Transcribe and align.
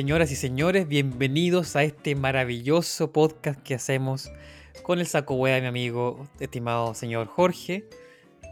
señoras 0.00 0.32
y 0.32 0.36
señores, 0.36 0.88
bienvenidos 0.88 1.76
a 1.76 1.82
este 1.82 2.14
maravilloso 2.14 3.12
podcast 3.12 3.60
que 3.60 3.74
hacemos 3.74 4.30
con 4.82 4.98
el 4.98 5.06
saco 5.06 5.44
de 5.44 5.60
mi 5.60 5.66
amigo, 5.66 6.26
estimado 6.40 6.94
señor 6.94 7.26
Jorge, 7.26 7.84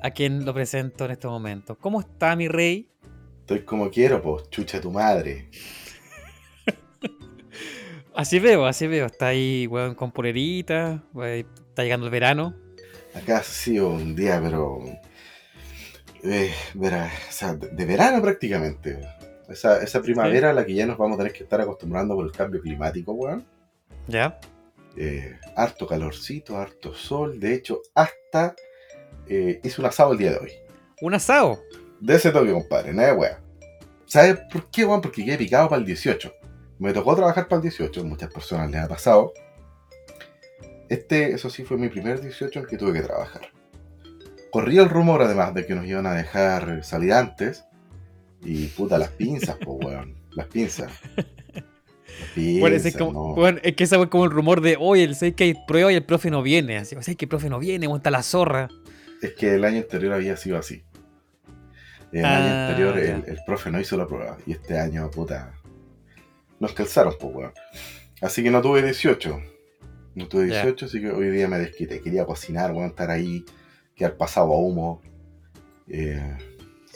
a 0.02 0.10
quien 0.10 0.44
lo 0.44 0.52
presento 0.52 1.06
en 1.06 1.12
este 1.12 1.26
momento. 1.26 1.78
¿Cómo 1.78 2.00
está 2.00 2.36
mi 2.36 2.48
rey? 2.48 2.90
Estoy 3.40 3.62
como 3.64 3.88
quiero, 3.90 4.20
pues, 4.20 4.50
chucha 4.50 4.78
tu 4.78 4.90
madre. 4.90 5.48
Así 8.14 8.40
veo, 8.40 8.66
así 8.66 8.86
veo. 8.86 9.06
Está 9.06 9.28
ahí, 9.28 9.66
weón, 9.68 9.94
con 9.94 10.12
polerita, 10.12 11.02
está 11.16 11.82
llegando 11.82 12.04
el 12.04 12.12
verano. 12.12 12.54
Acá 13.14 13.38
ha 13.38 13.42
sido 13.42 13.88
un 13.88 14.14
día, 14.14 14.38
pero. 14.42 14.80
eh, 16.24 16.52
o 16.78 17.32
sea, 17.32 17.54
de 17.54 17.84
verano 17.86 18.20
prácticamente. 18.20 19.00
Esa, 19.48 19.82
esa 19.82 20.02
primavera 20.02 20.50
a 20.50 20.52
la 20.52 20.64
que 20.66 20.74
ya 20.74 20.86
nos 20.86 20.98
vamos 20.98 21.14
a 21.14 21.18
tener 21.18 21.32
que 21.32 21.44
estar 21.44 21.60
acostumbrando 21.60 22.14
por 22.14 22.26
el 22.26 22.32
cambio 22.32 22.60
climático, 22.60 23.12
weón. 23.12 23.46
¿Ya? 24.06 24.38
Eh, 24.96 25.38
harto 25.56 25.86
calorcito, 25.86 26.58
harto 26.58 26.92
sol. 26.94 27.38
De 27.40 27.54
hecho, 27.54 27.80
hasta 27.94 28.54
eh, 29.26 29.60
hice 29.62 29.80
un 29.80 29.86
asado 29.86 30.12
el 30.12 30.18
día 30.18 30.32
de 30.32 30.38
hoy. 30.38 30.52
Un 31.00 31.14
asado. 31.14 31.62
De 32.00 32.16
ese 32.16 32.30
toque, 32.30 32.52
compadre, 32.52 32.92
nada 32.92 33.12
de 33.12 33.14
weá. 33.14 33.40
¿Sabes 34.06 34.38
por 34.52 34.70
qué, 34.70 34.84
weón? 34.84 35.00
Porque 35.00 35.24
quedé 35.24 35.38
picado 35.38 35.68
para 35.68 35.80
el 35.80 35.86
18. 35.86 36.32
Me 36.78 36.92
tocó 36.92 37.16
trabajar 37.16 37.48
para 37.48 37.56
el 37.58 37.62
18, 37.62 38.04
muchas 38.04 38.32
personas 38.32 38.70
les 38.70 38.80
ha 38.80 38.88
pasado. 38.88 39.32
Este, 40.88 41.32
eso 41.32 41.50
sí, 41.50 41.64
fue 41.64 41.76
mi 41.76 41.88
primer 41.88 42.20
18 42.20 42.58
en 42.58 42.64
el 42.64 42.70
que 42.70 42.76
tuve 42.76 42.92
que 42.92 43.02
trabajar. 43.02 43.52
Corría 44.50 44.82
el 44.82 44.88
rumor, 44.88 45.22
además, 45.22 45.52
de 45.54 45.66
que 45.66 45.74
nos 45.74 45.84
iban 45.86 46.06
a 46.06 46.14
dejar 46.14 46.82
salir 46.84 47.12
antes. 47.12 47.64
Y 48.44 48.66
puta, 48.68 48.98
las 48.98 49.10
pinzas, 49.10 49.56
pues, 49.64 49.78
weón. 49.84 50.14
Las 50.32 50.46
pinzas. 50.46 50.90
Las 51.16 51.26
pinzas, 52.34 52.60
Bueno, 52.60 52.76
es, 52.76 52.96
como, 52.96 53.12
no. 53.12 53.34
bueno, 53.34 53.58
es 53.62 53.74
que 53.76 53.84
ese 53.84 53.96
fue 53.96 54.08
como 54.08 54.24
el 54.24 54.30
rumor 54.30 54.60
de, 54.60 54.76
oye, 54.78 55.04
el 55.04 55.14
sé 55.16 55.34
que 55.34 55.44
hay 55.44 55.54
prueba 55.66 55.92
y 55.92 55.96
el 55.96 56.04
profe 56.04 56.30
no 56.30 56.42
viene. 56.42 56.78
Así, 56.78 56.94
o 56.96 57.02
sea, 57.02 57.14
que 57.14 57.24
el 57.24 57.28
profe 57.28 57.48
no 57.50 57.58
viene, 57.58 57.88
monta 57.88 58.10
la 58.10 58.22
zorra. 58.22 58.68
Es 59.22 59.32
que 59.34 59.54
el 59.54 59.64
año 59.64 59.78
anterior 59.78 60.12
había 60.12 60.36
sido 60.36 60.58
así. 60.58 60.82
El 62.12 62.24
Ah, 62.24 62.36
año 62.38 62.68
anterior 62.68 62.94
ya. 62.96 63.16
el, 63.16 63.36
el 63.36 63.38
profe 63.44 63.70
no 63.70 63.80
hizo 63.80 63.96
la 63.96 64.06
prueba. 64.06 64.38
Y 64.46 64.52
este 64.52 64.78
año, 64.78 65.10
puta, 65.10 65.52
nos 66.60 66.72
calzaron, 66.72 67.14
pues, 67.20 67.34
weón. 67.34 67.52
Así 68.22 68.42
que 68.42 68.50
no 68.50 68.62
tuve 68.62 68.82
18. 68.82 69.40
No 70.14 70.26
tuve 70.28 70.48
Ya. 70.48 70.62
18, 70.62 70.86
así 70.86 71.00
que 71.00 71.10
hoy 71.10 71.30
día 71.30 71.48
me 71.48 71.58
desquité. 71.58 72.00
Quería 72.00 72.24
cocinar, 72.24 72.72
weón, 72.72 72.88
estar 72.90 73.10
ahí, 73.10 73.44
quedar 73.94 74.16
pasado 74.16 74.52
a 74.52 74.58
humo. 74.58 75.02
Eh, 75.88 76.36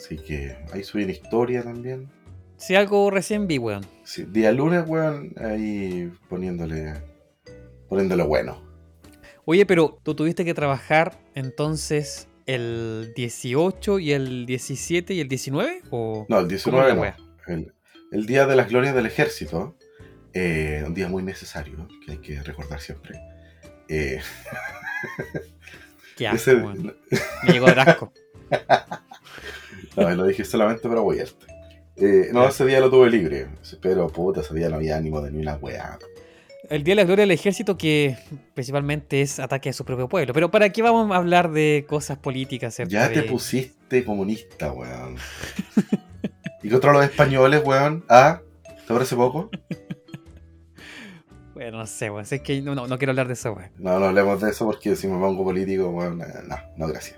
así 0.03 0.17
que 0.17 0.57
ahí 0.73 0.83
subí 0.83 1.03
una 1.03 1.13
historia 1.13 1.63
también. 1.63 2.09
Si 2.57 2.75
algo 2.75 3.09
recién 3.09 3.47
vi, 3.47 3.57
weón. 3.57 3.85
Sí, 4.03 4.25
día 4.25 4.51
lunes, 4.51 4.83
weón, 4.85 5.33
ahí 5.37 6.11
poniéndole, 6.29 6.93
poniéndole 7.87 8.23
bueno. 8.23 8.61
Oye, 9.45 9.65
pero 9.65 9.99
tú 10.03 10.15
tuviste 10.15 10.45
que 10.45 10.53
trabajar 10.53 11.19
entonces 11.35 12.27
el 12.45 13.13
18 13.15 13.99
y 13.99 14.11
el 14.11 14.45
17 14.45 15.13
y 15.13 15.19
el 15.21 15.27
19? 15.27 15.81
¿O 15.89 16.25
No, 16.29 16.39
el 16.39 16.43
cómo 16.43 16.83
19 16.83 16.89
la 16.89 16.95
no. 16.95 17.53
El, 17.53 17.73
el 18.11 18.25
Día 18.25 18.45
de 18.45 18.55
las 18.55 18.69
Glorias 18.69 18.95
del 18.95 19.05
Ejército, 19.05 19.77
eh, 20.33 20.83
un 20.85 20.93
día 20.93 21.07
muy 21.07 21.23
necesario, 21.23 21.87
que 22.05 22.11
hay 22.13 22.17
que 22.17 22.43
recordar 22.43 22.79
siempre. 22.79 23.19
Eh, 23.87 24.19
Qué 26.17 26.27
asco, 26.27 26.51
ese-. 26.51 26.55
Me 27.43 27.53
llegó 27.53 27.67
de 27.67 27.81
asco. 27.81 28.13
no, 29.97 30.09
lo 30.15 30.25
dije 30.25 30.43
solamente 30.45 30.87
para 30.87 31.01
apoyarte. 31.01 31.45
Eh, 31.95 32.29
no, 32.33 32.47
ese 32.47 32.65
día 32.65 32.79
lo 32.79 32.89
tuve 32.89 33.09
libre, 33.09 33.47
pero 33.81 34.07
puta, 34.07 34.41
ese 34.41 34.53
día 34.55 34.69
no 34.69 34.77
había 34.77 34.97
ánimo 34.97 35.21
de 35.21 35.31
ni 35.31 35.39
una 35.41 35.55
weá. 35.55 35.97
El 36.69 36.83
Día 36.83 36.93
de 36.93 37.01
la 37.01 37.03
Gloria 37.03 37.23
del 37.23 37.31
Ejército 37.31 37.77
que 37.77 38.17
principalmente 38.53 39.21
es 39.21 39.39
ataque 39.39 39.69
a 39.69 39.73
su 39.73 39.83
propio 39.85 40.07
pueblo. 40.07 40.33
Pero 40.33 40.49
¿para 40.49 40.69
qué 40.69 40.81
vamos 40.81 41.11
a 41.11 41.17
hablar 41.17 41.51
de 41.51 41.85
cosas 41.87 42.17
políticas? 42.17 42.73
acerca 42.73 42.89
Ya 42.91 43.09
te 43.09 43.21
de- 43.21 43.29
pusiste 43.29 44.03
comunista, 44.05 44.71
weón. 44.71 45.17
¿Y 46.63 46.69
contra 46.69 46.93
los 46.93 47.03
españoles, 47.03 47.61
weón? 47.65 48.05
¿Ah? 48.09 48.39
¿Te 48.87 48.93
parece 48.93 49.15
poco? 49.15 49.49
Bueno, 51.53 51.77
no 51.77 51.85
sé, 51.85 52.09
weón. 52.09 52.25
Es 52.29 52.41
que 52.41 52.61
no, 52.61 52.73
no, 52.73 52.87
no 52.87 52.97
quiero 52.97 53.11
hablar 53.11 53.27
de 53.27 53.33
eso, 53.33 53.53
weón. 53.53 53.69
No, 53.77 53.99
no 53.99 54.05
hablemos 54.07 54.41
de 54.41 54.49
eso 54.49 54.65
porque 54.65 54.95
si 54.95 55.07
me 55.07 55.19
pongo 55.19 55.43
político, 55.43 55.89
weón, 55.89 56.19
eh, 56.21 56.25
no, 56.47 56.55
no, 56.77 56.87
gracias. 56.87 57.17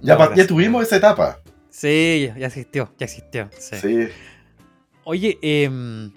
Ya, 0.00 0.14
No, 0.14 0.18
pa- 0.18 0.24
ya 0.24 0.28
gracias. 0.30 0.46
tuvimos 0.48 0.82
esa 0.82 0.96
etapa. 0.96 1.38
Sí, 1.78 2.32
ya, 2.38 2.46
existió, 2.46 2.90
ya 2.98 3.04
existió. 3.04 3.50
sí. 3.58 3.76
Sí. 3.76 4.08
Oye, 5.04 5.38
em, 5.42 6.10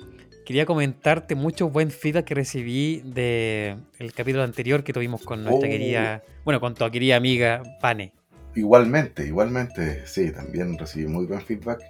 quería 0.46 0.66
comentarte 0.66 1.36
mucho 1.36 1.70
buen 1.70 1.92
feedback 1.92 2.24
que 2.26 2.34
recibí 2.34 3.02
de 3.04 3.76
el 4.00 4.14
capítulo 4.14 4.44
anterior 4.44 4.86
que 4.86 4.94
tuvimos 4.94 5.22
con 5.22 5.44
nuestra 5.44 5.68
Oh. 5.68 5.72
querida, 5.72 6.24
bueno, 6.46 6.62
con 6.62 6.76
tu 6.76 6.90
querida 6.90 7.18
amiga 7.18 7.62
Pane. 7.82 8.14
Igualmente, 8.56 9.28
igualmente, 9.28 10.08
sí, 10.08 10.32
también 10.32 10.78
recibí 10.78 11.08
muy 11.08 11.26
buen 11.26 11.42
feedback 11.42 11.82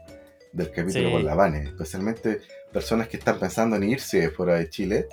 del 0.51 0.72
capítulo 0.72 1.06
Sí. 1.09 1.12
con 1.13 1.25
la 1.25 1.36
Vane, 1.36 1.62
especialmente 1.66 2.40
personas 2.74 3.07
que 3.07 3.18
están 3.18 3.40
pensando 3.40 3.75
en 3.75 3.84
irse 3.84 4.31
fuera 4.31 4.56
de 4.56 4.68
Chile 4.68 5.06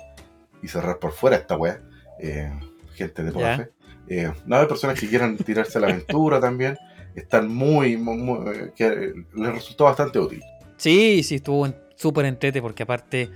y 0.63 0.67
cerrar 0.67 0.97
por 0.97 1.11
fuera 1.11 1.37
esta 1.37 1.55
weá, 1.57 1.79
eh, 2.19 2.51
gente 2.95 3.21
de 3.23 3.31
poca 3.31 3.55
fe. 3.57 3.69
Eh, 4.09 4.31
no 4.47 4.55
hay 4.57 4.65
personas 4.65 4.99
que 4.99 5.07
quieran 5.07 5.37
tirarse 5.37 5.77
a 5.77 5.81
la 5.81 5.87
aventura 5.89 6.39
también, 6.39 6.75
están 7.21 7.47
muy, 7.53 7.97
muy, 7.97 8.17
muy- 8.17 8.49
eh, 8.49 8.71
que 8.75 9.13
les 9.35 9.53
resultó 9.53 9.85
bastante 9.85 10.19
útil. 10.19 10.41
Sí, 10.77 11.23
sí, 11.23 11.35
estuvo 11.35 11.67
súper 11.95 12.25
entrete 12.25 12.61
porque 12.61 12.83
aparte 12.83 13.29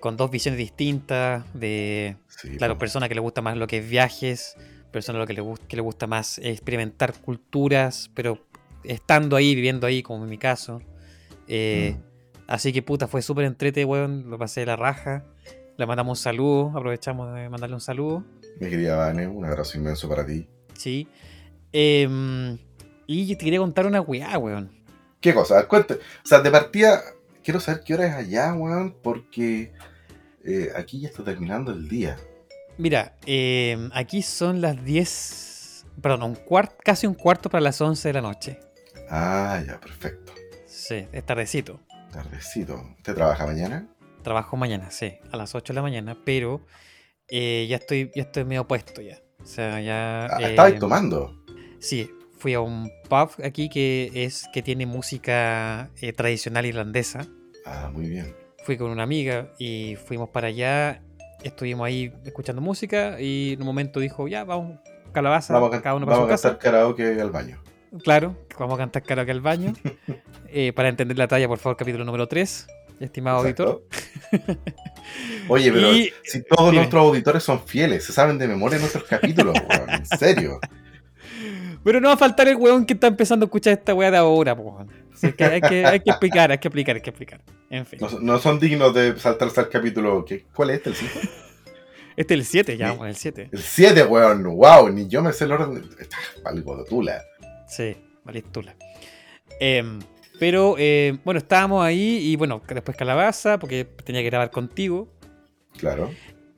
con 0.00 0.16
dos 0.16 0.30
visiones 0.30 0.58
distintas 0.58 1.44
de, 1.54 2.16
Sí, 2.28 2.56
claro, 2.56 2.74
po. 2.74 2.78
personas 2.80 3.08
que 3.08 3.14
le 3.14 3.20
gusta 3.20 3.42
más 3.42 3.56
lo 3.56 3.66
que 3.66 3.78
es 3.78 3.88
viajes, 3.88 4.56
personas 4.92 5.20
lo 5.20 5.26
que 5.26 5.34
le, 5.34 5.42
que 5.68 5.76
le 5.76 5.82
gusta 5.82 6.06
más 6.06 6.38
experimentar 6.38 7.14
culturas, 7.20 8.10
pero 8.14 8.46
estando 8.84 9.36
ahí, 9.36 9.54
viviendo 9.54 9.86
ahí, 9.86 10.02
como 10.02 10.24
en 10.24 10.30
mi 10.30 10.38
caso. 10.38 10.80
Eh, 11.46 11.96
Mm. 11.96 12.08
Así 12.50 12.72
que 12.72 12.80
puta, 12.80 13.06
fue 13.08 13.20
súper 13.20 13.44
entrete, 13.44 13.84
weón, 13.84 14.30
lo 14.30 14.38
pasé 14.38 14.60
de 14.60 14.66
la 14.66 14.76
raja. 14.76 15.22
Le 15.76 15.84
mandamos 15.84 16.18
un 16.18 16.22
saludo, 16.22 16.70
aprovechamos 16.74 17.34
de 17.34 17.46
mandarle 17.50 17.74
un 17.74 17.80
saludo. 17.82 18.24
Mi 18.58 18.70
querida 18.70 18.96
Vane, 18.96 19.26
un 19.26 19.44
abrazo 19.44 19.76
inmenso 19.76 20.08
para 20.08 20.24
ti. 20.24 20.48
Sí. 20.72 21.06
Em, 21.72 22.56
y 23.08 23.34
te 23.34 23.44
quería 23.44 23.58
contar 23.58 23.86
una 23.86 24.02
weá, 24.02 24.36
weón. 24.38 24.70
¿Qué 25.20 25.32
cosa? 25.32 25.66
Cuente. 25.66 25.94
O 25.94 26.26
sea, 26.26 26.40
de 26.40 26.50
partida, 26.50 27.02
quiero 27.42 27.58
saber 27.58 27.82
qué 27.82 27.94
hora 27.94 28.06
es 28.06 28.14
allá, 28.14 28.52
weón, 28.52 28.94
porque 29.02 29.72
eh, 30.44 30.70
aquí 30.76 31.00
ya 31.00 31.08
está 31.08 31.24
terminando 31.24 31.72
el 31.72 31.88
día. 31.88 32.18
Mira, 32.76 33.16
em, 33.24 33.90
aquí 33.94 34.20
son 34.20 34.60
las 34.60 34.84
10, 34.84 35.86
perdón, 36.02 36.22
un 36.22 36.34
cuart, 36.34 36.72
casi 36.84 37.06
un 37.06 37.14
cuarto 37.14 37.48
para 37.48 37.62
las 37.62 37.80
11 37.80 38.08
de 38.08 38.12
la 38.12 38.20
noche. 38.20 38.60
Ah, 39.10 39.60
ya, 39.66 39.80
perfecto. 39.80 40.34
Sí, 40.66 41.06
es 41.10 41.24
tardecito. 41.24 41.80
Tardecito. 42.12 42.94
¿Usted 42.98 43.14
trabaja 43.14 43.46
mañana? 43.46 43.88
Trabajo 44.22 44.58
mañana, 44.58 44.90
sí, 44.90 45.14
a 45.32 45.36
las 45.38 45.54
8 45.54 45.72
de 45.72 45.74
la 45.76 45.82
mañana, 45.82 46.18
pero 46.26 46.60
eh, 47.28 47.66
ya 47.70 47.76
estoy 47.76 48.10
ya 48.14 48.24
estoy 48.24 48.44
medio 48.44 48.68
puesto 48.68 49.00
ya. 49.00 49.18
O 49.40 49.46
sea, 49.46 49.80
ya... 49.80 50.26
Ah, 50.26 50.42
eh, 50.42 50.50
estabais 50.50 50.78
tomando. 50.78 51.42
Sí, 51.80 52.10
fui 52.38 52.54
a 52.54 52.60
un 52.60 52.90
pub 53.08 53.30
aquí 53.44 53.68
que 53.68 54.10
es 54.14 54.44
que 54.52 54.62
tiene 54.62 54.86
música 54.86 55.90
eh, 56.00 56.12
tradicional 56.12 56.66
irlandesa. 56.66 57.26
Ah, 57.66 57.90
muy 57.92 58.08
bien. 58.08 58.34
Fui 58.64 58.76
con 58.76 58.90
una 58.90 59.02
amiga 59.02 59.52
y 59.58 59.96
fuimos 59.96 60.28
para 60.30 60.48
allá. 60.48 61.02
Estuvimos 61.42 61.86
ahí 61.86 62.12
escuchando 62.24 62.60
música 62.62 63.20
y 63.20 63.52
en 63.54 63.60
un 63.60 63.66
momento 63.66 64.00
dijo, 64.00 64.26
ya, 64.28 64.44
vamos, 64.44 64.78
calabaza, 65.12 65.54
Vamos 65.54 65.74
a, 65.74 65.80
cada 65.82 65.94
uno 65.94 66.06
para 66.06 66.18
vamos 66.18 66.28
su 66.28 66.32
a 66.32 66.34
casa. 66.34 66.48
cantar 66.50 66.72
karaoke 66.72 67.20
al 67.20 67.30
baño. 67.30 67.62
Claro, 68.02 68.36
vamos 68.58 68.74
a 68.74 68.78
cantar 68.78 69.02
karaoke 69.02 69.30
al 69.32 69.40
baño. 69.40 69.72
Eh, 70.50 70.72
para 70.72 70.88
entender 70.88 71.18
la 71.18 71.28
talla, 71.28 71.46
por 71.46 71.58
favor, 71.58 71.76
capítulo 71.76 72.06
número 72.06 72.26
3, 72.26 72.66
estimado 73.00 73.40
auditor. 73.40 73.82
Oye, 75.48 75.70
pero 75.72 75.92
Y- 75.92 76.10
si 76.24 76.42
todos 76.42 76.70
dime. 76.70 76.76
nuestros 76.78 77.02
auditores 77.04 77.42
son 77.42 77.60
fieles, 77.66 78.04
se 78.04 78.12
saben 78.14 78.38
de 78.38 78.48
memoria 78.48 78.78
nuestros 78.78 79.04
capítulos, 79.04 79.54
weón, 79.68 79.90
en 79.90 80.06
serio. 80.06 80.58
Pero 81.84 82.00
no 82.00 82.08
va 82.08 82.14
a 82.14 82.18
faltar 82.18 82.48
el 82.48 82.56
weón 82.56 82.84
que 82.84 82.94
está 82.94 83.06
empezando 83.06 83.44
a 83.44 83.46
escuchar 83.46 83.72
esta 83.74 83.94
weá 83.94 84.10
de 84.10 84.16
ahora, 84.18 84.56
po, 84.56 84.62
weón. 84.62 84.88
Así 85.14 85.32
que 85.32 85.44
hay, 85.44 85.60
que 85.60 85.84
hay 85.86 86.00
que 86.00 86.10
explicar, 86.10 86.50
hay 86.50 86.58
que 86.58 86.68
explicar, 86.68 86.96
hay 86.96 87.02
que 87.02 87.10
explicar. 87.10 87.40
En 87.70 87.86
fin. 87.86 87.98
No, 88.00 88.08
son- 88.08 88.24
no 88.24 88.38
son 88.38 88.58
dignos 88.60 88.94
de 88.94 89.18
saltarse 89.18 89.60
al 89.60 89.68
capítulo. 89.68 90.24
¿qué? 90.24 90.44
¿Cuál 90.54 90.70
es 90.70 90.76
este? 90.78 90.90
¿El 90.90 90.96
5? 90.96 91.12
Este 92.16 92.34
es 92.34 92.40
el 92.40 92.46
7, 92.46 92.76
ya 92.76 92.92
el 92.94 93.14
7. 93.16 93.48
El 93.52 93.58
7, 93.62 94.04
weón. 94.04 94.42
Wow, 94.42 94.88
ni 94.90 95.06
yo 95.08 95.22
me 95.22 95.32
sé 95.32 95.44
el 95.44 95.52
orden. 95.52 95.88
Algo 96.44 96.76
de 96.76 96.84
tula. 96.84 97.22
Sí, 97.68 97.96
Valistula. 98.24 98.74
Em, 99.60 99.98
pero 100.38 100.74
eh, 100.78 101.16
bueno, 101.24 101.38
estábamos 101.38 101.84
ahí 101.84 102.18
y 102.32 102.36
bueno, 102.36 102.62
después 102.68 102.96
calabaza, 102.96 103.58
porque 103.58 103.84
tenía 104.04 104.20
que 104.22 104.30
grabar 104.30 104.50
contigo. 104.50 105.08
Claro. 105.78 106.10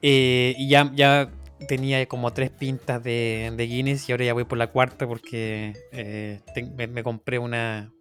Eh, 0.03 0.55
y 0.59 0.69
ya, 0.69 0.91
ya 0.95 1.31
tenía 1.69 2.05
como 2.07 2.33
tres 2.33 2.51
pintas 2.51 3.03
de, 3.03 3.53
de 3.57 3.67
Guinness 3.67 4.09
y 4.09 4.13
ahora 4.13 4.25
ya 4.25 4.35
voy 4.35 4.45
por 4.45 4.59
la 4.59 4.69
cuarta 4.69 5.07
porque 5.07 5.75
eh, 5.93 6.41
me, 6.77 6.87
me 6.87 7.03
compré 7.03 7.39
una, 7.39 7.93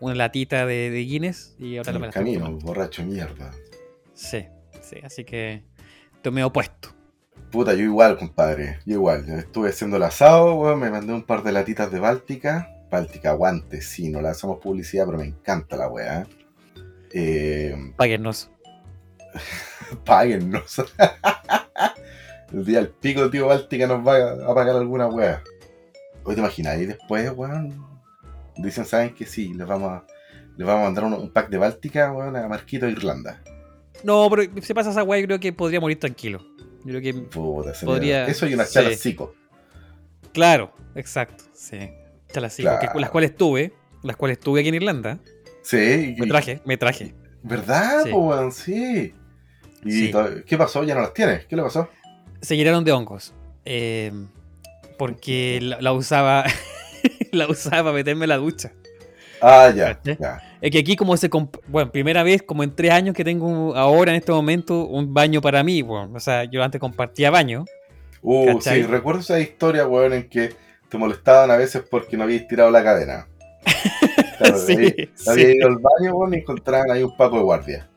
una 0.00 0.14
latita 0.14 0.66
de, 0.66 0.90
de 0.90 1.00
Guinness 1.00 1.54
y 1.58 1.76
ahora 1.76 1.90
En 1.90 2.00
me 2.00 2.06
el 2.06 2.08
la 2.08 2.12
camino, 2.12 2.50
borracho 2.58 3.04
mierda. 3.04 3.52
Sí, 4.14 4.46
sí, 4.82 4.96
así 5.02 5.24
que 5.24 5.62
tomé 6.22 6.44
opuesto. 6.44 6.94
Puta, 7.50 7.74
yo 7.74 7.82
igual, 7.82 8.16
compadre. 8.16 8.78
Yo 8.86 8.94
igual. 8.94 9.26
Yo 9.26 9.34
estuve 9.34 9.70
haciendo 9.70 9.96
el 9.96 10.04
asado, 10.04 10.54
weón. 10.54 10.78
Me 10.78 10.90
mandé 10.90 11.12
un 11.12 11.24
par 11.24 11.42
de 11.42 11.52
latitas 11.52 11.90
de 11.90 11.98
Báltica. 11.98 12.68
Báltica 12.90 13.30
aguante, 13.30 13.82
sí, 13.82 14.08
no 14.08 14.20
la 14.20 14.30
hacemos 14.30 14.58
publicidad, 14.58 15.06
pero 15.06 15.18
me 15.18 15.24
encanta 15.24 15.76
la 15.76 15.88
weá. 15.88 16.26
Eh, 17.12 17.92
Páguennos. 17.96 18.50
páguennos. 20.04 20.82
el 22.52 22.64
día 22.64 22.78
del 22.78 22.88
pico, 22.88 23.30
tío 23.30 23.46
Báltica 23.46 23.86
nos 23.86 24.06
va 24.06 24.32
a 24.32 24.54
pagar 24.54 24.76
alguna 24.76 25.06
weá. 25.08 25.42
Hoy 26.24 26.34
te 26.34 26.40
imaginas, 26.40 26.78
y 26.78 26.86
después, 26.86 27.30
weón, 27.34 27.86
dicen, 28.56 28.84
¿saben 28.84 29.14
que 29.14 29.24
sí? 29.26 29.54
Les 29.54 29.66
vamos 29.66 29.90
a, 29.90 30.04
les 30.56 30.66
vamos 30.66 30.82
a 30.82 30.84
mandar 30.84 31.04
un, 31.04 31.14
un 31.14 31.30
pack 31.30 31.48
de 31.48 31.58
Báltica, 31.58 32.12
weón, 32.12 32.36
a 32.36 32.48
Marquito 32.48 32.86
de 32.86 32.92
Irlanda. 32.92 33.42
No, 34.04 34.28
pero 34.30 34.50
si 34.62 34.74
pasa 34.74 34.90
esa 34.90 35.02
weá, 35.02 35.20
yo 35.20 35.26
creo 35.26 35.40
que 35.40 35.52
podría 35.52 35.80
morir 35.80 35.98
tranquilo. 35.98 36.40
Yo 36.84 36.98
creo 36.98 37.00
que. 37.02 37.14
Puta, 37.14 37.72
Podría- 37.84 38.26
Eso 38.26 38.46
y 38.46 38.54
una 38.54 38.64
sí. 38.64 38.74
charla 38.74 38.92
psico. 38.96 39.34
Claro, 40.32 40.72
exacto. 40.94 41.44
Sí. 41.52 41.90
Claro. 42.32 43.00
las 43.00 43.10
cuales 43.10 43.36
tuve, 43.36 43.72
las 44.02 44.16
cuales 44.16 44.38
tuve 44.38 44.60
aquí 44.60 44.68
en 44.68 44.76
Irlanda. 44.76 45.18
Sí, 45.62 46.14
Me 46.18 46.26
traje, 46.26 46.62
me 46.64 46.76
traje. 46.76 47.14
¿Verdad, 47.42 48.04
Sí. 48.04 48.10
po? 48.10 48.50
Sí. 48.50 49.14
¿Y 49.84 49.90
Sí. 49.92 50.12
qué 50.46 50.56
pasó? 50.56 50.84
¿Ya 50.84 50.94
no 50.94 51.00
las 51.00 51.12
tienes? 51.12 51.46
¿Qué 51.46 51.56
le 51.56 51.62
pasó? 51.62 51.88
Se 52.40 52.56
llenaron 52.56 52.84
de 52.84 52.92
hongos. 52.92 53.32
Eh, 53.64 54.12
porque 54.98 55.58
la, 55.62 55.80
la 55.80 55.92
usaba. 55.92 56.44
la 57.32 57.46
usaba 57.48 57.84
para 57.84 57.92
meterme 57.94 58.24
en 58.24 58.28
la 58.30 58.36
ducha. 58.36 58.72
Ah, 59.42 59.72
ya. 59.74 59.98
Es 60.60 60.70
que 60.70 60.78
aquí 60.78 60.96
como 60.96 61.16
se... 61.16 61.30
Bueno, 61.68 61.90
primera 61.90 62.22
vez 62.22 62.42
como 62.42 62.62
en 62.62 62.74
tres 62.76 62.90
años 62.92 63.14
que 63.14 63.24
tengo 63.24 63.74
ahora 63.74 64.10
en 64.10 64.18
este 64.18 64.32
momento 64.32 64.84
un 64.86 65.14
baño 65.14 65.40
para 65.40 65.62
mí. 65.64 65.80
Bueno, 65.80 66.10
o 66.14 66.20
sea, 66.20 66.44
yo 66.44 66.62
antes 66.62 66.78
compartía 66.78 67.30
baño. 67.30 67.64
Uh, 68.20 68.46
¿Cachai? 68.58 68.82
sí, 68.82 68.86
recuerdo 68.86 69.20
esa 69.20 69.40
historia, 69.40 69.86
weón, 69.86 70.12
en 70.12 70.28
que 70.28 70.52
te 70.90 70.98
molestaban 70.98 71.50
a 71.50 71.56
veces 71.56 71.82
porque 71.90 72.18
no 72.18 72.24
habías 72.24 72.46
tirado 72.48 72.70
la 72.70 72.84
cadena. 72.84 73.26
Claro, 74.36 74.58
Sí, 74.66 74.74
había- 74.74 74.92
sí. 75.14 75.30
había 75.30 75.54
ido 75.54 75.68
al 75.68 75.78
baño, 75.78 76.14
weón, 76.16 76.34
y 76.34 76.38
encontraban 76.38 76.90
ahí 76.90 77.02
un 77.02 77.16
paco 77.16 77.36
de 77.38 77.42
guardia. 77.42 77.88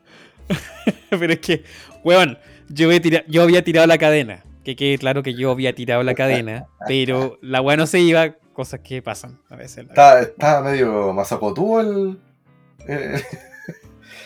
Pero 1.10 1.32
es 1.32 1.40
que, 1.40 1.62
weón, 2.02 2.38
yo, 2.68 2.86
había 2.88 3.00
tira- 3.00 3.24
yo 3.28 3.42
había 3.42 3.62
tirado 3.64 3.86
la 3.86 3.98
cadena. 3.98 4.44
Que 4.64 4.76
quede 4.76 4.96
claro 4.98 5.22
que 5.22 5.34
yo 5.34 5.50
había 5.50 5.74
tirado 5.74 6.02
la 6.02 6.14
cadena. 6.14 6.66
pero 6.88 7.38
la 7.42 7.60
weá 7.60 7.76
no 7.76 7.86
se 7.86 8.00
iba. 8.00 8.34
Cosas 8.54 8.80
que 8.84 9.02
pasan 9.02 9.40
a 9.50 9.56
veces. 9.56 9.84
Estaba, 9.88 10.20
estaba 10.20 10.70
medio 10.70 11.12
mazapotúo 11.12 11.80
el, 11.80 12.18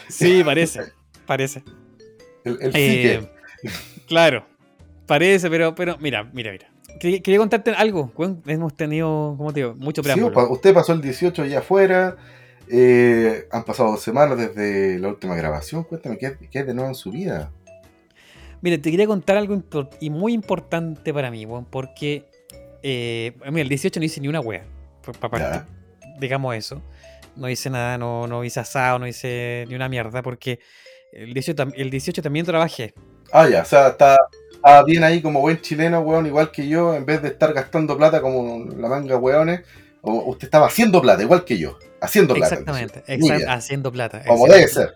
Sí, 0.09 0.43
parece. 0.45 0.81
Parece. 1.27 1.63
el, 2.45 2.59
el 2.61 2.71
Eh, 2.75 3.29
claro, 4.07 4.45
parece, 5.07 5.49
pero, 5.51 5.75
pero 5.75 5.97
mira, 5.99 6.25
mira, 6.33 6.53
mira. 6.53 6.71
Quería, 7.01 7.21
quería 7.21 7.39
contarte 7.39 7.71
algo. 7.73 8.13
Hemos 8.47 8.75
tenido, 8.77 9.35
¿cómo 9.37 9.53
te 9.53 9.61
digo? 9.61 9.75
Mucho 9.77 10.03
Sí, 10.03 10.07
preámbulo. 10.07 10.35
pa- 10.35 10.49
usted 10.49 10.75
pasó 10.75 10.93
el 10.93 11.01
18 11.01 11.43
allá 11.43 11.59
afuera. 11.61 12.17
eh, 12.71 13.47
han 13.51 13.65
pasado 13.65 13.93
dos 13.93 14.03
semanas 14.03 14.37
desde 14.37 14.99
la 14.99 15.09
última 15.09 15.35
grabación. 15.37 15.85
Cuéntame, 15.85 16.19
¿qué, 16.19 16.37
qué 16.51 16.59
hay 16.59 16.65
de 16.67 16.75
nuevo 16.75 16.89
en 16.91 16.95
su 16.95 17.11
vida? 17.11 17.51
Mira, 18.61 18.77
te 18.81 18.91
quería 18.91 19.07
contar 19.07 19.37
algo 19.37 19.63
y 20.01 20.11
muy 20.11 20.33
importante 20.33 21.13
para 21.15 21.31
mí, 21.31 21.47
weón, 21.47 21.65
porque 21.65 22.25
eh, 22.83 23.33
mira, 23.51 23.63
el 23.63 23.69
18 23.69 24.01
no 24.01 24.07
hice 24.07 24.21
ni 24.21 24.29
una 24.29 24.41
wea. 24.41 24.65
Digamos 26.19 26.55
eso. 26.57 26.83
No 27.37 27.49
hice 27.49 27.71
nada, 27.71 27.97
no, 27.99 28.27
no 28.27 28.43
hice 28.43 28.59
asado, 28.61 28.99
no 28.99 29.07
hice 29.07 29.65
ni 29.69 29.75
una 29.77 29.89
mierda, 29.89 30.23
porque 30.23 30.59
el 31.13 31.33
18, 31.33 31.55
tam- 31.65 31.73
el 31.77 31.89
18 31.91 32.21
también 32.21 32.45
trabajé. 32.45 32.95
Ah, 33.33 33.49
ya, 33.49 33.63
o 33.63 33.65
sea, 33.65 33.89
está, 33.89 34.17
bien 34.85 35.05
ahí 35.05 35.23
como 35.23 35.41
buen 35.41 35.61
chileno, 35.61 36.01
weón, 36.01 36.27
igual 36.27 36.51
que 36.51 36.67
yo, 36.67 36.95
en 36.97 37.07
vez 37.07 37.23
de 37.23 37.29
estar 37.29 37.53
gastando 37.53 37.97
plata 37.97 38.21
como 38.21 38.65
la 38.75 38.89
manga, 38.89 39.17
weones, 39.17 39.61
o- 40.03 40.25
usted 40.31 40.47
estaba 40.49 40.67
haciendo 40.67 41.01
plata, 41.01 41.23
igual 41.23 41.45
que 41.45 41.59
yo, 41.59 41.79
haciendo 42.01 42.35
plata. 42.35 42.55
Exactamente, 42.57 43.05
exact- 43.07 43.47
haciendo 43.49 43.93
plata. 43.93 44.23
como 44.27 44.47
debe 44.49 44.67
ser, 44.67 44.93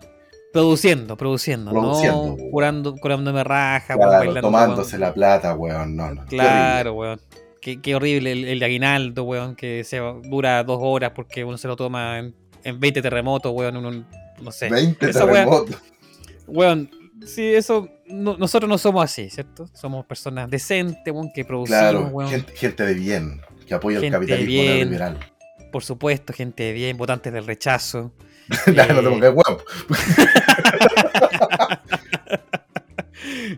Produciendo, 0.53 1.17
produciendo, 1.17 1.71
Produciendo, 1.71 2.17
no 2.27 2.33
weón. 2.35 2.51
curando, 2.51 2.95
curándome 2.95 3.43
raja, 3.43 3.95
weón, 3.95 4.09
claro, 4.09 4.25
bailando, 4.25 4.41
tomándose 4.41 4.91
weón. 4.91 5.01
la 5.01 5.13
plata, 5.13 5.55
weón, 5.55 5.95
no, 5.95 6.13
no. 6.13 6.25
Claro, 6.27 6.93
weón. 6.93 7.19
Qué, 7.59 7.81
qué 7.81 7.95
horrible 7.95 8.31
el, 8.33 8.45
el 8.45 8.61
aguinaldo, 8.63 9.23
weón, 9.23 9.55
que 9.55 9.83
se 9.83 9.97
dura 9.97 10.63
dos 10.63 10.77
horas 10.81 11.11
porque 11.15 11.43
uno 11.43 11.57
se 11.57 11.67
lo 11.67 11.75
toma 11.75 12.19
en, 12.19 12.35
en 12.63 12.79
20 12.79 13.01
terremotos, 13.01 13.51
weón, 13.53 13.77
en 13.77 13.85
un- 13.85 14.05
no 14.41 14.51
sé. 14.51 14.67
terrible. 14.69 14.85
20 14.99 15.09
Esa 15.09 15.25
terremotos. 15.25 15.75
Weón, 16.45 16.89
sí, 17.25 17.45
eso, 17.53 17.87
no- 18.07 18.37
nosotros 18.37 18.69
no 18.69 18.77
somos 18.77 19.03
así, 19.05 19.29
¿cierto? 19.29 19.67
Somos 19.73 20.05
personas 20.05 20.49
decentes, 20.51 21.11
weón, 21.13 21.31
que 21.33 21.43
producimos, 21.45 21.79
Claro, 21.81 22.07
weón. 22.09 22.29
gente, 22.29 22.53
gente 22.55 22.85
de 22.85 22.93
bien, 22.93 23.41
que 23.65 23.73
apoya 23.73 23.99
el 23.99 24.11
capitalismo 24.11 24.63
neoliberal. 24.63 25.17
Por 25.71 25.83
supuesto, 25.83 26.31
gente 26.33 26.61
de 26.63 26.73
bien, 26.73 26.95
votantes 26.97 27.33
del 27.33 27.47
rechazo. 27.47 28.11
Ya, 28.75 28.87
no 28.87 29.01
te 29.01 29.09
pongas 29.09 29.33
weón. 29.33 29.57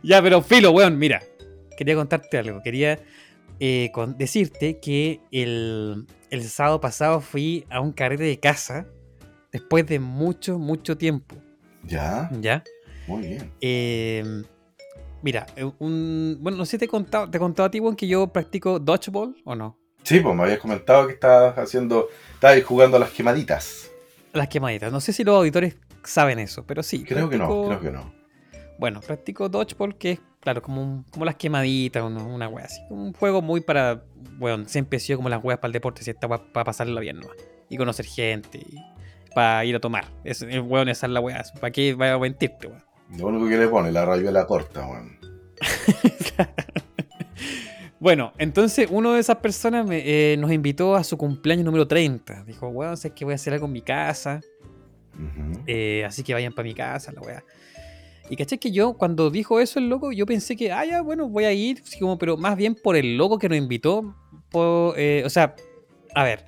ya, 0.03 0.21
pero 0.21 0.41
filo, 0.41 0.71
weón, 0.71 0.97
mira. 0.97 1.21
Quería 1.77 1.95
contarte 1.95 2.37
algo. 2.37 2.61
Quería 2.63 2.99
eh, 3.59 3.89
con- 3.93 4.17
decirte 4.17 4.79
que 4.79 5.19
el, 5.31 6.05
el 6.29 6.43
sábado 6.43 6.79
pasado 6.79 7.19
fui 7.21 7.65
a 7.69 7.81
un 7.81 7.91
carrete 7.91 8.23
de 8.23 8.39
casa 8.39 8.85
después 9.51 9.85
de 9.87 9.99
mucho, 9.99 10.57
mucho 10.57 10.97
tiempo. 10.97 11.35
Ya, 11.83 12.29
¿Ya? 12.39 12.63
muy 13.07 13.27
bien. 13.27 13.51
Eh, 13.61 14.23
mira, 15.21 15.45
eh, 15.55 15.69
un, 15.79 16.37
bueno, 16.39 16.57
no 16.57 16.65
sé 16.65 16.71
si 16.71 16.77
te 16.79 16.85
he 16.85 16.87
contado, 16.87 17.29
te 17.29 17.37
he 17.37 17.39
contado 17.39 17.67
a 17.67 17.71
ti, 17.71 17.79
weón, 17.79 17.95
que 17.95 18.07
yo 18.07 18.27
practico 18.27 18.79
dodgeball 18.79 19.35
o 19.43 19.55
no. 19.55 19.77
Sí, 20.03 20.19
pues 20.19 20.35
me 20.35 20.43
habías 20.43 20.59
comentado 20.59 21.07
que 21.07 21.13
estabas 21.13 21.57
haciendo, 21.57 22.07
estabas 22.35 22.63
jugando 22.63 22.97
a 22.97 22.99
las 23.01 23.09
quemaditas. 23.11 23.89
Las 24.35 24.47
quemaditas. 24.49 24.91
No 24.91 24.99
sé 24.99 25.13
si 25.13 25.23
los 25.23 25.35
auditores 25.35 25.77
saben 26.03 26.37
eso, 26.39 26.63
pero 26.65 26.83
sí. 26.83 27.03
Creo 27.03 27.29
que 27.29 27.37
no, 27.37 27.47
creo 27.65 27.79
que 27.81 27.89
no. 27.91 28.13
Bueno, 28.77 28.99
practico 28.99 29.47
dodgeball, 29.49 29.97
que 29.97 30.11
es, 30.11 30.19
claro, 30.41 30.61
como, 30.61 30.81
un- 30.83 31.03
como 31.03 31.23
las 31.25 31.35
quemaditas, 31.35 32.03
una, 32.03 32.21
una 32.23 32.47
wea 32.49 32.65
así. 32.65 32.81
Un 32.89 33.13
juego 33.13 33.41
muy 33.41 33.61
para, 33.61 34.03
bueno, 34.37 34.65
siempre 34.67 34.97
he 34.97 34.99
sido 34.99 35.17
como 35.17 35.29
las 35.29 35.43
weas 35.43 35.59
para 35.59 35.67
el 35.69 35.73
deporte, 35.73 36.03
si 36.03 36.11
está 36.11 36.27
para 36.27 36.63
pasarla 36.65 36.99
bien 37.01 37.19
nomás. 37.19 37.37
Y 37.69 37.77
conocer 37.77 38.05
gente, 38.05 38.59
y 38.59 38.75
para 39.33 39.63
ir 39.65 39.75
a 39.75 39.79
tomar. 39.79 40.05
Es, 40.25 40.41
el 40.41 40.59
weón, 40.61 40.89
esa 40.89 41.05
es 41.07 41.11
la 41.13 41.21
wea. 41.21 41.41
¿Para 41.59 41.71
qué 41.71 41.93
vaya 41.95 42.13
a 42.15 42.19
mentirte, 42.19 42.67
weón? 42.67 42.83
Lo 43.17 43.27
único 43.27 43.47
que 43.47 43.57
le 43.57 43.67
pone, 43.69 43.91
la 43.91 44.03
rayuela 44.05 44.45
corta, 44.45 44.85
weón. 44.85 45.17
bueno, 47.99 48.33
entonces 48.37 48.87
uno 48.91 49.13
de 49.13 49.19
esas 49.19 49.37
personas 49.37 49.85
me, 49.85 50.01
eh, 50.05 50.37
nos 50.37 50.51
invitó 50.51 50.95
a 50.95 51.03
su 51.03 51.17
cumpleaños 51.17 51.65
número 51.65 51.87
30. 51.87 52.43
Dijo, 52.43 52.67
weón, 52.67 52.97
sé 52.97 53.11
que 53.11 53.25
voy 53.25 53.33
a 53.33 53.35
hacer 53.35 53.53
algo 53.53 53.67
en 53.67 53.71
mi 53.71 53.81
casa. 53.81 54.41
Eh, 55.65 56.03
así 56.05 56.23
que 56.23 56.33
vayan 56.33 56.53
para 56.53 56.67
mi 56.67 56.73
casa, 56.73 57.11
la 57.11 57.21
weá. 57.21 57.43
Y 58.29 58.35
caché 58.35 58.57
que 58.57 58.71
yo, 58.71 58.93
cuando 58.93 59.29
dijo 59.29 59.59
eso 59.59 59.79
el 59.79 59.87
loco, 59.87 60.11
yo 60.11 60.25
pensé 60.25 60.55
que, 60.55 60.71
ah, 60.71 60.83
ya, 60.83 61.01
bueno, 61.01 61.29
voy 61.29 61.45
a 61.45 61.53
ir, 61.53 61.81
como, 61.99 62.17
pero 62.17 62.37
más 62.37 62.57
bien 62.57 62.75
por 62.75 62.95
el 62.95 63.17
loco 63.17 63.37
que 63.37 63.47
nos 63.47 63.57
invitó. 63.57 64.15
por, 64.49 64.99
eh, 64.99 65.23
o 65.25 65.29
sea, 65.29 65.55
a 66.13 66.23
ver, 66.23 66.45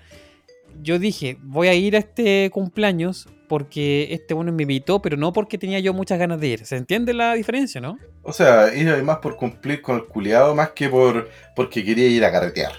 yo 0.82 1.00
dije, 1.00 1.38
voy 1.42 1.68
a 1.68 1.74
ir 1.74 1.96
a 1.96 2.00
este 2.00 2.50
cumpleaños 2.52 3.28
porque 3.48 4.08
este 4.12 4.34
bueno 4.34 4.52
me 4.52 4.64
invitó, 4.64 5.02
pero 5.02 5.18
no 5.18 5.34
porque 5.34 5.58
tenía 5.58 5.80
yo 5.80 5.94
muchas 5.94 6.20
ganas 6.20 6.40
de 6.40 6.48
ir. 6.48 6.66
¿Se 6.66 6.76
entiende 6.78 7.14
la 7.14 7.34
diferencia, 7.34 7.80
no? 7.82 7.98
O 8.24 8.34
sea, 8.34 8.76
iba 8.76 8.96
más 9.04 9.18
por 9.18 9.36
cumplir 9.36 9.82
con 9.82 9.96
el 9.98 10.06
culiado 10.06 10.54
más 10.56 10.72
que 10.72 10.90
por 10.90 11.30
porque 11.56 11.84
quería 11.84 12.08
ir 12.08 12.24
a 12.26 12.32
carretear. 12.32 12.74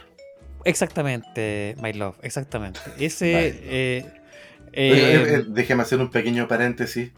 Exactamente, 0.64 1.75
my 1.82 1.92
love, 1.92 2.16
exactamente. 2.22 2.80
Ese. 2.98 3.48
Eh, 3.48 4.04
eh, 4.72 5.25
eh, 5.34 5.44
déjeme 5.48 5.82
hacer 5.82 5.98
un 5.98 6.10
pequeño 6.10 6.46
paréntesis. 6.46 7.10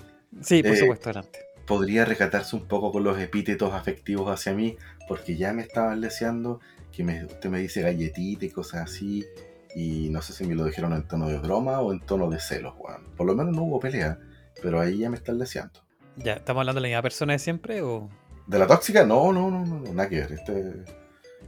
sí, 0.43 0.63
por 0.63 0.73
eh, 0.73 0.77
supuesto, 0.77 1.11
adelante. 1.11 1.39
Podría 1.67 2.05
recatarse 2.05 2.57
un 2.57 2.67
poco 2.67 2.93
con 2.93 3.05
los 3.05 3.19
epítetos 3.19 3.73
afectivos 3.75 4.31
hacia 4.31 4.53
mí, 4.53 4.77
porque 5.09 5.37
ya 5.37 5.53
me 5.53 5.63
estaban 5.63 6.01
leseando 6.01 6.61
que 6.93 7.05
me- 7.05 7.25
usted 7.25 7.49
me 7.51 7.61
dice 7.61 7.83
galletita 7.83 8.45
y 8.47 8.51
cosas 8.51 8.83
así, 8.83 9.25
y 9.75 10.09
no 10.11 10.21
sé 10.23 10.33
si 10.33 10.45
me 10.47 10.55
lo 10.55 10.65
dijeron 10.65 10.93
en 10.93 11.07
tono 11.07 11.29
de 11.29 11.39
broma 11.39 11.81
o 11.81 11.93
en 11.93 12.01
tono 12.01 12.29
de 12.31 12.39
celos, 12.41 12.75
weón. 12.79 13.05
Por 13.17 13.27
lo 13.27 13.35
menos 13.35 13.55
no 13.55 13.63
hubo 13.65 13.81
pelea, 13.81 14.19
pero 14.63 14.81
ahí 14.81 14.99
ya 14.99 15.11
me 15.11 15.17
están 15.17 15.39
leseando. 15.39 15.81
Ya, 16.17 16.35
¿estamos 16.35 16.61
hablando 16.61 16.81
de 16.81 16.89
la 16.89 16.89
misma 16.89 17.03
persona 17.03 17.33
de 17.35 17.39
siempre 17.39 17.83
o.? 17.83 18.09
¿De 18.47 18.59
la 18.59 18.67
tóxica? 18.67 19.05
No, 19.05 19.33
no, 19.33 19.51
no, 19.51 19.65
no, 19.65 19.81
nada 19.93 20.09
que 20.09 20.21
ver. 20.21 20.33
Este, 20.33 20.75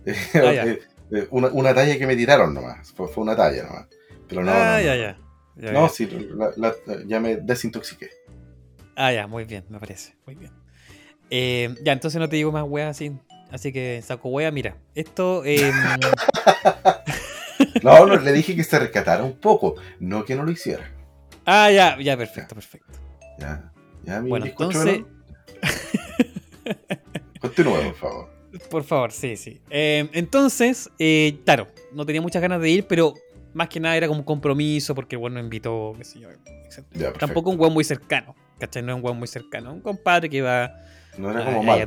Ah, 0.35 0.52
ya. 0.55 0.64
eh, 0.67 0.81
eh, 1.12 1.29
una, 1.31 1.49
una 1.49 1.75
talla 1.75 1.97
que 1.99 2.07
me 2.07 2.17
tiraron 2.17 2.55
nomás, 2.55 2.93
fue, 2.93 3.09
fue 3.09 3.23
una 3.25 3.37
talla 3.37 3.64
nomás. 3.64 3.87
Pero 4.29 4.43
no, 4.45 4.50
ah, 4.52 4.76
no, 4.79 4.81
ya, 4.85 4.97
ya. 4.97 5.19
Ya, 5.57 5.73
No, 5.73 5.83
ya. 5.87 5.88
sí, 5.91 6.07
la- 6.37 6.52
la- 6.57 6.75
ya 7.07 7.21
me 7.21 7.37
desintoxiqué. 7.37 8.09
Ah, 8.97 9.12
ya, 9.12 9.26
muy 9.26 9.45
bien, 9.45 9.64
me 9.69 9.79
parece. 9.79 10.14
Muy 10.26 10.35
bien. 10.37 10.50
Eh, 11.31 11.75
ya, 11.85 11.93
entonces 11.93 12.19
no 12.21 12.29
te 12.29 12.37
digo 12.37 12.52
más 12.52 12.64
weas 12.67 12.91
así. 12.91 13.12
Así 13.50 13.73
que 13.73 14.00
saco 14.02 14.29
wea, 14.31 14.50
mira. 14.50 14.76
Esto. 14.95 15.43
em, 15.45 15.73
No, 17.85 18.07
no, 18.07 18.17
le 18.17 18.33
dije 18.33 18.55
que 18.55 18.65
se 18.65 18.79
rescatara 18.79 19.25
un 19.25 19.39
poco, 19.39 19.77
no 20.01 20.25
que 20.25 20.35
no 20.35 20.45
lo 20.45 20.51
hiciera. 20.51 20.91
ah, 21.47 21.71
ya, 21.71 21.99
ya, 22.01 22.17
perfecto, 22.17 22.55
perfecto. 22.55 22.93
Ya, 23.39 23.73
ya, 24.05 24.21
mi 24.21 24.31
Bueno, 24.31 24.47
entonces. 24.47 25.03
Continúa, 27.41 27.81
por 27.83 27.95
favor. 27.95 28.31
Por 28.71 28.85
favor, 28.85 29.12
sí, 29.12 29.37
sí. 29.37 29.61
Eh, 29.71 30.09
entonces, 30.12 30.91
eh, 30.99 31.41
claro, 31.45 31.67
no 31.93 32.05
tenía 32.05 32.21
muchas 32.21 32.43
ganas 32.43 32.61
de 32.61 32.71
ir, 32.71 32.87
pero 32.87 33.15
más 33.55 33.69
que 33.69 33.81
nada 33.81 33.97
era 33.97 34.07
como 34.07 34.21
un 34.21 34.25
compromiso 34.25 34.95
porque 34.95 35.17
el 35.17 35.23
nos 35.23 35.43
invitó, 35.43 35.95
qué 35.97 36.05
sé 36.05 36.21
yo. 36.21 36.29
Ya. 36.93 37.12
Tampoco 37.12 37.51
un 37.51 37.59
weón 37.59 37.73
muy 37.73 37.85
cercano, 37.85 38.35
¿cachai? 38.59 38.83
No 38.83 38.93
es 38.93 38.97
un 38.97 39.05
weón 39.05 39.19
muy 39.19 39.29
cercano. 39.29 39.73
Un 39.73 39.81
compadre 39.81 40.29
que 40.29 40.41
va 40.43 40.75
No 41.19 41.31
era 41.31 41.45
como 41.45 41.62
mal. 41.62 41.87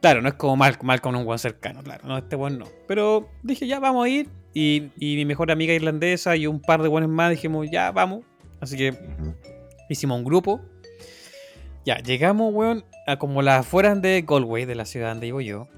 Claro, 0.00 0.22
no 0.22 0.28
es 0.28 0.34
como 0.34 0.56
mal, 0.56 0.76
mal 0.82 1.00
con 1.00 1.16
un 1.16 1.26
weón 1.26 1.38
cercano, 1.38 1.82
claro. 1.82 2.06
No, 2.06 2.18
este 2.18 2.36
weón 2.36 2.58
no. 2.58 2.66
Pero 2.86 3.28
dije, 3.42 3.66
ya 3.66 3.80
vamos 3.80 4.06
a 4.06 4.08
ir. 4.08 4.28
Y, 4.58 4.90
y 4.98 5.16
mi 5.16 5.26
mejor 5.26 5.50
amiga 5.50 5.74
irlandesa 5.74 6.34
y 6.34 6.46
un 6.46 6.62
par 6.62 6.80
de 6.80 6.88
weones 6.88 7.10
más 7.10 7.28
dijimos, 7.30 7.66
ya 7.70 7.92
vamos. 7.92 8.24
Así 8.58 8.74
que 8.78 8.96
hicimos 9.90 10.16
un 10.18 10.24
grupo. 10.24 10.62
Ya, 11.84 11.98
llegamos, 11.98 12.54
weón, 12.54 12.82
a 13.06 13.18
como 13.18 13.42
las 13.42 13.60
afueras 13.60 14.00
de 14.00 14.24
Galway, 14.26 14.64
de 14.64 14.74
la 14.74 14.86
ciudad 14.86 15.10
donde 15.10 15.26
vivo 15.26 15.42
yo. 15.42 15.68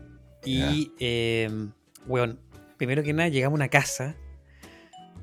Y, 0.44 0.92
eh, 1.00 1.50
weón, 2.06 2.38
primero 2.76 3.02
que 3.02 3.12
nada 3.12 3.28
llegamos 3.30 3.56
a 3.56 3.62
una 3.64 3.68
casa. 3.68 4.14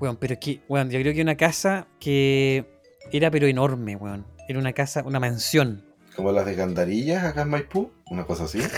Weón, 0.01 0.17
pero 0.17 0.37
que, 0.37 0.59
weón, 0.67 0.89
yo 0.91 0.99
creo 0.99 1.13
que 1.13 1.21
una 1.21 1.37
casa 1.37 1.87
que 2.01 2.65
era 3.13 3.31
pero 3.31 3.47
enorme, 3.47 3.95
weón. 3.95 4.25
Era 4.49 4.59
una 4.59 4.73
casa, 4.73 5.01
una 5.05 5.21
mansión. 5.21 5.81
Como 6.17 6.33
las 6.33 6.45
de 6.45 6.55
Gandarillas 6.55 7.23
acá 7.23 7.43
en 7.43 7.49
Maipú, 7.51 7.89
una 8.11 8.25
cosa 8.25 8.43
así. 8.43 8.59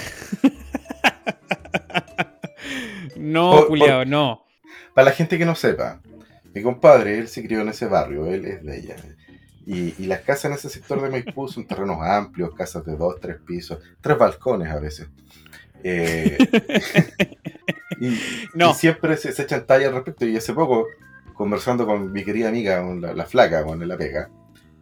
No, 3.15 3.65
Por- 3.67 4.07
no. 4.07 4.46
Para 4.93 5.05
la 5.05 5.11
gente 5.11 5.37
que 5.37 5.45
no 5.45 5.55
sepa, 5.55 6.01
mi 6.53 6.61
compadre, 6.61 7.17
él 7.19 7.27
se 7.27 7.43
crió 7.45 7.61
en 7.61 7.69
ese 7.69 7.85
barrio, 7.85 8.25
él 8.27 8.45
es 8.45 8.63
de 8.63 8.77
ella. 8.79 8.95
Y, 9.65 9.93
y 10.01 10.05
las 10.07 10.21
casas 10.21 10.45
en 10.45 10.53
ese 10.53 10.69
sector 10.69 11.01
de 11.01 11.09
Maipú 11.09 11.47
son 11.47 11.67
terrenos 11.67 11.97
amplios, 12.01 12.53
casas 12.55 12.85
de 12.85 12.95
dos, 12.95 13.19
tres 13.19 13.37
pisos, 13.45 13.79
tres 14.01 14.17
balcones 14.17 14.69
a 14.71 14.79
veces. 14.79 15.07
Eh, 15.83 16.37
y, 17.99 18.17
No. 18.53 18.71
y 18.71 18.73
siempre 18.73 19.17
se, 19.17 19.31
se 19.31 19.43
echan 19.43 19.65
talla 19.65 19.87
al 19.87 19.93
respecto. 19.95 20.25
Y 20.25 20.37
hace 20.37 20.53
poco, 20.53 20.87
conversando 21.33 21.85
con 21.85 22.11
mi 22.11 22.23
querida 22.23 22.49
amiga, 22.49 22.81
la, 22.99 23.13
la 23.13 23.25
flaca, 23.25 23.63
con 23.63 23.85
la 23.87 23.97
pega, 23.97 24.29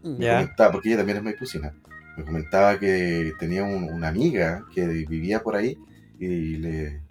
me 0.04 0.26
Ya. 0.26 0.36
comentaba, 0.40 0.72
porque 0.72 0.90
ella 0.90 0.98
también 0.98 1.18
es 1.18 1.24
maipucina, 1.24 1.74
me 2.18 2.24
comentaba 2.24 2.80
que 2.80 3.34
tenía 3.40 3.64
un- 3.64 3.92
una 3.92 4.08
amiga 4.10 4.64
que 4.74 4.86
vivía 4.86 5.42
por 5.42 5.56
ahí 5.56 5.78
y 6.20 6.58
le 6.58 7.02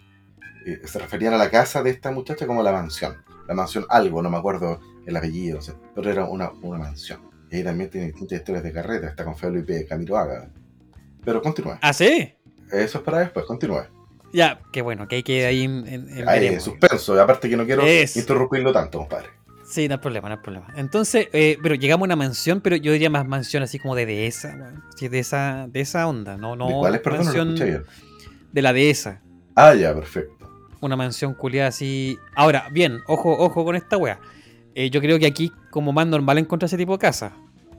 eh, 0.65 0.81
se 0.85 0.99
referían 0.99 1.33
a 1.33 1.37
la 1.37 1.49
casa 1.49 1.81
de 1.83 1.91
esta 1.91 2.11
muchacha 2.11 2.45
como 2.47 2.61
la 2.63 2.71
mansión. 2.71 3.15
La 3.47 3.53
mansión 3.53 3.85
algo, 3.89 4.21
no 4.21 4.29
me 4.29 4.37
acuerdo 4.37 4.79
el 5.05 5.15
apellido, 5.15 5.59
o 5.59 5.61
sea, 5.61 5.75
pero 5.93 6.09
era 6.09 6.25
una, 6.25 6.51
una 6.61 6.79
mansión. 6.79 7.21
Y 7.51 7.57
ahí 7.57 7.63
también 7.63 7.89
tiene 7.89 8.07
distintas 8.07 8.39
historias 8.39 8.63
de 8.63 8.71
carreta, 8.73 9.07
está 9.07 9.23
con 9.23 9.35
Felipe 9.37 9.85
Camiroaga. 9.85 10.49
Pero 11.23 11.41
continúa. 11.41 11.77
¿Ah, 11.81 11.93
sí? 11.93 12.33
Eso 12.71 12.97
es 12.97 13.03
para 13.03 13.19
después, 13.19 13.45
continúa. 13.45 13.87
Ya, 14.33 14.59
qué 14.73 14.81
bueno, 14.81 15.07
que 15.07 15.17
hay 15.17 15.23
que 15.23 15.45
ahí 15.45 15.63
en, 15.63 15.87
en- 15.87 16.27
Ahí, 16.27 16.39
veremos. 16.41 16.63
suspenso, 16.63 17.19
aparte 17.21 17.47
que 17.49 17.55
no 17.55 17.65
quiero 17.65 17.83
Es. 17.83 18.17
interrumpirlo 18.17 18.73
tanto, 18.73 18.97
compadre. 18.99 19.29
Sí, 19.63 19.87
no 19.87 19.95
hay 19.95 19.99
problema, 19.99 20.27
no 20.29 20.35
hay 20.35 20.41
problema. 20.41 20.67
Entonces, 20.75 21.27
eh, 21.33 21.57
pero 21.63 21.73
llegamos 21.75 22.03
a 22.03 22.07
una 22.07 22.15
mansión, 22.15 22.61
pero 22.61 22.75
yo 22.75 22.91
diría 22.91 23.09
más 23.09 23.25
mansión 23.27 23.63
así 23.63 23.79
como 23.79 23.95
de 23.95 24.05
dehesa. 24.05 24.73
Sí, 24.95 25.07
de 25.07 25.19
esa, 25.19 25.67
de 25.69 25.81
esa 25.81 26.07
onda, 26.07 26.37
no, 26.37 26.55
no. 26.55 26.67
¿De 26.67 26.73
cuál 26.75 26.95
es, 26.95 27.01
perdón? 27.01 27.25
No 27.27 27.31
lo 27.33 27.43
escuché 27.43 27.65
bien. 27.65 27.83
de 28.51 28.61
la 28.61 28.73
dehesa. 28.73 29.21
Ah, 29.55 29.73
ya, 29.73 29.95
perfecto. 29.95 30.34
Una 30.81 30.95
mansión 30.95 31.33
culiada 31.33 31.69
así. 31.69 32.17
Ahora, 32.35 32.67
bien, 32.71 32.99
ojo, 33.07 33.31
ojo 33.37 33.63
con 33.65 33.75
esta 33.75 33.97
wea. 33.97 34.19
Eh, 34.75 34.89
yo 34.89 35.01
creo 35.01 35.17
que 35.19 35.25
aquí, 35.25 35.51
como 35.71 35.93
más 35.93 36.05
normal 36.07 36.37
encontrar 36.37 36.67
ese 36.67 36.77
tipo 36.77 36.93
de 36.93 36.99
casa. 36.99 37.31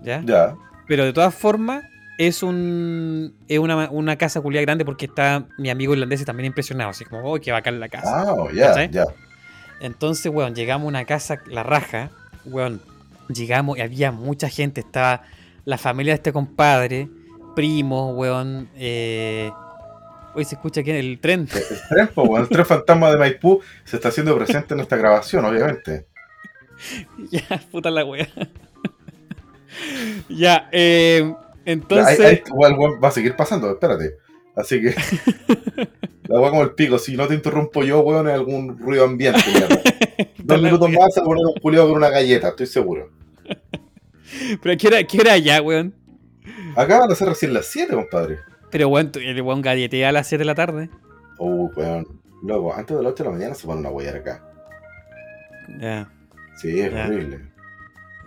¿Ya? 0.02 0.22
Ya, 0.24 0.54
Pero 0.86 1.04
de 1.04 1.12
todas 1.12 1.34
formas, 1.34 1.84
es 2.18 2.42
un 2.42 3.34
es 3.48 3.58
una, 3.58 3.90
una 3.90 4.16
casa 4.16 4.40
culiada 4.40 4.62
grande 4.64 4.84
porque 4.84 5.06
está 5.06 5.46
mi 5.58 5.68
amigo 5.70 5.92
irlandés 5.92 6.24
también 6.24 6.46
impresionado. 6.46 6.90
Así 6.90 7.04
como, 7.04 7.22
oh, 7.30 7.38
qué 7.40 7.52
bacán 7.52 7.80
la 7.80 7.88
casa. 7.88 8.22
ah, 8.22 8.34
ya, 8.54 8.68
¿Cachai? 8.68 8.90
ya. 8.90 9.04
Entonces, 9.80 10.32
weón, 10.32 10.54
llegamos 10.54 10.86
a 10.86 10.88
una 10.88 11.04
casa, 11.04 11.40
la 11.46 11.62
raja, 11.62 12.10
weón, 12.46 12.80
llegamos 13.28 13.76
y 13.78 13.82
había 13.82 14.10
mucha 14.10 14.48
gente, 14.48 14.80
estaba 14.80 15.22
la 15.64 15.76
familia 15.76 16.12
de 16.12 16.16
este 16.16 16.32
compadre, 16.32 17.08
primos, 17.54 18.14
weón, 18.16 18.68
eh... 18.76 19.50
Hoy 20.36 20.44
se 20.44 20.56
escucha 20.56 20.82
aquí 20.82 20.90
en 20.90 20.96
el 20.96 21.18
tren. 21.18 21.48
El 21.50 21.88
tren, 21.88 22.08
po, 22.08 22.36
el 22.36 22.46
tren 22.46 22.66
fantasma 22.66 23.10
de 23.10 23.16
Maipú 23.16 23.62
se 23.84 23.96
está 23.96 24.08
haciendo 24.08 24.36
presente 24.36 24.74
en 24.74 24.80
esta 24.80 24.94
grabación, 24.94 25.42
obviamente. 25.46 26.04
ya, 27.30 27.62
puta 27.72 27.90
la 27.90 28.04
wea. 28.04 28.28
ya, 30.28 30.68
eh, 30.72 31.34
entonces... 31.64 32.42
Igual 32.48 32.74
va 33.02 33.08
a 33.08 33.12
seguir 33.12 33.34
pasando, 33.34 33.70
espérate. 33.70 34.16
Así 34.54 34.82
que. 34.82 34.94
la 36.24 36.38
weá 36.38 36.50
como 36.50 36.64
el 36.64 36.72
pico, 36.72 36.98
si 36.98 37.16
no 37.16 37.26
te 37.26 37.34
interrumpo 37.34 37.82
yo, 37.82 38.00
weón, 38.00 38.28
es 38.28 38.34
algún 38.34 38.78
ruido 38.78 39.04
ambiente, 39.04 39.40
Dos 40.36 40.60
minutos 40.62 40.90
wea. 40.90 40.98
más 40.98 41.14
se 41.14 41.22
poner 41.22 41.46
un 41.46 41.54
culiado 41.62 41.88
con 41.88 41.96
una 41.96 42.10
galleta, 42.10 42.48
estoy 42.48 42.66
seguro. 42.66 43.10
Pero 44.62 44.76
¿qué 44.76 44.86
hora, 44.86 45.02
qué 45.02 45.18
hora 45.18 45.38
ya, 45.38 45.62
weón? 45.62 45.94
Acá 46.76 46.98
van 46.98 47.10
a 47.10 47.14
ser 47.14 47.28
recién 47.28 47.54
las 47.54 47.64
7, 47.68 47.94
compadre. 47.94 48.40
Pero 48.76 48.90
weón, 48.90 49.10
tú- 49.10 49.20
el 49.20 49.40
weón 49.40 49.62
galletea 49.62 50.10
a 50.10 50.12
las 50.12 50.26
7 50.26 50.42
de 50.42 50.44
la 50.44 50.54
tarde. 50.54 50.90
Uh, 51.38 51.70
weón. 51.74 52.06
Luego, 52.42 52.74
antes 52.74 52.94
de 52.94 53.02
las 53.02 53.12
8 53.12 53.22
de 53.24 53.30
la 53.30 53.36
mañana 53.36 53.54
se 53.54 53.66
pone 53.66 53.80
una 53.80 53.88
huellar 53.88 54.16
acá. 54.16 54.42
Ya, 55.80 56.10
Sí, 56.58 56.78
es 56.78 56.92
horrible. 56.92 57.40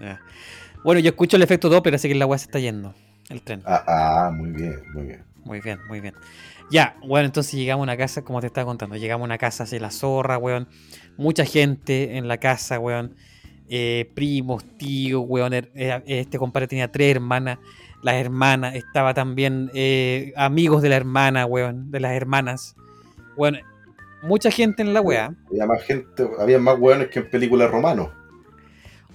ya. 0.01 0.20
Bueno, 0.84 1.00
yo 1.01 1.10
escucho 1.12 1.38
el 1.38 1.44
efecto 1.44 1.70
Doppler, 1.70 1.94
así 1.94 2.08
que 2.08 2.15
la 2.15 2.25
weá 2.25 2.39
se 2.39 2.46
está 2.46 2.58
yendo. 2.58 2.96
El 3.29 3.44
tren. 3.44 3.62
Ah, 3.63 3.84
ah, 3.86 4.32
muy 4.32 4.50
bien, 4.50 4.79
muy 4.96 5.03
bien. 5.03 5.24
Muy 5.46 5.62
bien, 5.62 5.79
muy 5.88 6.00
bien. 6.00 6.15
Ya, 6.72 6.96
bueno, 7.06 7.27
entonces 7.27 7.53
llegamos 7.53 7.84
a 7.84 7.86
una 7.86 7.98
casa, 7.98 8.24
como 8.24 8.41
te 8.41 8.48
estaba 8.48 8.65
contando, 8.65 8.96
llegamos 8.96 9.25
a 9.25 9.25
una 9.25 9.38
casa 9.38 9.65
así, 9.65 9.77
la 9.77 9.91
zorra, 9.91 10.39
weón. 10.39 10.68
Mucha 11.15 11.46
gente 11.46 12.18
en 12.18 12.27
la 12.27 12.38
casa, 12.39 12.79
weón. 12.79 13.13
Eh, 13.70 14.10
primos, 14.15 14.63
tíos, 14.79 15.24
weón. 15.27 15.53
Er- 15.53 15.70
Este 16.08 16.39
compadre 16.39 16.68
tenía 16.68 16.91
tres 16.91 17.15
hermanas. 17.15 17.60
Las 18.01 18.15
hermanas, 18.15 18.75
estaba 18.75 19.13
también 19.13 19.70
eh, 19.74 20.34
amigos 20.38 20.82
de 20.82 20.89
la 20.89 20.96
hermana, 20.96 21.46
weón. 21.46 21.91
De 21.91 22.00
las 22.00 22.13
hermanas. 22.13 22.75
Weón, 23.36 23.60
mucha 24.24 24.51
gente 24.51 24.82
en 24.82 24.94
la 24.94 25.01
weá. 25.01 25.34
Había 25.50 25.65
más 25.65 25.84
gente, 25.84 26.29
había 26.39 26.60
más 26.60 26.77
weones 26.79 27.10
que 27.10 27.20
en 27.20 27.29
películas 27.29 27.70
romanos. 27.72 28.10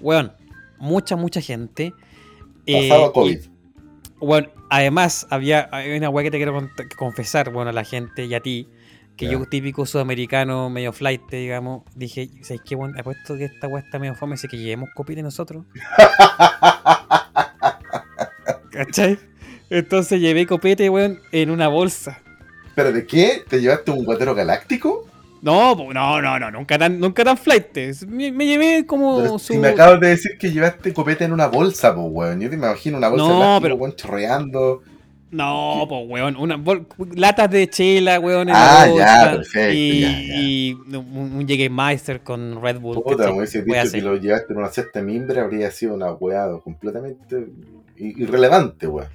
Weón, 0.00 0.32
mucha, 0.78 1.16
mucha 1.16 1.40
gente. 1.40 1.94
Eh, 2.66 2.88
Pasaba 2.88 3.08
y- 3.08 3.12
COVID. 3.12 3.38
Bueno, 4.20 4.48
además 4.70 5.26
había 5.30 5.68
hay 5.72 5.96
una 5.96 6.08
weá 6.08 6.24
que 6.24 6.30
te 6.30 6.36
quiero 6.38 6.68
confesar, 6.96 7.50
bueno, 7.52 7.70
a 7.70 7.72
la 7.72 7.84
gente 7.84 8.24
y 8.24 8.34
a 8.34 8.40
ti, 8.40 8.68
que 9.16 9.28
yo, 9.28 9.44
típico 9.46 9.84
sudamericano, 9.86 10.70
medio 10.70 10.92
flight, 10.92 11.22
digamos, 11.30 11.82
dije, 11.94 12.30
¿sabes 12.42 12.62
qué? 12.64 12.74
Bueno, 12.74 12.94
apuesto 12.98 13.36
que 13.36 13.44
esta 13.44 13.68
weá 13.68 13.82
está 13.82 13.98
medio 13.98 14.14
fome, 14.14 14.34
así 14.34 14.48
que 14.48 14.56
llevemos 14.56 14.88
copete 14.94 15.22
nosotros. 15.22 15.64
¿Cachai? 18.74 19.18
Entonces 19.70 20.20
llevé 20.20 20.46
copete, 20.46 20.90
weón, 20.90 21.20
en 21.32 21.50
una 21.50 21.68
bolsa. 21.68 22.20
Espérate, 22.66 23.06
¿qué? 23.06 23.42
¿Te 23.48 23.60
llevaste 23.60 23.90
un 23.92 24.04
guatero 24.04 24.34
galáctico? 24.34 25.06
No, 25.42 25.74
no, 25.92 26.20
no, 26.22 26.38
no, 26.40 26.50
nunca 26.50 26.78
tan, 26.78 26.98
nunca 26.98 27.22
tan 27.22 27.36
flight. 27.36 27.76
Me, 28.08 28.32
me 28.32 28.46
llevé 28.46 28.84
como 28.86 29.18
Pero 29.20 29.38
su... 29.38 29.52
Si 29.52 29.58
me 29.58 29.68
acabas 29.68 30.00
de 30.00 30.08
decir 30.08 30.38
que 30.38 30.50
llevaste 30.50 30.92
copete 30.92 31.24
en 31.24 31.32
una 31.32 31.46
bolsa, 31.48 31.94
pues, 31.94 32.06
weón. 32.10 32.40
Yo 32.40 32.48
te 32.48 32.56
imagino 32.56 32.98
una 32.98 33.08
bolsa 33.08 33.26
No, 33.26 33.32
de 33.32 33.38
plástico, 33.38 33.62
pero- 33.62 33.74
weón, 33.76 33.96
chorreando. 33.96 34.82
No, 35.30 35.84
pues, 35.88 36.02
weón, 36.08 36.36
una 36.36 36.56
bol- 36.56 36.86
latas 37.16 37.50
de 37.50 37.68
chela, 37.68 38.20
weón, 38.20 38.48
en 38.48 38.54
Ah, 38.56 38.86
la 38.86 38.86
ya, 38.86 38.90
bolsa, 38.92 39.30
perfecto, 39.32 39.74
Y, 39.74 40.00
ya, 40.00 40.08
ya. 40.10 40.16
y 40.40 40.72
un, 40.96 41.44
Jägermeister 41.46 42.20
con 42.20 42.62
Red 42.62 42.78
Bull. 42.80 43.02
Puta, 43.02 43.26
me 43.26 43.38
hubiese 43.38 43.62
dicho 43.62 43.92
que 43.92 44.00
lo 44.00 44.16
llevaste 44.16 44.52
en 44.52 44.58
una 44.60 44.68
cesta 44.68 45.00
de 45.00 45.04
mimbre, 45.06 45.40
habría 45.40 45.70
sido 45.72 45.94
una 45.94 46.12
weá 46.12 46.48
completamente 46.62 47.46
irrelevante, 47.96 48.86
weón. 48.86 49.08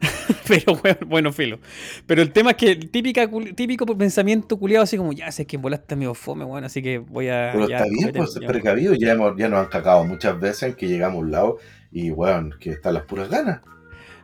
Pero, 0.48 0.72
weón, 0.82 0.98
bueno, 1.06 1.32
filo. 1.32 1.58
Pero 2.06 2.22
el 2.22 2.32
tema 2.32 2.52
es 2.52 2.56
que 2.56 2.70
el 2.72 2.90
típica, 2.90 3.28
típico 3.54 3.86
pensamiento 3.96 4.58
culiado 4.58 4.84
así 4.84 4.96
como, 4.96 5.12
ya 5.12 5.30
sé 5.30 5.46
que 5.46 5.56
volaste 5.56 5.96
medio 5.96 6.14
fome, 6.14 6.44
weón, 6.44 6.64
así 6.64 6.82
que 6.82 6.98
voy 6.98 7.28
a... 7.28 7.50
Pero 7.52 7.68
ya, 7.68 7.78
está 7.78 7.88
bien, 7.90 8.12
pues, 8.14 8.38
ya. 8.40 8.48
precavido. 8.48 8.94
Ya, 8.94 9.12
hemos, 9.12 9.36
ya 9.36 9.48
nos 9.48 9.60
han 9.60 9.66
cagado 9.66 10.04
muchas 10.04 10.38
veces 10.40 10.62
en 10.64 10.74
que 10.74 10.88
llegamos 10.88 11.16
a 11.16 11.20
un 11.20 11.30
lado 11.30 11.58
y, 11.92 12.10
weón, 12.10 12.54
que 12.58 12.70
están 12.70 12.94
las 12.94 13.04
puras 13.04 13.28
ganas. 13.28 13.60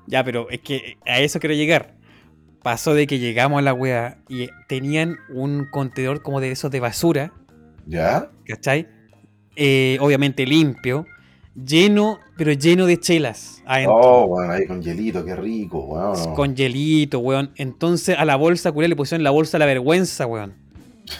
Ya, 0.07 0.25
pero 0.25 0.49
es 0.51 0.61
que 0.61 0.99
a 1.05 1.21
eso 1.21 1.41
quiero 1.41 1.55
llegar. 1.55 1.95
Pasó 2.63 2.95
de 2.95 3.07
que 3.07 3.19
llegamos 3.19 3.59
a 3.59 3.63
la 3.63 3.75
wea 3.75 4.19
y 4.29 4.49
tenían 4.69 5.19
un 5.29 5.67
contenedor 5.71 6.23
como 6.23 6.41
de 6.41 6.51
esos 6.51 6.71
de 6.71 6.81
basura, 6.81 7.33
¿Ya? 7.87 8.31
¿cachai? 8.45 8.89
Eh, 9.55 9.99
obviamente 10.01 10.45
limpio, 10.47 11.07
lleno, 11.65 12.19
pero 12.37 12.53
lleno 12.53 12.87
de 12.87 12.99
chelas 12.99 13.63
adentro. 13.67 13.95
Oh, 13.97 14.25
weón, 14.27 14.51
ahí 14.51 14.67
con 14.67 14.83
hielito, 14.83 15.25
qué 15.25 15.35
rico, 15.37 15.79
weón. 15.81 16.35
Con 16.35 16.55
hielito, 16.55 17.19
weón. 17.21 17.51
Entonces 17.57 18.17
a 18.19 18.25
la 18.25 18.37
bolsa, 18.37 18.73
culiao, 18.73 18.89
le 18.89 18.97
pusieron 18.97 19.25
la 19.25 19.31
bolsa 19.31 19.57
de 19.57 19.61
la 19.61 19.67
vergüenza, 19.67 20.27
weón. 20.27 20.55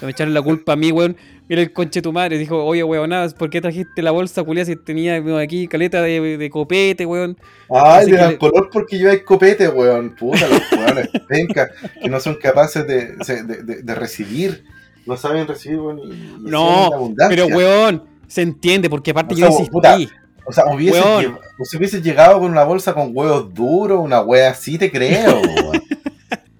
Me 0.01 0.09
echaron 0.11 0.33
la 0.33 0.41
culpa 0.41 0.73
a 0.73 0.75
mí, 0.75 0.91
weón. 0.91 1.15
Mira 1.49 1.61
el 1.61 1.71
conche 1.71 2.01
tu 2.01 2.11
madre. 2.11 2.37
Dijo, 2.37 2.61
oye, 2.65 2.83
weón, 2.83 3.09
nada, 3.09 3.29
¿por 3.29 3.49
qué 3.49 3.61
trajiste 3.61 4.01
la 4.01 4.11
bolsa, 4.11 4.43
culia, 4.43 4.65
si 4.65 4.75
tenía 4.75 5.15
aquí 5.39 5.65
caleta 5.69 6.01
de, 6.01 6.37
de 6.37 6.49
copete, 6.49 7.05
weón? 7.05 7.37
Ay, 7.69 8.01
Así 8.01 8.11
le 8.11 8.17
que 8.17 8.21
dan 8.21 8.31
le- 8.31 8.37
color 8.37 8.69
porque 8.71 8.97
lleváis 8.97 9.23
copete, 9.23 9.69
weón. 9.69 10.13
Puta, 10.15 10.45
los 10.49 10.61
weones 10.73 11.07
penca, 11.29 11.69
que 12.01 12.09
no 12.09 12.19
son 12.19 12.35
capaces 12.35 12.85
de, 12.85 13.15
de, 13.15 13.63
de- 13.63 13.81
de 13.81 13.95
recibir. 13.95 14.65
No 15.05 15.15
saben 15.15 15.47
recibir, 15.47 15.79
weón. 15.79 15.99
y- 15.99 16.11
y 16.11 16.35
No. 16.41 17.13
Pero, 17.29 17.47
weón, 17.47 18.03
se 18.27 18.41
entiende, 18.41 18.89
porque 18.89 19.11
aparte 19.11 19.35
O 19.35 19.37
yo 19.37 19.47
insistí. 19.47 19.71
puta, 19.71 19.97
O 20.49 20.53
sea, 20.53 20.65
hubiese, 20.73 20.97
lle- 20.99 21.37
hubiese 21.77 22.01
llegado 22.01 22.39
con 22.39 22.49
una 22.51 22.63
bolsa 22.63 22.93
con 22.93 23.11
huevos 23.13 23.53
duros, 23.53 23.99
una 23.99 24.21
wea 24.21 24.51
así, 24.51 24.77
te 24.77 24.89
creo, 24.89 25.41
weón. 25.41 25.83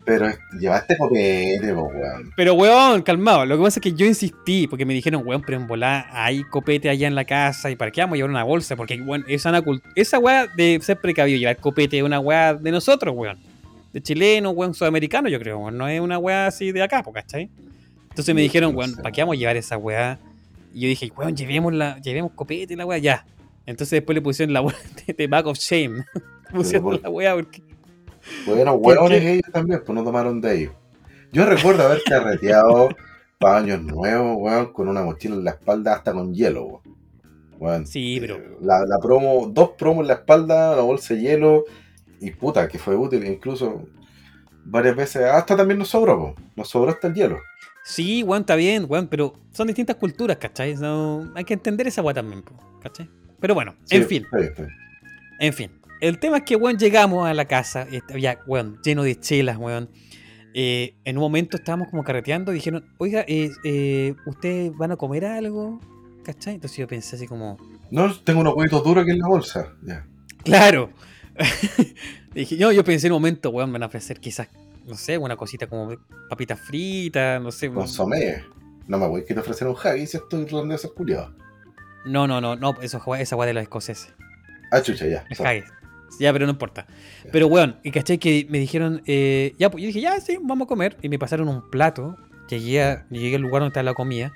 Pero 0.04 0.28
llevaste 0.60 0.98
copete, 0.98 1.74
po, 1.74 1.84
weón. 1.84 2.32
Pero, 2.38 2.54
weón, 2.54 3.02
calmado. 3.02 3.46
Lo 3.46 3.58
que 3.58 3.64
pasa 3.64 3.80
es 3.80 3.84
que 3.84 3.94
yo 3.94 4.06
insistí, 4.06 4.68
porque 4.68 4.86
me 4.86 4.94
dijeron, 4.94 5.22
weón, 5.26 5.42
pero 5.46 5.58
en 5.58 5.68
volá 5.68 6.08
hay 6.12 6.44
copete 6.44 6.90
allá 6.90 7.08
en 7.08 7.16
la 7.16 7.26
casa, 7.26 7.70
¿y 7.70 7.76
para 7.76 7.92
qué 7.92 8.02
vamos 8.02 8.14
a 8.14 8.18
llevar 8.18 8.30
una 8.32 8.44
bolsa? 8.44 8.76
Porque, 8.76 9.02
weón, 9.02 9.26
esa, 9.28 9.62
esa 9.96 10.20
weá 10.20 10.48
de 10.48 10.80
ser 10.82 11.00
precavido, 11.00 11.38
llevar 11.38 11.58
copete 11.58 11.98
es 11.98 12.04
una 12.04 12.20
weá 12.20 12.54
de 12.54 12.72
nosotros, 12.72 13.14
weón. 13.16 13.38
De 13.94 14.02
chileno, 14.02 14.52
weón, 14.52 14.74
sudamericano, 14.74 15.28
yo 15.30 15.40
creo, 15.40 15.60
weón. 15.60 15.78
No 15.78 15.88
es 15.88 16.00
una 16.00 16.18
weá 16.18 16.48
así 16.48 16.72
de 16.72 16.82
acá, 16.84 17.04
po, 17.04 17.12
¿cachai? 17.12 17.50
Entonces 18.10 18.34
me 18.36 18.42
dijeron, 18.42 18.76
weón. 18.76 18.96
¿para 18.96 19.12
qué 19.12 19.22
vamos 19.22 19.36
a 19.36 19.40
llevar 19.40 19.58
esa 19.58 19.78
weá? 19.78 20.20
Y 20.74 20.82
yo 20.82 20.88
dije, 20.90 21.12
weón, 21.18 21.36
llevémosla, 21.36 22.00
llevemos 22.02 22.32
copete 22.34 22.76
la 22.78 22.86
weá, 22.86 22.98
ya. 22.98 23.26
Entonces 23.68 23.92
después 24.00 24.16
le 24.16 24.22
pusieron 24.24 24.54
la 24.54 24.62
weá 24.62 24.76
de, 25.16 25.28
Back 25.28 25.46
of 25.46 25.60
Shame. 25.60 26.04
pusieron 26.52 26.84
por- 26.84 27.02
la 27.04 27.10
weá 27.10 27.36
porque. 27.36 27.62
Bueno, 28.48 28.82
¿Por 28.82 28.98
hueones 28.98 29.24
ellos 29.24 29.52
también, 29.54 29.82
pues 29.86 29.96
no 29.96 30.04
tomaron 30.04 30.42
de 30.42 30.58
ellos. 30.62 30.74
Yo 31.32 31.46
recuerdo 31.46 31.84
haber 31.86 32.02
carreteado 32.04 32.90
para 33.38 33.58
años 33.58 33.82
nuevos, 33.84 34.36
weón, 34.40 34.74
con 34.74 34.88
una 34.88 35.04
mochila 35.04 35.36
en 35.36 35.44
la 35.44 35.52
espalda 35.52 35.94
hasta 35.94 36.12
con 36.14 36.34
hielo, 36.34 36.82
weón. 37.60 37.86
Sí, 37.86 38.18
pero- 38.20 38.38
eh, 38.38 38.58
La, 38.62 38.80
la 38.86 38.98
promo, 39.00 39.48
dos 39.54 39.72
promos 39.78 40.02
en 40.04 40.08
la 40.08 40.14
espalda, 40.16 40.74
una 40.74 40.82
bolsa 40.82 41.14
de 41.14 41.22
hielo, 41.22 41.66
y 42.20 42.32
puta, 42.32 42.68
que 42.68 42.80
fue 42.80 42.96
útil, 42.96 43.26
incluso 43.26 43.88
varias 44.66 44.96
veces, 44.96 45.24
hasta 45.26 45.56
también 45.56 45.78
nos 45.80 45.90
sobró, 45.90 46.18
po. 46.18 46.36
nos 46.56 46.68
sobró 46.70 46.92
hasta 46.92 47.08
el 47.08 47.14
hielo. 47.14 47.38
Sí, 47.86 48.24
weón, 48.24 48.42
está 48.42 48.56
bien, 48.56 48.86
weón, 48.90 49.08
pero 49.08 49.34
son 49.52 49.68
distintas 49.68 49.96
culturas, 49.98 50.38
¿cachai? 50.38 50.76
No, 50.76 51.32
hay 51.36 51.46
que 51.46 51.54
entender 51.54 51.88
esa 51.88 52.02
weá 52.02 52.14
también, 52.14 52.42
po, 52.42 52.54
¿cachai? 52.82 53.10
Pero 53.40 53.54
bueno, 53.54 53.76
Sí, 53.86 53.98
en 53.98 54.08
fin, 54.08 54.28
en 55.40 55.54
fin. 55.54 55.72
El 56.00 56.20
tema 56.20 56.38
es 56.38 56.44
que, 56.44 56.56
weón, 56.56 56.78
llegamos 56.78 57.28
a 57.28 57.34
la 57.34 57.46
casa, 57.46 57.88
y 57.90 58.00
había, 58.12 58.40
weón, 58.46 58.80
lleno 58.84 59.04
de 59.04 59.20
chelas, 59.20 59.58
weón. 59.58 59.90
Eh, 60.54 60.96
en 61.06 61.18
un 61.18 61.22
momento 61.22 61.58
estábamos 61.58 61.90
como 61.90 62.04
carreteando 62.04 62.52
y 62.52 62.56
dijeron, 62.56 62.86
oiga, 62.98 63.24
eh, 63.28 63.52
eh, 63.64 64.16
¿ustedes 64.26 64.76
van 64.76 64.92
a 64.92 64.96
comer 64.96 65.26
algo? 65.26 65.80
¿Cachai? 66.24 66.56
Entonces 66.56 66.78
yo 66.78 66.88
pensé 66.88 67.16
así 67.16 67.28
como, 67.28 67.58
No, 67.92 68.14
tengo 68.24 68.42
unos 68.42 68.56
huevitos 68.56 68.84
duros 68.84 69.04
aquí 69.04 69.12
en 69.12 69.20
la 69.20 69.28
bolsa. 69.28 69.74
Ya. 69.84 70.06
claro. 70.44 70.90
Dije, 72.34 72.58
yo, 72.58 72.72
yo 72.72 72.84
pensé 72.84 73.08
en 73.08 73.14
un 73.14 73.18
momento, 73.18 73.50
weón, 73.50 73.70
me 73.70 73.74
van 73.74 73.84
a 73.84 73.86
ofrecer 73.88 74.20
quizás, 74.20 74.48
no 74.86 74.96
sé, 74.96 75.18
una 75.18 75.36
cosita 75.36 75.68
como 75.68 75.96
papitas 76.30 76.60
fritas, 76.60 77.42
no 77.42 77.52
sé. 77.52 77.70
Consomé. 77.72 78.44
No 78.88 78.98
me 78.98 79.08
voy 79.08 79.24
a 79.28 79.40
ofrecer 79.40 79.68
un 79.68 79.76
haggis 79.76 80.12
si 80.12 80.18
estoy 80.18 80.44
irlandés 80.44 80.88
culiado. 80.96 81.36
No, 82.08 82.28
no, 82.28 82.42
no, 82.42 82.56
no, 82.56 82.76
eso, 82.82 83.02
esa 83.16 83.36
weá 83.36 83.48
de 83.48 83.54
los 83.54 83.64
escoceses. 83.64 84.14
Ah, 84.72 84.82
chucha, 84.82 85.06
ya. 85.08 85.26
Sorry. 85.36 85.64
Ya, 86.20 86.32
pero 86.34 86.46
no 86.46 86.52
importa. 86.54 86.88
Pero, 87.32 87.48
weón, 87.48 87.78
y 87.84 87.92
caché 87.92 88.18
que 88.18 88.48
me 88.50 88.60
dijeron, 88.60 89.02
eh, 89.06 89.54
ya, 89.60 89.70
pues 89.70 89.82
yo 89.84 89.88
dije, 89.88 90.00
ya, 90.02 90.20
sí, 90.22 90.38
vamos 90.42 90.66
a 90.66 90.70
comer. 90.70 90.98
Y 91.02 91.10
me 91.10 91.20
pasaron 91.20 91.48
un 91.50 91.70
plato. 91.70 92.16
Llegué, 92.50 92.82
a- 92.82 93.06
llegué 93.10 93.36
al 93.36 93.42
lugar 93.42 93.60
donde 93.62 93.72
estaba 93.72 93.84
la 93.84 93.94
comida. 93.94 94.32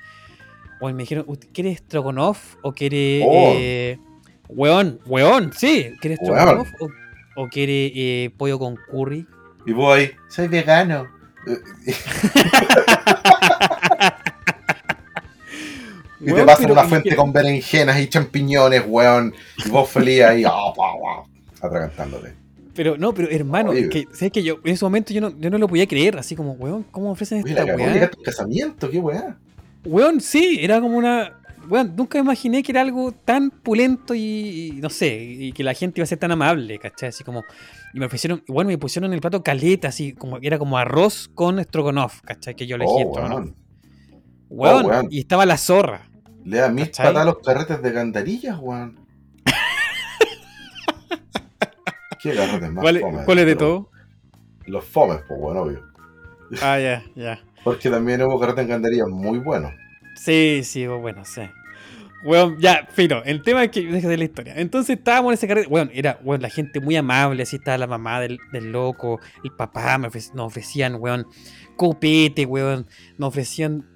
Weón, 0.81 0.98
me 0.98 1.03
dijeron, 1.03 1.24
¿usted 1.27 1.48
quiere 1.53 1.74
stroganoff 1.75 2.55
o 2.62 2.74
quiere. 2.74 3.24
Oh. 3.25 3.53
Eh, 3.55 4.00
weón, 4.50 5.00
weón, 5.05 5.53
sí. 5.53 5.92
¿Quiere 6.01 6.18
Weón. 6.22 6.36
stroganoff 6.38 6.70
o, 6.81 6.90
o 7.44 7.48
quiere 7.50 7.92
eh, 7.96 8.31
pollo 8.38 8.60
con 8.60 8.75
curry? 8.92 9.25
Y 9.66 9.74
ahí, 9.86 10.12
soy 10.27 10.48
vegano. 10.50 11.07
Y 16.22 16.25
te 16.25 16.34
Weón, 16.34 16.46
pasan 16.46 16.64
pero- 16.64 16.74
una 16.74 16.84
fuente 16.84 17.10
que- 17.10 17.16
con 17.16 17.34
berenjenas 17.34 18.00
y 18.00 18.07
champiñones, 18.07 18.84
weón. 18.88 19.34
Y 19.66 19.70
vos 19.70 19.90
feliz 19.90 20.22
ahí, 20.22 20.44
ah, 20.46 20.72
pa, 20.75 20.86
atragantándote. 21.66 22.34
Pero, 22.74 22.98
no, 22.98 23.14
pero 23.14 23.29
hermano, 23.29 23.72
Oye. 23.72 23.90
que, 23.90 24.07
¿sabes 24.14 24.31
que 24.31 24.44
yo 24.44 24.60
en 24.64 24.74
ese 24.74 24.86
momento 24.86 25.14
yo 25.14 25.20
no, 25.22 25.38
yo 25.38 25.50
no 25.50 25.57
lo 25.57 25.68
podía 25.68 25.86
creer? 25.88 26.18
Así 26.18 26.36
como, 26.36 26.53
weón, 26.53 26.84
¿cómo 26.92 27.12
ofrecen 27.12 27.40
esta 27.46 27.66
cagó, 27.66 27.77
weá? 27.77 28.10
un 28.18 28.24
casamiento, 28.24 28.90
qué 28.90 29.00
weá. 29.00 29.38
Weón, 29.84 30.22
sí, 30.22 30.60
era 30.62 30.79
como 30.79 30.98
una. 30.98 31.38
Weón, 31.70 31.94
nunca 31.96 32.18
me 32.18 32.24
imaginé 32.24 32.64
que 32.64 32.72
era 32.72 32.81
algo 32.81 33.12
tan 33.12 33.51
pulento 33.51 34.16
y, 34.16 34.20
y 34.22 34.72
no 34.81 34.90
sé, 34.90 35.22
y 35.22 35.51
que 35.51 35.64
la 35.64 35.74
gente 35.74 36.00
iba 36.00 36.03
a 36.05 36.07
ser 36.07 36.18
tan 36.18 36.31
amable, 36.31 36.79
¿cachai? 36.79 37.10
Así 37.10 37.24
como. 37.24 37.44
Y 37.94 38.00
me 38.00 38.05
ofrecieron, 38.05 38.42
bueno, 38.48 38.70
me 38.70 38.77
pusieron 38.77 39.10
en 39.12 39.16
el 39.16 39.22
plato 39.22 39.44
caleta, 39.44 39.90
así 39.90 40.14
como 40.14 40.38
era 40.42 40.57
como 40.57 40.77
arroz 40.77 41.29
con 41.36 41.62
stroganoff, 41.64 42.22
¿cachai? 42.22 42.55
Que 42.55 42.66
yo 42.68 42.77
elegí 42.77 42.92
Oh, 42.96 43.12
stroganoff. 43.12 43.40
weón. 43.40 43.55
Weón, 44.50 44.86
Oh, 44.86 44.90
weón. 44.90 45.07
y 45.12 45.20
estaba 45.20 45.46
la 45.46 45.57
zorra. 45.57 46.07
Le 46.44 46.58
da 46.58 46.70
mil 46.70 46.86
¿Cachai? 46.86 47.06
patas 47.08 47.22
a 47.22 47.25
los 47.25 47.40
carretes 47.40 47.82
de 47.82 47.92
gandarillas, 47.92 48.58
weón. 48.60 49.00
¿Qué 52.22 52.34
carretes 52.34 52.72
más 52.72 52.82
¿Cuál, 52.82 53.00
fomes? 53.00 53.25
cuál 53.25 53.40
es 53.40 53.46
de 53.46 53.56
todo? 53.56 53.90
Los 54.66 54.86
fomes, 54.86 55.20
pues, 55.27 55.40
weón, 55.40 55.58
obvio. 55.58 55.84
Ah, 56.62 56.80
ya, 56.80 57.04
ya. 57.16 57.40
Porque 57.64 57.90
también 57.90 58.22
hubo 58.24 58.40
carretes 58.40 58.66
de 58.66 58.72
gandarillas 58.72 59.08
muy 59.08 59.40
buenos. 59.40 59.72
Sí, 60.16 60.62
sí, 60.64 60.86
bueno, 60.88 61.25
sí. 61.25 61.42
Weón, 62.24 62.58
ya, 62.60 62.88
fino. 62.92 63.24
El 63.24 63.42
tema 63.42 63.64
es 63.64 63.72
que 63.72 63.82
deja 63.82 64.08
de 64.08 64.18
la 64.18 64.24
historia. 64.25 64.54
Entonces 64.58 64.98
estábamos 64.98 65.32
en 65.32 65.34
ese 65.34 65.48
carrete. 65.48 65.68
Weón, 65.68 65.90
era, 65.94 66.20
weón, 66.24 66.42
la 66.42 66.50
gente 66.50 66.80
muy 66.80 66.96
amable. 66.96 67.44
Así 67.44 67.56
estaba 67.56 67.77
la 67.80 67.88
mamá 67.88 68.20
del, 68.20 68.38
del 68.51 68.72
loco, 68.72 69.20
el 69.44 69.51
papá. 69.51 69.98
Me 69.98 70.10
nos 70.10 70.32
ofrecían, 70.36 70.96
weón, 71.00 71.25
copete, 71.75 72.46
weón. 72.46 72.86
Nos 73.18 73.30
ofrecían, 73.30 73.90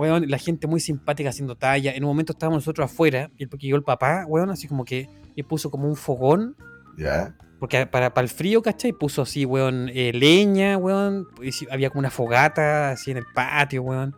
weón, 0.00 0.30
la 0.30 0.38
gente 0.38 0.66
muy 0.66 0.80
simpática 0.80 1.28
haciendo 1.28 1.56
talla. 1.56 1.92
En 1.92 2.04
un 2.04 2.08
momento 2.08 2.32
estábamos 2.32 2.62
nosotros 2.62 2.90
afuera. 2.90 3.30
Y 3.36 3.44
porque 3.46 3.66
llegó 3.66 3.76
el 3.76 3.84
papá, 3.84 4.24
weón, 4.26 4.50
así 4.50 4.66
como 4.66 4.84
que 4.84 5.08
le 5.36 5.44
puso 5.44 5.70
como 5.70 5.86
un 5.86 5.94
fogón. 5.96 6.56
¿Ya? 6.96 7.36
Porque 7.58 7.86
para, 7.86 8.14
para 8.14 8.24
el 8.24 8.30
frío, 8.30 8.62
¿cachai? 8.62 8.92
Puso 8.94 9.20
así, 9.22 9.44
weón, 9.44 9.90
eh, 9.92 10.12
leña, 10.14 10.78
weón. 10.78 11.28
y 11.42 11.50
había 11.70 11.90
como 11.90 12.00
una 12.00 12.10
fogata 12.10 12.92
así 12.92 13.10
en 13.10 13.18
el 13.18 13.26
patio, 13.34 13.82
weón. 13.82 14.16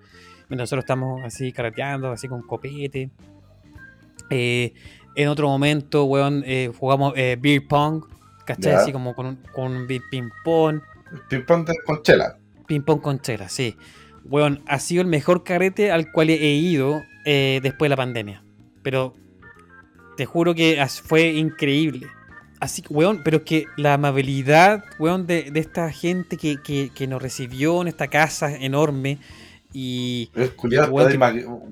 Y 0.48 0.54
nosotros 0.54 0.84
estamos 0.84 1.20
así 1.24 1.50
carreteando, 1.50 2.12
así 2.12 2.28
con 2.28 2.42
copete. 2.42 3.10
Eh, 4.30 4.72
en 5.16 5.28
otro 5.28 5.48
momento, 5.48 6.04
weón, 6.04 6.42
eh, 6.46 6.70
jugamos 6.78 7.12
eh, 7.16 7.36
beer 7.40 7.66
pong, 7.66 8.04
¿cachai? 8.46 8.72
Ya. 8.72 8.78
Así 8.78 8.92
como 8.92 9.14
con 9.14 9.26
un, 9.26 9.36
con 9.52 9.86
ping 9.86 10.30
pong. 10.44 10.80
Ping 11.28 11.44
pong 11.44 11.66
de- 11.66 11.74
con 11.84 12.02
chela. 12.02 12.38
Ping 12.66 12.82
pong 12.82 13.00
con 13.00 13.18
chela, 13.20 13.48
sí. 13.48 13.76
Weón, 14.24 14.62
ha 14.66 14.78
sido 14.78 15.02
el 15.02 15.08
mejor 15.08 15.44
carrete 15.44 15.90
al 15.90 16.10
cual 16.12 16.30
he 16.30 16.54
ido 16.54 17.02
eh, 17.24 17.60
después 17.62 17.86
de 17.86 17.90
la 17.90 17.96
pandemia. 17.96 18.42
Pero 18.82 19.14
te 20.16 20.26
juro 20.26 20.54
que 20.54 20.84
fue 21.04 21.28
increíble. 21.32 22.06
Así 22.60 22.82
que, 22.82 22.94
weón, 22.94 23.22
pero 23.24 23.38
es 23.38 23.42
que 23.42 23.66
la 23.76 23.94
amabilidad, 23.94 24.84
weón, 24.98 25.26
de, 25.26 25.50
de 25.50 25.58
esta 25.60 25.90
gente 25.90 26.36
que, 26.36 26.58
que- 26.62 26.90
que 26.94 27.06
nos 27.08 27.20
recibió 27.20 27.82
en 27.82 27.88
esta 27.88 28.06
casa 28.08 28.54
enorme. 28.54 29.18
Y. 29.72 30.30
El 30.34 30.50
culiado 30.54 30.92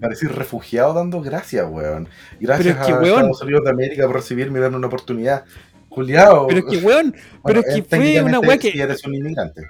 parecer 0.00 0.32
refugiado 0.34 0.94
dando 0.94 1.20
gracias, 1.20 1.66
weón. 1.70 2.08
Gracias 2.40 2.76
Pero 2.76 2.80
es 2.80 2.86
que, 2.86 2.92
a 2.92 3.00
weón- 3.00 3.16
Estados 3.26 3.42
Unidos 3.42 3.64
de 3.64 3.70
América 3.70 4.06
por 4.06 4.16
recibirme 4.16 4.58
y 4.58 4.62
darme 4.62 4.78
una 4.78 4.86
oportunidad. 4.88 5.44
Culiado. 5.88 6.46
Pero 6.48 6.60
es 6.60 6.64
que, 6.78 6.84
weón, 6.84 7.14
pero 7.44 7.60
es 7.60 7.66
que 7.74 7.82
fue 7.82 8.22
una 8.22 8.40
weá 8.40 8.58
que- 8.58 8.70
eres 8.80 9.04
un 9.04 9.14
inmigrante. 9.14 9.62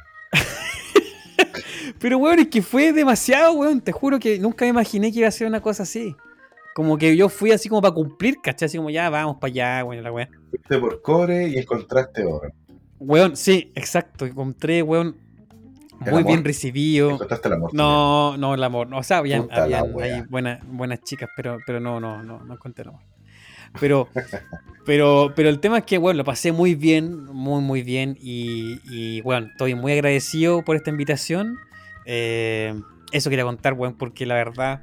Pero 2.00 2.18
weón, 2.18 2.38
es 2.40 2.48
que 2.48 2.62
fue 2.62 2.92
demasiado, 2.92 3.52
weón. 3.52 3.80
Te 3.80 3.92
juro 3.92 4.18
que 4.18 4.38
nunca 4.38 4.64
me 4.64 4.70
imaginé 4.70 5.12
que 5.12 5.20
iba 5.20 5.28
a 5.28 5.32
ser 5.32 5.46
una 5.46 5.60
cosa 5.60 5.82
así. 5.84 6.16
Como 6.74 6.96
que 6.96 7.16
yo 7.16 7.28
fui 7.28 7.52
así 7.52 7.68
como 7.68 7.82
para 7.82 7.94
cumplir, 7.94 8.40
¿cachai? 8.42 8.66
Así 8.66 8.76
como 8.78 8.90
ya 8.90 9.10
vamos 9.10 9.36
para 9.40 9.50
allá, 9.50 9.84
weón, 9.84 10.02
la 10.02 10.10
weá. 10.12 10.28
Fuiste 10.50 10.78
por 10.78 11.02
cobre 11.02 11.48
y 11.48 11.58
encontraste 11.58 12.24
oro. 12.24 12.52
Weón, 12.98 13.36
sí, 13.36 13.70
exacto. 13.74 14.24
Encontré, 14.26 14.82
weón, 14.82 15.16
El 16.04 16.12
muy 16.12 16.20
amor. 16.20 16.26
bien 16.26 16.44
recibido. 16.44 17.10
Encontraste 17.10 17.48
el 17.48 17.54
amor. 17.54 17.74
No, 17.74 18.36
no, 18.36 18.54
el 18.54 18.62
amor. 18.64 18.88
no, 18.88 18.98
O 18.98 19.02
sea, 19.02 19.18
habían, 19.18 19.48
habían 19.50 19.84
ahí 20.00 20.22
buenas, 20.28 20.60
buenas 20.66 21.00
chicas, 21.02 21.28
pero, 21.36 21.58
pero 21.66 21.80
no, 21.80 22.00
no, 22.00 22.22
no, 22.22 22.42
no 22.44 22.54
encontré 22.54 22.82
el 22.82 22.88
amor. 22.90 23.02
Pero, 23.78 24.08
pero, 24.86 25.32
pero 25.34 25.48
el 25.48 25.60
tema 25.60 25.78
es 25.78 25.84
que, 25.84 25.98
bueno, 25.98 26.18
lo 26.18 26.24
pasé 26.24 26.52
muy 26.52 26.74
bien, 26.74 27.24
muy, 27.26 27.60
muy 27.62 27.82
bien. 27.82 28.16
Y, 28.20 28.80
y 28.84 29.20
bueno, 29.22 29.48
estoy 29.48 29.74
muy 29.74 29.92
agradecido 29.92 30.62
por 30.62 30.76
esta 30.76 30.90
invitación. 30.90 31.58
Eh, 32.06 32.74
eso 33.12 33.30
quería 33.30 33.44
contar, 33.44 33.74
bueno, 33.74 33.96
porque 33.98 34.26
la 34.26 34.34
verdad, 34.34 34.82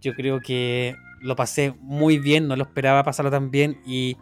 yo 0.00 0.14
creo 0.14 0.40
que 0.40 0.94
lo 1.20 1.36
pasé 1.36 1.74
muy 1.80 2.18
bien, 2.18 2.48
no 2.48 2.56
lo 2.56 2.64
esperaba 2.64 3.02
pasarlo 3.04 3.30
tan 3.30 3.50
bien. 3.50 3.80
Y, 3.86 4.16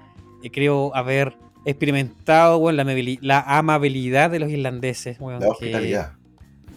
creo 0.53 0.95
haber 0.97 1.37
experimentado, 1.65 2.59
bueno, 2.59 2.83
la, 2.83 2.95
la 3.21 3.41
amabilidad 3.59 4.31
de 4.31 4.41
los 4.41 4.51
irlandeses, 4.51 5.19
bueno, 5.19 5.39
La 5.39 5.47
que- 5.47 5.51
hospitalidad. 5.53 6.13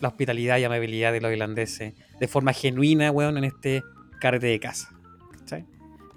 la 0.01 0.07
hospitalidad 0.09 0.57
y 0.59 0.63
amabilidad 0.63 1.11
de 1.11 1.21
los 1.21 1.31
irlandeses 1.31 1.93
de 2.19 2.27
forma 2.27 2.53
genuina, 2.53 3.11
weón, 3.11 3.37
en 3.37 3.43
este 3.45 3.81
carrete 4.21 4.47
de 4.47 4.59
casa. 4.59 4.89
¿Cachai? 5.39 5.65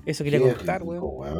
Eso 0.04 0.24
quería 0.24 0.40
Qué 0.40 0.52
contar, 0.54 0.81
rico, 0.83 0.92
weón. 1.09 1.35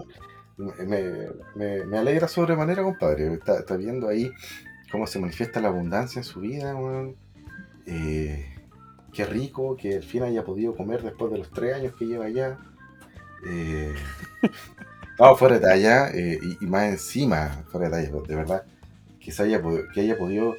weón. 0.57 0.79
Me, 0.89 1.13
me, 1.55 1.85
me 1.85 1.99
alegra 1.99 2.27
sobremanera, 2.27 2.83
compadre. 2.83 3.33
Está, 3.35 3.59
está 3.61 3.77
viendo 3.77 4.09
ahí 4.09 4.31
cómo 4.91 5.07
se 5.07 5.19
manifiesta 5.21 5.61
la 5.61 5.69
abundancia 5.69 6.19
en 6.21 6.25
su 6.25 6.41
vida, 6.41 6.75
weón. 6.75 7.15
Eh, 7.91 8.47
qué 9.13 9.25
rico 9.25 9.77
que 9.77 9.97
al 9.97 10.03
fin 10.03 10.23
haya 10.23 10.45
podido 10.45 10.77
comer 10.77 11.03
después 11.03 11.33
de 11.33 11.39
los 11.39 11.51
tres 11.51 11.75
años 11.75 11.95
que 11.99 12.07
lleva 12.07 12.27
allá. 12.27 12.59
Eh, 13.47 13.95
no, 15.19 15.37
fuera 15.37 15.59
de 15.59 15.67
talla, 15.67 16.11
eh, 16.11 16.39
y, 16.41 16.65
y 16.65 16.67
más 16.69 16.85
encima, 16.85 17.65
fuera 17.71 17.89
de 17.89 18.09
talla, 18.09 18.27
de 18.29 18.37
verdad, 18.37 18.63
que, 19.19 19.33
se 19.33 19.43
haya, 19.43 19.63
que 19.95 20.01
haya 20.03 20.19
podido 20.19 20.57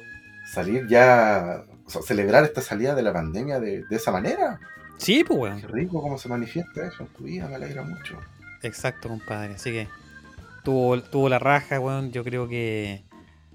salir 0.52 0.88
ya, 0.88 1.64
o 1.86 1.90
sea, 1.90 2.02
celebrar 2.02 2.44
esta 2.44 2.60
salida 2.60 2.94
de 2.94 3.02
la 3.02 3.12
pandemia 3.12 3.60
de, 3.60 3.84
de 3.84 3.96
esa 3.96 4.10
manera. 4.10 4.58
Sí, 4.98 5.24
pues, 5.24 5.38
weón. 5.38 5.60
Qué 5.60 5.68
rico 5.68 6.02
cómo 6.02 6.18
se 6.18 6.28
manifiesta 6.28 6.86
eso 6.86 7.04
en 7.04 7.08
tu 7.10 7.24
vida, 7.24 7.48
me 7.48 7.54
alegra 7.54 7.82
mucho. 7.82 8.18
Exacto, 8.62 9.08
compadre. 9.08 9.54
Así 9.54 9.70
que 9.70 9.88
tuvo, 10.64 11.00
tuvo 11.00 11.28
la 11.28 11.38
raja, 11.38 11.78
weón. 11.80 12.12
Yo 12.12 12.24
creo 12.24 12.48
que. 12.48 13.04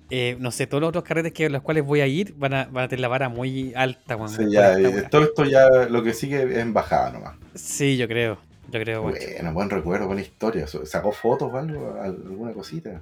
Eh, 0.10 0.38
no 0.39 0.52
sé, 0.52 0.68
todos 0.68 0.82
los 0.82 0.89
otros 0.89 1.04
carretes 1.04 1.34
que 1.34 1.50
los 1.50 1.62
cuales 1.62 1.84
voy 1.86 2.02
a 2.02 2.08
ir 2.08 2.34
van 2.38 2.54
a, 2.54 2.65
van 2.65 2.86
a 2.86 2.88
tener 2.88 3.02
la 3.02 3.08
vara 3.08 3.30
muy 3.30 3.74
alta, 3.76 4.15
weón. 4.15 4.30
Sí, 4.30 4.44
ya, 4.52 4.76
todo 5.10 5.24
esto 5.24 5.46
ya 5.46 5.68
lo 5.89 6.04
que 6.04 6.13
sigue 6.13 6.44
es 6.44 6.58
embajada 6.58 7.12
nomás. 7.12 7.36
Sí, 7.56 7.98
yo 7.98 8.08
creo. 8.08 8.38
Yo 8.72 8.80
creo. 8.80 9.02
Bueno, 9.04 9.54
buen 9.54 9.70
recuerdo, 9.70 10.08
buena 10.08 10.22
historia. 10.22 10.65
¿Sacó 10.68 11.12
fotos 11.12 11.52
o 11.54 11.58
algo? 11.58 11.96
Al- 12.02 12.18
¿Alguna 12.28 12.52
cosita? 12.52 13.02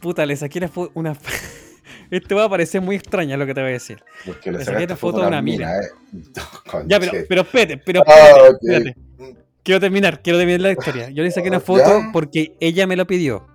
Puta, 0.00 0.26
le 0.26 0.36
saqué 0.36 0.68
una. 0.94 1.16
Esto 2.10 2.36
va 2.36 2.44
a 2.44 2.48
parecer 2.48 2.80
muy 2.80 2.96
extraña 2.96 3.36
lo 3.36 3.46
que 3.46 3.54
te 3.54 3.60
voy 3.60 3.70
a 3.70 3.72
decir. 3.74 4.02
Porque 4.26 4.50
le 4.52 4.64
saqué 4.64 4.86
la 4.86 4.96
foto 4.96 5.18
foto 5.18 5.24
a 5.24 5.28
una 5.28 5.36
una 5.38 5.42
mina, 5.42 5.72
eh. 5.78 5.82
Ya, 6.86 6.98
pero, 7.00 7.12
pero 7.28 7.42
espérate, 7.42 7.78
pero 7.78 8.02
Ah, 8.06 8.48
espérate. 8.60 8.94
Quiero 9.62 9.80
terminar, 9.80 10.20
quiero 10.20 10.38
terminar 10.38 10.60
la 10.60 10.72
historia. 10.72 11.10
Yo 11.10 11.22
le 11.22 11.30
saqué 11.30 11.48
una 11.48 11.58
¿Ya? 11.60 11.64
foto 11.64 12.02
porque 12.12 12.54
ella 12.60 12.86
me 12.86 12.96
lo 12.96 13.06
pidió. 13.06 13.46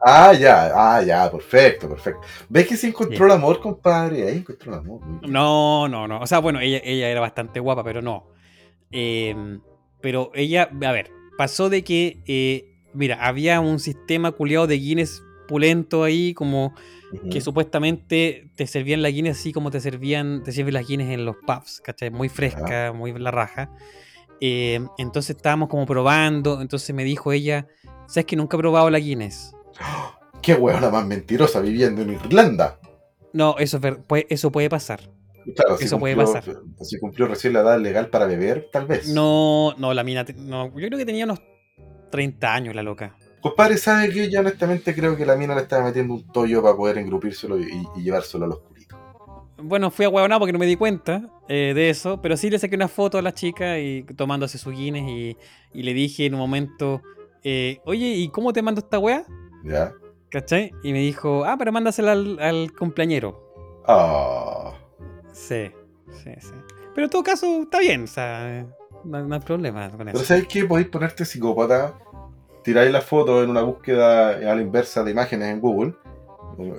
Ah, 0.00 0.32
ya, 0.34 0.70
ah, 0.74 1.02
ya, 1.02 1.30
perfecto, 1.30 1.88
perfecto. 1.88 2.20
¿Ves 2.48 2.66
que 2.66 2.76
se 2.76 2.88
encontró 2.88 3.26
el 3.26 3.32
amor, 3.32 3.60
compadre? 3.60 4.28
Ahí 4.28 4.38
encontró 4.38 4.72
el 4.72 4.78
amor. 4.78 5.00
No, 5.26 5.88
no, 5.88 6.06
no. 6.06 6.20
O 6.20 6.26
sea, 6.26 6.38
bueno, 6.38 6.60
ella, 6.60 6.80
ella 6.84 7.08
era 7.08 7.20
bastante 7.20 7.60
guapa, 7.60 7.82
pero 7.82 8.02
no. 8.02 8.28
Eh, 8.92 9.34
pero 10.00 10.30
ella, 10.34 10.68
a 10.84 10.92
ver, 10.92 11.10
pasó 11.36 11.68
de 11.70 11.82
que, 11.82 12.22
eh, 12.26 12.64
mira, 12.92 13.26
había 13.26 13.60
un 13.60 13.80
sistema 13.80 14.32
culiado 14.32 14.66
de 14.66 14.76
Guinness 14.76 15.22
pulento 15.48 16.04
ahí, 16.04 16.34
como 16.34 16.74
Ujú. 17.12 17.28
que 17.30 17.40
supuestamente 17.40 18.50
te 18.56 18.66
servían 18.66 19.02
la 19.02 19.10
Guinness 19.10 19.38
así 19.38 19.52
como 19.52 19.70
te 19.70 19.80
servían, 19.80 20.42
te 20.42 20.52
sirven 20.52 20.74
las 20.74 20.86
Guinness 20.86 21.10
en 21.10 21.24
los 21.24 21.36
pubs, 21.36 21.80
¿cachai? 21.82 22.10
Muy 22.10 22.28
fresca, 22.28 22.92
muy 22.92 23.12
la 23.18 23.30
raja. 23.30 23.70
Eh, 24.40 24.80
entonces 24.98 25.36
estábamos 25.36 25.68
como 25.68 25.86
probando, 25.86 26.60
entonces 26.60 26.94
me 26.94 27.04
dijo 27.04 27.32
ella, 27.32 27.66
¿sabes 28.06 28.26
que 28.26 28.36
nunca 28.36 28.56
he 28.56 28.60
probado 28.60 28.90
la 28.90 28.98
Guinness? 28.98 29.55
Qué 30.42 30.54
huevona 30.54 30.90
más 30.90 31.06
mentirosa 31.06 31.60
viviendo 31.60 32.02
en 32.02 32.10
Irlanda. 32.14 32.78
No, 33.32 33.56
eso, 33.58 33.80
puede- 33.80 34.26
eso 34.30 34.50
puede 34.50 34.68
pasar. 34.70 35.00
Claro, 35.54 35.76
Eso 35.78 35.98
puede 35.98 36.16
pasar. 36.16 36.42
Si 36.80 36.98
cumplió 36.98 37.26
recién 37.28 37.52
la 37.52 37.60
edad 37.60 37.78
legal 37.80 38.08
para 38.08 38.26
beber, 38.26 38.68
tal 38.72 38.86
vez. 38.86 39.08
No, 39.08 39.74
no, 39.78 39.94
la 39.94 40.02
mina, 40.02 40.24
no, 40.36 40.66
yo 40.68 40.88
creo 40.88 40.98
que 40.98 41.06
tenía 41.06 41.24
unos 41.24 41.40
30 42.10 42.52
años 42.52 42.74
la 42.74 42.82
loca. 42.82 43.16
Compadre, 43.40 43.76
¿sabe 43.76 44.10
que 44.10 44.28
Yo 44.30 44.40
honestamente 44.40 44.92
creo 44.94 45.16
que 45.16 45.24
la 45.24 45.36
mina 45.36 45.54
le 45.54 45.60
estaba 45.62 45.84
metiendo 45.84 46.14
un 46.14 46.32
tollo 46.32 46.62
para 46.62 46.76
poder 46.76 46.98
engrupírselo 46.98 47.58
y, 47.60 47.68
y 47.96 48.02
llevárselo 48.02 48.44
al 48.46 48.52
oscurito. 48.52 48.96
Bueno, 49.58 49.90
fui 49.90 50.04
a 50.04 50.08
huevonao 50.08 50.38
porque 50.40 50.52
no 50.52 50.58
me 50.58 50.66
di 50.66 50.76
cuenta 50.76 51.30
eh, 51.48 51.72
de 51.74 51.90
eso, 51.90 52.20
pero 52.20 52.36
sí 52.36 52.50
le 52.50 52.58
saqué 52.58 52.74
una 52.74 52.88
foto 52.88 53.16
a 53.18 53.22
la 53.22 53.32
chica 53.32 53.78
y 53.78 54.02
tomándose 54.02 54.58
su 54.58 54.70
Guinness 54.70 55.08
y, 55.08 55.36
y 55.72 55.82
le 55.82 55.94
dije 55.94 56.26
en 56.26 56.34
un 56.34 56.40
momento, 56.40 57.02
eh, 57.44 57.78
oye, 57.84 58.08
¿y 58.08 58.28
cómo 58.30 58.52
te 58.52 58.62
mando 58.62 58.80
esta 58.80 58.98
wea? 58.98 59.24
¿Ya? 59.66 59.92
¿Cachai? 60.30 60.72
Y 60.82 60.92
me 60.92 61.00
dijo, 61.00 61.44
ah, 61.44 61.56
pero 61.58 61.72
mándasela 61.72 62.12
al, 62.12 62.38
al 62.40 62.72
cumpleañero. 62.72 63.82
Ah. 63.86 64.72
Sí, 65.32 65.70
sí, 66.22 66.30
sí. 66.38 66.52
Pero 66.94 67.04
en 67.06 67.10
todo 67.10 67.22
caso, 67.22 67.62
está 67.62 67.78
bien, 67.80 68.04
o 68.04 68.06
sea, 68.06 68.66
no, 69.04 69.24
no 69.26 69.34
hay 69.34 69.40
problema 69.40 69.88
con 69.90 69.98
Pero 69.98 70.10
eso. 70.18 70.24
¿sabes 70.24 70.46
qué? 70.48 70.64
Podéis 70.64 70.88
ponerte 70.88 71.24
psicópata, 71.24 71.94
tiráis 72.64 72.90
la 72.90 73.00
foto 73.02 73.42
en 73.42 73.50
una 73.50 73.62
búsqueda 73.62 74.30
a 74.30 74.54
la 74.54 74.60
inversa 74.60 75.04
de 75.04 75.10
imágenes 75.10 75.48
en 75.52 75.60
Google, 75.60 75.94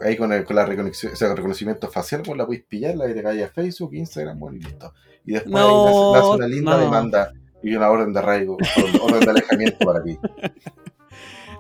ahí 0.04 0.18
con, 0.18 0.34
el, 0.34 0.44
con 0.44 0.56
la 0.56 0.66
reconexión, 0.66 1.14
o 1.14 1.16
sea, 1.16 1.30
el 1.30 1.38
reconocimiento 1.38 1.88
facial, 1.90 2.24
pues 2.26 2.38
la 2.38 2.46
podéis 2.46 2.64
pillar, 2.66 2.96
la 2.96 3.06
agregáis 3.06 3.44
a 3.44 3.48
Facebook, 3.50 3.94
Instagram, 3.94 4.40
bueno, 4.40 4.58
y 4.58 4.62
listo. 4.62 4.92
Y 5.26 5.34
después 5.34 5.56
ahí 5.56 5.62
No, 5.72 5.84
le 5.84 5.90
hace- 5.90 6.12
le 6.14 6.18
hace 6.20 6.36
una 6.38 6.48
linda 6.48 6.72
no. 6.72 6.80
demanda 6.80 7.34
y 7.64 7.76
una 7.76 7.90
orden 7.92 8.12
de 8.14 8.20
arraigo, 8.20 8.58
orden 9.02 9.20
de 9.20 9.30
alejamiento 9.30 9.86
para 9.86 10.04
ti. 10.04 10.18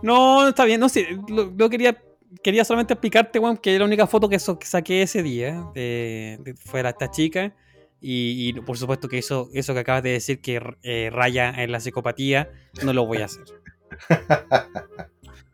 No, 0.01 0.47
está 0.49 0.65
bien, 0.65 0.79
no 0.79 0.89
sé, 0.89 1.07
lo, 1.27 1.51
lo 1.55 1.69
quería, 1.69 2.01
quería 2.43 2.63
solamente 2.65 2.93
explicarte, 2.93 3.39
weón, 3.39 3.57
que 3.57 3.77
la 3.79 3.85
única 3.85 4.07
foto 4.07 4.29
que, 4.29 4.39
so- 4.39 4.57
que 4.59 4.65
saqué 4.67 5.01
ese 5.01 5.23
día 5.23 5.65
de, 5.73 6.37
de- 6.43 6.53
fue 6.55 6.83
la 6.83 6.89
esta 6.89 7.09
chica. 7.09 7.55
Y, 7.99 8.49
y 8.49 8.53
por 8.61 8.77
supuesto 8.77 9.07
que 9.09 9.17
eso, 9.17 9.49
eso 9.53 9.73
que 9.73 9.79
acabas 9.79 10.03
de 10.03 10.11
decir 10.11 10.39
que 10.39 10.61
eh, 10.83 11.09
raya 11.11 11.49
en 11.49 11.71
la 11.71 11.79
psicopatía, 11.79 12.47
no 12.83 12.93
lo 12.93 13.07
voy 13.07 13.19
a 13.19 13.25
hacer. 13.25 13.43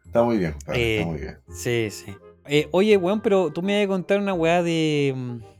Está 0.05 0.23
muy 0.23 0.37
bien, 0.37 0.51
compadre, 0.53 0.79
Eh, 0.81 0.95
está 0.99 1.09
muy 1.09 1.19
bien. 1.19 1.37
Sí, 1.49 1.87
sí. 1.89 2.13
Eh, 2.45 2.67
oye, 2.71 2.97
weón, 2.97 3.21
pero 3.21 3.51
tú 3.51 3.61
me 3.61 3.77
vas 3.77 3.85
a 3.85 3.87
contar 3.87 4.19
una 4.19 4.33
weá 4.33 4.61
de, 4.61 5.15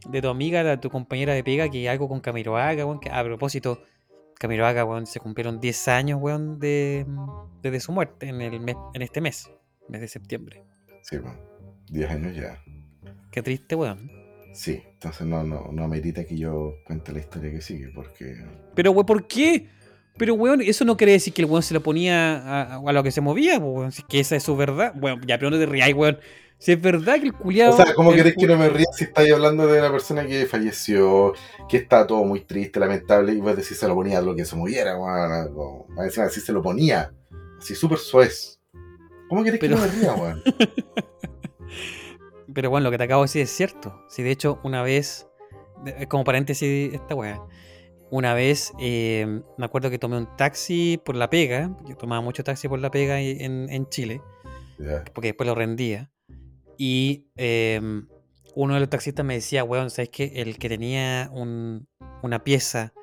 de 0.06 0.22
tu 0.22 0.28
amiga, 0.28 0.64
de 0.64 0.78
tu 0.78 0.90
compañera 0.90 1.34
de 1.34 1.44
pega, 1.44 1.70
que 1.70 1.88
algo 1.90 2.08
con 2.10 2.20
Camiroaga, 2.20 2.86
weón, 2.86 3.00
que 3.00 3.10
a 3.10 3.24
propósito, 3.24 3.82
Camiroaga, 4.44 4.84
weón, 4.84 5.06
se 5.06 5.22
cumplieron 5.22 5.62
10 5.62 5.88
años, 5.88 6.20
weón, 6.22 6.60
de, 6.60 7.06
desde 7.62 7.80
su 7.80 7.94
muerte 7.94 8.28
en, 8.28 8.42
el 8.42 8.60
mes, 8.60 8.76
en 8.94 9.02
este 9.02 9.22
mes, 9.22 9.50
mes 9.88 10.02
de 10.02 10.10
septiembre. 10.10 10.62
Sí, 11.02 11.18
pues, 11.18 11.34
10 11.88 12.12
años 12.12 12.36
ya. 12.36 12.62
Qué 13.32 13.42
triste, 13.42 13.74
weón. 13.76 14.12
Sí, 14.52 14.84
entonces 14.96 15.26
no, 15.26 15.46
no, 15.46 15.70
no 15.72 15.86
amerita 15.86 16.26
que 16.26 16.36
yo 16.36 16.76
cuente 16.86 17.14
la 17.14 17.20
historia 17.20 17.52
que 17.52 17.62
sigue, 17.62 17.88
porque 17.96 18.36
Pero, 18.76 18.92
weón, 18.92 19.06
¿por 19.06 19.28
qué? 19.28 19.70
Pero, 20.18 20.34
weón, 20.34 20.60
eso 20.60 20.84
no 20.84 20.98
quiere 20.98 21.14
decir 21.14 21.34
que 21.34 21.44
el 21.44 21.50
weón 21.50 21.64
se 21.64 21.74
lo 21.74 21.82
ponía 21.82 22.36
a, 22.36 22.82
a 22.86 22.92
lo 22.92 23.02
que 23.02 23.12
se 23.12 23.22
movía, 23.22 23.58
weón. 23.60 23.94
Si 23.94 24.02
es 24.02 24.08
que 24.10 24.20
esa 24.20 24.36
es 24.36 24.44
su 24.44 24.58
verdad. 24.58 24.94
Weón, 25.02 25.22
ya, 25.26 25.38
pero 25.38 25.52
no 25.52 25.58
te 25.58 25.68
rías, 25.68 25.94
weón. 25.94 26.20
Si 26.64 26.72
es 26.72 26.82
verdad 26.82 27.16
que 27.20 27.26
el 27.28 27.34
culiado. 27.34 27.74
O 27.74 27.76
sea, 27.76 27.94
¿cómo 27.94 28.14
querés 28.14 28.38
que 28.38 28.48
no 28.48 28.56
me 28.58 28.70
ría 28.70 28.86
si 28.94 29.04
estáis 29.04 29.34
hablando 29.34 29.68
de 29.68 29.80
una 29.80 29.92
persona 29.92 30.26
que 30.26 30.46
falleció, 30.46 31.34
que 31.68 31.76
está 31.76 32.08
todo 32.08 32.24
muy 32.24 32.40
triste, 32.46 32.80
lamentable, 32.80 33.34
y 33.34 33.42
vos 33.42 33.58
decís 33.58 33.78
se 33.78 33.86
lo 33.86 33.96
ponía 33.96 34.20
a 34.20 34.22
lo 34.22 34.34
que 34.34 34.46
se 34.46 34.56
moviera, 34.56 34.98
weón? 34.98 35.86
encima 36.06 36.28
así 36.28 36.40
se 36.40 36.54
lo 36.54 36.62
ponía, 36.62 37.12
así 37.60 37.76
súper 37.76 37.98
suez. 37.98 38.62
¿Cómo 39.28 39.44
querés 39.44 39.60
Pero- 39.60 39.76
que 39.76 39.82
no 39.82 39.88
me 39.88 39.92
ría, 39.94 40.14
weón? 40.14 40.42
Pero 42.54 42.70
bueno, 42.70 42.86
lo 42.86 42.92
que 42.92 42.98
te 42.98 43.04
acabo 43.04 43.24
de 43.24 43.26
decir 43.26 43.42
es 43.42 43.50
cierto. 43.50 44.02
Si 44.08 44.24
de 44.24 44.32
hecho, 44.32 44.60
una 44.64 44.84
vez, 44.84 45.28
de- 45.84 46.08
como 46.08 46.24
paréntesis 46.24 46.94
esta 46.94 47.14
weá, 47.14 47.42
una 48.10 48.34
vez 48.34 48.72
eh, 48.80 49.42
me 49.58 49.66
acuerdo 49.66 49.90
que 49.90 50.00
tomé 50.00 50.18
un 50.18 50.30
taxi 50.38 50.98
por 51.04 51.16
la 51.18 51.30
pega, 51.30 51.76
yo 51.86 51.98
tomaba 51.98 52.22
mucho 52.22 52.42
taxi 52.44 52.70
por 52.70 52.80
la 52.80 52.90
pega 52.90 53.20
en, 53.20 53.68
en 53.70 53.90
Chile, 53.90 54.22
porque 55.14 55.28
después 55.30 55.48
lo 55.48 55.56
rendía, 55.56 56.10
y 56.78 57.28
eh, 57.38 57.80
uno 58.56 58.74
de 58.76 58.80
los 58.80 58.90
taxistas 58.90 59.26
me 59.26 59.36
decía, 59.36 59.64
weón, 59.64 59.90
¿sabes 59.90 60.10
qué? 60.10 60.32
El 60.36 60.58
que 60.58 60.70
tenía 60.70 61.30
un- 61.32 61.88
una 62.22 62.44
pieza 62.44 62.94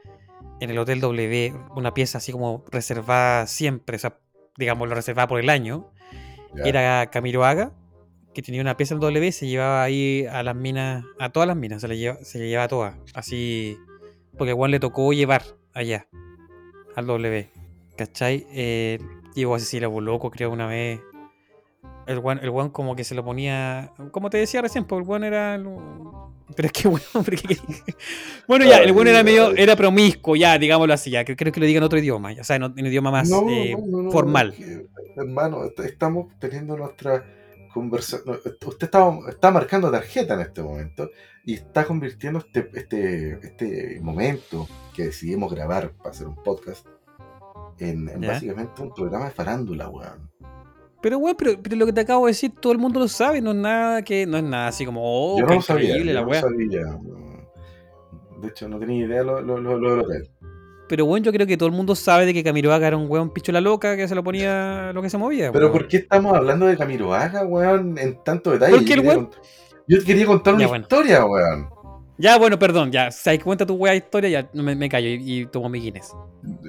en 0.61 0.70
el 0.70 0.78
Hotel 0.78 1.00
W, 1.00 1.54
una 1.74 1.92
pieza 1.94 2.18
así 2.18 2.33
como 2.33 2.64
reservada 2.70 3.46
siempre, 3.46 3.96
o 3.96 3.98
sea, 3.98 4.18
digamos, 4.56 4.88
lo 4.88 4.94
reservada 4.94 5.26
por 5.28 5.40
el 5.40 5.48
año, 5.50 5.90
ya. 6.54 6.64
era 6.64 7.11
Camiroaga, 7.11 7.72
que 8.35 8.42
tenía 8.42 8.61
una 8.61 8.76
pieza 8.76 8.94
en 8.94 9.00
W, 9.00 9.33
se 9.33 9.48
llevaba 9.48 9.83
ahí 9.83 10.26
a 10.30 10.42
las 10.42 10.54
minas, 10.54 11.04
a 11.18 11.30
todas 11.30 11.46
las 11.46 11.56
minas, 11.56 11.80
se 11.80 11.88
le 11.88 11.96
lleva, 11.98 12.16
se 12.22 12.38
le 12.38 12.48
llevaba 12.48 12.64
a 12.64 12.68
todas, 12.68 12.94
así, 13.14 13.76
porque 14.37 14.50
igual 14.50 14.70
le 14.70 14.78
tocó 14.80 15.12
llevar 15.12 15.42
allá, 15.72 16.06
al 16.94 17.06
W, 17.06 17.50
¿cachai? 17.96 18.46
Eh, 18.52 18.98
llegó 19.35 19.54
así, 19.54 19.64
se 19.64 19.80
le 19.80 19.87
voló 19.87 20.12
loco, 20.12 20.30
creo, 20.30 20.50
una 20.50 20.66
vez. 20.66 21.00
El 22.10 22.18
guan, 22.18 22.40
el 22.42 22.50
guan 22.50 22.70
como 22.70 22.96
que 22.96 23.04
se 23.04 23.14
lo 23.14 23.24
ponía, 23.24 23.92
como 24.10 24.30
te 24.30 24.38
decía 24.38 24.60
recién, 24.60 24.84
pues 24.84 24.98
el 25.00 25.06
guan 25.06 25.22
era... 25.24 25.56
Pero 26.56 26.66
es 26.66 26.72
que, 26.72 26.88
bueno, 26.88 27.06
bueno 28.48 28.64
ya, 28.64 28.78
el 28.78 28.92
guan 28.92 29.06
era 29.06 29.22
medio, 29.22 29.54
era 29.56 29.76
promiscuo, 29.76 30.34
ya, 30.34 30.58
digámoslo 30.58 30.92
así, 30.92 31.08
ya, 31.10 31.24
creo 31.24 31.52
que 31.52 31.60
lo 31.60 31.66
diga 31.66 31.78
en 31.78 31.84
otro 31.84 32.00
idioma, 32.00 32.32
ya, 32.32 32.40
o 32.40 32.44
sea, 32.44 32.56
en, 32.56 32.64
un 32.64 32.78
idioma 32.78 33.12
más 33.12 33.30
No, 33.30 33.48
eh, 33.48 33.76
no, 33.78 33.86
no, 33.86 34.02
no, 34.02 34.10
formal. 34.10 34.54
hermano, 35.16 35.64
est- 35.64 35.78
estamos 35.80 36.36
teniendo 36.40 36.76
nuestra 36.76 37.24
conversación. 37.72 38.40
Usted 38.66 38.86
está, 38.86 39.18
está 39.28 39.52
marcando 39.52 39.92
tarjeta 39.92 40.34
en 40.34 40.40
este 40.40 40.60
momento 40.60 41.10
y 41.44 41.54
está 41.54 41.84
convirtiendo 41.84 42.40
este, 42.40 42.68
este, 42.74 43.38
este 43.46 44.00
momento 44.00 44.68
que 44.92 45.04
decidimos 45.04 45.52
grabar 45.54 45.92
para 45.92 46.10
hacer 46.10 46.26
un 46.26 46.34
podcast 46.42 46.84
en, 47.78 48.08
en 48.08 48.20
básicamente 48.22 48.82
un 48.82 48.92
programa 48.92 49.26
de 49.26 49.30
farándula, 49.30 49.88
weón. 49.88 50.29
Pero, 51.02 51.18
weón, 51.18 51.36
pero, 51.38 51.52
pero 51.62 51.76
lo 51.76 51.86
que 51.86 51.92
te 51.92 52.00
acabo 52.02 52.26
de 52.26 52.30
decir, 52.32 52.52
todo 52.60 52.72
el 52.72 52.78
mundo 52.78 53.00
lo 53.00 53.08
sabe, 53.08 53.40
no 53.40 53.50
es 53.52 53.56
nada 53.56 54.02
que, 54.02 54.26
no 54.26 54.36
es 54.36 54.42
nada 54.44 54.68
así 54.68 54.84
como, 54.84 55.00
oh, 55.02 55.38
yo 55.38 55.46
no 55.46 55.54
lo 55.54 55.62
sabía, 55.62 55.88
increíble 55.88 56.12
yo 56.12 56.18
la 56.18 56.22
no 56.24 56.28
weá. 56.30 56.40
sabía. 56.40 56.80
weón. 56.96 57.48
De 58.42 58.48
hecho, 58.48 58.68
no 58.68 58.78
tenía 58.78 59.06
idea 59.06 59.22
lo, 59.22 59.40
lo, 59.40 59.58
lo, 59.60 59.78
lo 59.78 59.90
del 59.90 60.00
hotel. 60.00 60.30
Pero 60.88 61.06
bueno, 61.06 61.24
yo 61.24 61.32
creo 61.32 61.46
que 61.46 61.56
todo 61.56 61.68
el 61.68 61.74
mundo 61.74 61.94
sabe 61.94 62.26
de 62.26 62.34
que 62.34 62.42
Camiroaga 62.42 62.88
era 62.88 62.96
un 62.96 63.08
weón 63.08 63.30
pichola 63.32 63.60
loca 63.60 63.96
que 63.96 64.08
se 64.08 64.14
lo 64.14 64.24
ponía 64.24 64.92
lo 64.92 65.00
que 65.02 65.08
se 65.10 65.18
movía. 65.18 65.52
Pero 65.52 65.66
weón. 65.66 65.78
¿por 65.78 65.88
qué 65.88 65.98
estamos 65.98 66.34
hablando 66.36 66.66
de 66.66 66.76
Camiroaga, 66.76 67.44
weón, 67.44 67.96
en 67.96 68.22
tanto 68.24 68.50
detalle? 68.50 68.72
Porque 68.74 68.86
Yo 68.88 68.94
el 68.94 69.06
weón- 69.06 69.30
Yo 69.86 70.04
quería 70.04 70.26
contar 70.26 70.54
una 70.54 70.64
Ya, 70.64 70.68
bueno. 70.68 70.82
historia, 70.82 71.24
weón. 71.24 71.68
Ya, 72.18 72.36
bueno, 72.38 72.58
perdón, 72.58 72.92
ya. 72.92 73.10
Si 73.10 73.38
cuenta 73.38 73.64
tu 73.64 73.74
weá 73.76 73.94
historia, 73.94 74.28
ya 74.28 74.48
me, 74.52 74.74
me 74.74 74.88
callo 74.90 75.08
y, 75.08 75.40
y 75.40 75.46
tomo 75.46 75.68
mi 75.70 75.80
Guinness. 75.80 76.12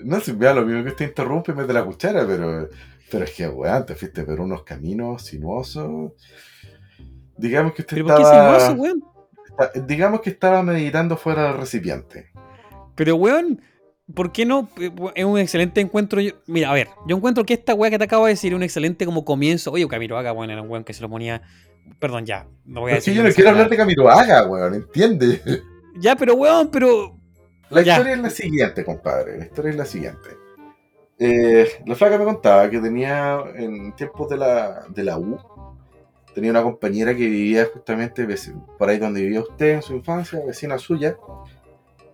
No 0.06 0.20
sé, 0.22 0.32
vea 0.34 0.54
lo 0.54 0.66
mismo 0.66 0.84
que 0.84 0.90
usted 0.92 1.08
interrumpe 1.10 1.52
y 1.52 1.56
mete 1.56 1.74
la 1.74 1.84
cuchara, 1.84 2.26
pero, 2.26 2.70
pero 3.12 3.26
es 3.26 3.32
que, 3.32 3.48
weón, 3.48 3.86
te 3.86 3.96
fuiste 3.96 4.24
por 4.24 4.40
unos 4.40 4.64
caminos 4.64 5.24
sinuosos. 5.26 6.14
Digamos 7.38 7.74
que 7.74 7.82
usted 7.82 7.98
¿Pero 7.98 8.08
por 8.08 8.16
qué 8.18 8.22
estaba. 8.24 8.60
sinuoso, 8.60 8.82
weón? 8.82 9.04
Digamos 9.88 10.22
que 10.22 10.30
estaba 10.30 10.64
meditando 10.64 11.18
fuera 11.18 11.44
del 11.50 11.58
recipiente. 11.58 12.32
Pero, 12.96 13.16
weón, 13.16 13.62
¿por 14.14 14.32
qué 14.32 14.46
no? 14.46 14.70
Eh, 14.80 14.92
Es 15.16 15.26
un 15.26 15.38
excelente 15.40 15.82
encuentro. 15.82 16.22
yo- 16.22 16.34
Mira, 16.48 16.70
a 16.72 16.74
ver, 16.74 16.88
yo 17.08 17.16
encuentro 17.18 17.44
que 17.44 17.54
esta 17.54 17.74
weá 17.74 17.90
que 17.90 17.98
te 17.98 18.04
acabo 18.06 18.26
de 18.26 18.32
decir 18.34 18.54
es 18.54 18.56
un 18.58 18.64
excelente 18.64 19.06
como 19.06 19.26
comienzo. 19.26 19.72
Oye, 19.72 19.88
Camiroaga, 19.88 20.34
weón, 20.34 20.50
era 20.52 20.62
un 20.62 20.70
weón 20.70 20.84
que 20.84 20.94
se 20.94 21.02
lo 21.02 21.10
ponía. 21.10 21.42
Perdón, 22.00 22.26
ya. 22.26 22.48
No 22.66 22.82
voy 22.82 22.92
a 22.92 22.96
Es 22.98 23.06
que 23.06 23.12
decir 23.12 23.24
yo 23.24 23.28
no 23.28 23.34
quiero 23.36 23.50
hablar 23.52 23.70
de 23.70 23.78
Camiroaga, 23.78 24.46
weón, 24.48 24.74
¿entiende? 24.76 25.42
Ya, 26.00 26.16
pero, 26.16 26.36
weón, 26.36 26.70
pero. 26.72 27.18
La 27.70 27.82
Ya. 27.82 27.94
historia 27.94 28.14
es 28.14 28.20
la 28.22 28.30
siguiente, 28.30 28.84
compadre. 28.86 29.38
La 29.38 29.46
historia 29.46 29.72
es 29.72 29.78
la 29.78 29.86
siguiente. 29.86 30.30
Eh, 31.24 31.68
la 31.86 31.94
flaca 31.94 32.18
me 32.18 32.26
contaba 32.26 32.68
que 32.68 32.80
tenía 32.80 33.44
en 33.54 33.96
tiempos 33.96 34.28
de 34.28 34.38
la, 34.38 34.88
de 34.90 35.04
la 35.04 35.20
U, 35.20 35.38
tenía 36.34 36.50
una 36.50 36.64
compañera 36.64 37.16
que 37.16 37.28
vivía 37.28 37.68
justamente 37.72 38.28
por 38.76 38.90
ahí 38.90 38.98
donde 38.98 39.22
vivía 39.22 39.42
usted 39.42 39.76
en 39.76 39.82
su 39.84 39.94
infancia, 39.94 40.42
vecina 40.44 40.80
suya, 40.80 41.16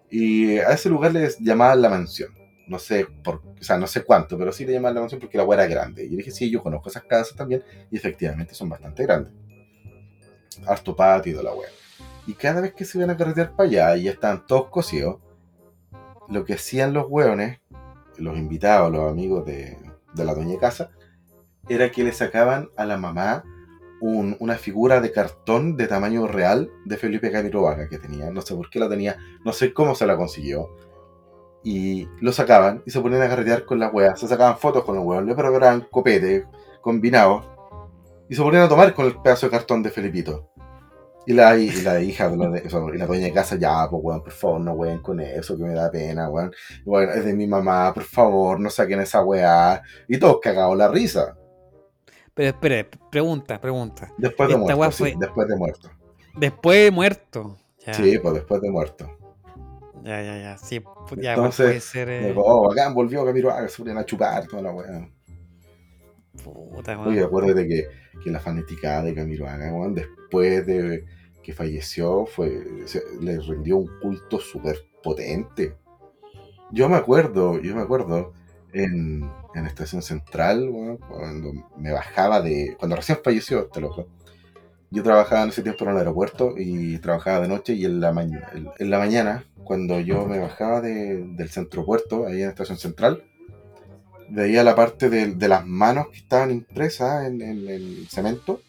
y 0.10 0.58
a 0.58 0.72
ese 0.72 0.90
lugar 0.90 1.14
le 1.14 1.30
llamaban 1.40 1.82
la 1.82 1.90
mansión. 1.90 2.34
No 2.68 2.80
sé 2.80 3.08
por, 3.24 3.36
o 3.36 3.64
sea, 3.64 3.78
no 3.78 3.88
sé 3.88 4.04
cuánto, 4.04 4.38
pero 4.38 4.52
sí 4.52 4.66
le 4.66 4.74
llamaban 4.74 4.96
la 4.96 5.02
mansión 5.02 5.22
porque 5.22 5.38
la 5.38 5.46
weá 5.46 5.64
era 5.64 5.74
grande. 5.74 6.04
Y 6.04 6.18
dije, 6.18 6.32
sí, 6.32 6.52
yo 6.52 6.62
conozco 6.62 6.90
esas 6.90 7.04
casas 7.04 7.34
también, 7.34 7.64
y 7.90 7.96
efectivamente 7.96 8.56
son 8.56 8.68
bastante 8.68 9.04
grandes. 9.04 9.32
Harto 10.66 10.94
patio 10.94 11.32
toda 11.32 11.46
la 11.46 11.56
weá. 11.56 11.70
Y 12.26 12.34
cada 12.34 12.60
vez 12.60 12.74
que 12.74 12.84
se 12.84 12.98
iban 12.98 13.12
a 13.12 13.16
carretear 13.16 13.56
para 13.56 13.70
allá 13.70 13.96
y 13.96 14.04
ya 14.04 14.12
estaban 14.12 14.46
todos 14.46 14.68
cosidos, 14.68 15.22
lo 16.28 16.44
que 16.44 16.56
hacían 16.56 16.92
los 16.92 17.06
hueones, 17.08 17.62
los 18.18 18.38
invitados, 18.38 18.92
los 18.92 19.10
amigos 19.12 19.46
de, 19.46 19.78
de 20.14 20.26
la 20.26 20.34
doña 20.34 20.58
casa, 20.60 20.92
era 21.70 21.92
que 21.92 22.04
le 22.04 22.12
sacaban 22.14 22.70
a 22.78 22.86
la 22.86 22.98
mamá 22.98 23.44
un- 24.00 24.38
una 24.40 24.56
figura 24.56 25.02
de 25.02 25.12
cartón 25.12 25.76
de 25.76 25.88
tamaño 25.88 26.28
real 26.28 26.70
de 26.86 26.98
Felipe 26.98 27.32
Camiroaga 27.32 27.90
que 27.90 27.98
tenía. 27.98 28.30
No 28.32 28.42
sé 28.42 28.56
por 28.56 28.70
qué 28.70 28.80
la 28.80 28.88
tenía, 28.90 29.18
no 29.44 29.52
sé 29.54 29.74
cómo 29.74 29.96
se 29.96 30.06
la 30.06 30.16
consiguió. 30.18 30.70
Y 31.64 32.08
lo 32.22 32.32
sacaban 32.32 32.84
y 32.86 32.92
se 32.92 33.02
ponían 33.02 33.24
a 33.24 33.28
carretear 33.28 33.66
con 33.66 33.80
las 33.80 33.94
weas. 33.94 34.20
Se 34.20 34.28
sacaban 34.28 34.58
fotos 34.58 34.84
con 34.86 34.96
los 34.96 35.04
hueones, 35.04 35.28
le 35.28 35.36
preparaban 35.36 35.88
copete 35.92 36.46
combinados 36.82 37.46
y 38.30 38.36
se 38.36 38.42
ponían 38.42 38.64
a 38.64 38.70
tomar 38.70 38.94
con 38.94 39.06
el 39.08 39.20
pedazo 39.22 39.48
de 39.48 39.52
cartón 39.52 39.84
de 39.84 39.90
Felipito. 39.90 40.50
Y 41.30 41.34
la, 41.34 41.58
y 41.58 41.70
la 41.82 42.00
hija, 42.02 42.30
de 42.30 42.38
la, 42.38 42.58
y 42.58 42.98
la 42.98 43.06
dueña 43.06 43.26
de 43.26 43.34
casa, 43.34 43.58
ya, 43.58 43.86
pues, 43.90 44.02
weón, 44.02 44.24
por 44.24 44.32
favor, 44.32 44.62
no 44.62 44.72
weón 44.72 45.02
con 45.02 45.20
eso, 45.20 45.58
que 45.58 45.64
me 45.64 45.74
da 45.74 45.92
pena, 45.92 46.30
weón. 46.30 46.54
Bueno, 46.86 47.12
es 47.12 47.26
de 47.26 47.34
mi 47.34 47.46
mamá, 47.46 47.94
por 47.94 48.04
favor, 48.04 48.60
no 48.62 48.70
saquen 48.70 49.02
esa 49.02 49.22
weá. 49.24 49.84
Y 50.08 50.18
todos 50.18 50.40
cagados 50.42 50.78
la 50.78 50.88
risa. 50.88 51.36
Pero 52.34 52.50
espere, 52.50 52.88
pregunta, 53.12 53.60
pregunta. 53.60 54.10
Después 54.18 54.48
de 54.48 54.56
Esta 54.56 54.76
muerto, 54.76 54.92
sí, 54.96 54.98
fue- 55.04 55.16
después 55.20 55.48
de 55.50 55.56
muerto. 55.58 55.92
Después 56.38 56.84
de 56.86 56.92
muerto. 56.92 57.58
Ya, 57.86 57.94
Sí, 57.94 58.20
pues 58.20 58.34
después 58.36 58.62
de 58.62 58.70
muerto. 58.72 59.18
ya, 60.04 60.22
ya, 60.22 60.38
ya. 60.38 60.58
Sí, 60.58 60.80
pu- 60.80 61.22
ya, 61.22 61.34
Entonces, 61.34 61.66
puede 61.66 61.80
ser. 61.82 62.10
eh, 62.10 62.34
oh, 62.38 62.70
bacán, 62.70 62.94
volvió 62.94 63.26
Camiroaga, 63.26 63.68
se 63.68 63.78
ponían 63.80 63.98
a 63.98 64.06
chupar 64.06 64.48
toda 64.48 64.62
la 64.62 64.72
weá. 64.72 65.10
puta, 66.44 66.98
weón. 66.98 67.08
Oye, 67.10 67.24
acuérdate 67.24 67.68
que, 67.68 67.88
que 68.24 68.30
la 68.32 68.40
fanaticada 68.40 69.04
de 69.04 69.14
Camiroaga, 69.14 69.74
weón, 69.74 69.94
después 69.96 70.66
de 70.66 71.04
que 71.48 71.54
falleció, 71.54 72.26
fue, 72.26 72.62
le 73.22 73.40
rindió 73.40 73.78
un 73.78 73.88
culto 74.02 74.38
súper 74.38 74.86
potente. 75.02 75.78
Yo 76.74 76.90
me 76.90 76.98
acuerdo, 76.98 77.58
yo 77.62 77.74
me 77.74 77.84
acuerdo 77.84 78.34
en, 78.74 79.32
en 79.56 79.66
Estación 79.66 80.02
Central, 80.02 80.70
cuando 81.08 81.54
me 81.78 81.94
bajaba 81.94 82.42
de. 82.42 82.76
Cuando 82.78 82.98
recién 82.98 83.20
falleció 83.24 83.62
este 83.62 83.80
loco. 83.80 84.08
Yo 84.92 85.04
trabajaba 85.04 85.44
en 85.44 85.50
ese 85.50 85.64
tiempo 85.64 85.86
en 85.86 85.92
el 85.92 85.98
aeropuerto 86.00 86.56
y 86.58 86.98
trabajaba 86.98 87.40
de 87.40 87.48
noche 87.48 87.76
y 87.76 87.86
en 87.86 88.02
la, 88.02 88.10
en- 88.10 88.90
la 88.90 89.00
mañana, 89.00 89.46
cuando 89.64 90.02
yo 90.02 90.26
me 90.26 90.40
bajaba 90.40 90.82
de- 90.82 91.24
del 91.30 91.48
centro 91.48 91.86
puerto, 91.86 92.28
ahí 92.28 92.42
en 92.42 92.50
Estación 92.50 92.78
Central, 92.78 93.24
veía 94.30 94.66
la 94.66 94.76
parte 94.76 95.10
de, 95.10 95.48
las 95.48 95.66
manos 95.66 96.10
que 96.10 96.18
estaban 96.18 96.52
impresas 96.52 97.26
en 97.26 97.42
el 97.42 98.06
cemento, 98.10 98.60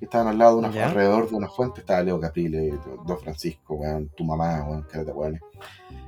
que 0.00 0.06
estaban 0.06 0.28
al 0.28 0.38
lado 0.38 0.52
de 0.58 0.66
una, 0.66 0.86
alrededor 0.86 1.28
de 1.28 1.36
una 1.36 1.48
fuente, 1.48 1.80
estaba 1.80 2.02
Leo 2.02 2.18
Caprile, 2.18 2.72
Don 3.06 3.18
Francisco, 3.18 3.74
weón, 3.74 4.08
tu 4.16 4.24
mamá, 4.24 4.64
weón, 4.66 4.86
de 4.90 5.12
weones. 5.12 5.42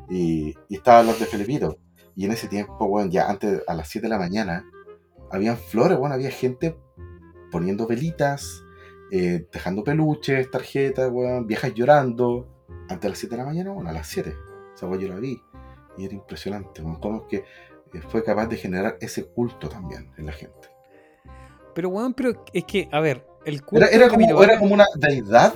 Y, 0.09 0.55
y 0.71 0.77
estaban 0.77 1.07
los 1.07 1.21
de 1.21 1.27
Felipito. 1.27 1.77
Y 2.17 2.25
en 2.25 2.33
ese 2.33 2.49
tiempo, 2.49 2.87
weón, 2.87 3.11
ya 3.11 3.29
antes, 3.29 3.63
a 3.67 3.75
las 3.75 3.89
7 3.89 4.07
de 4.07 4.09
la 4.09 4.19
mañana, 4.19 4.65
habían 5.31 5.59
flores, 5.59 5.99
weón, 5.99 6.13
había 6.13 6.31
gente 6.31 6.75
poniendo 7.51 7.87
velitas, 7.87 8.65
eh, 9.11 9.47
dejando 9.53 9.85
peluches, 9.85 10.51
tarjetas, 10.51 11.11
weón, 11.13 11.47
viejas 11.47 11.75
llorando. 11.75 12.49
Antes 12.89 13.03
de 13.03 13.09
las 13.11 13.19
7 13.19 13.37
de 13.37 13.43
la 13.43 13.47
mañana, 13.47 13.73
bueno, 13.73 13.91
a 13.91 13.93
las 13.93 14.07
7. 14.07 14.35
Esa 14.75 14.87
weón 14.87 15.01
yo 15.03 15.09
la 15.09 15.17
vi. 15.17 15.39
Y 15.99 16.07
era 16.07 16.15
impresionante, 16.15 16.81
weón, 16.81 16.99
cómo 16.99 17.19
es 17.19 17.29
que 17.29 17.37
eh, 17.93 18.01
fue 18.09 18.25
capaz 18.25 18.47
de 18.47 18.57
generar 18.57 18.97
ese 19.03 19.27
culto 19.27 19.69
también 19.69 20.11
en 20.17 20.25
la 20.25 20.33
gente. 20.33 20.71
Pero, 21.75 21.91
weón, 21.91 22.15
pero 22.15 22.43
es 22.55 22.65
que, 22.65 22.89
a 22.91 23.01
ver, 23.01 23.27
el 23.45 23.63
culto 23.63 23.87
Era, 23.87 24.09
como, 24.09 24.43
era 24.43 24.59
como 24.59 24.75
una 24.75 24.87
deidad 24.97 25.55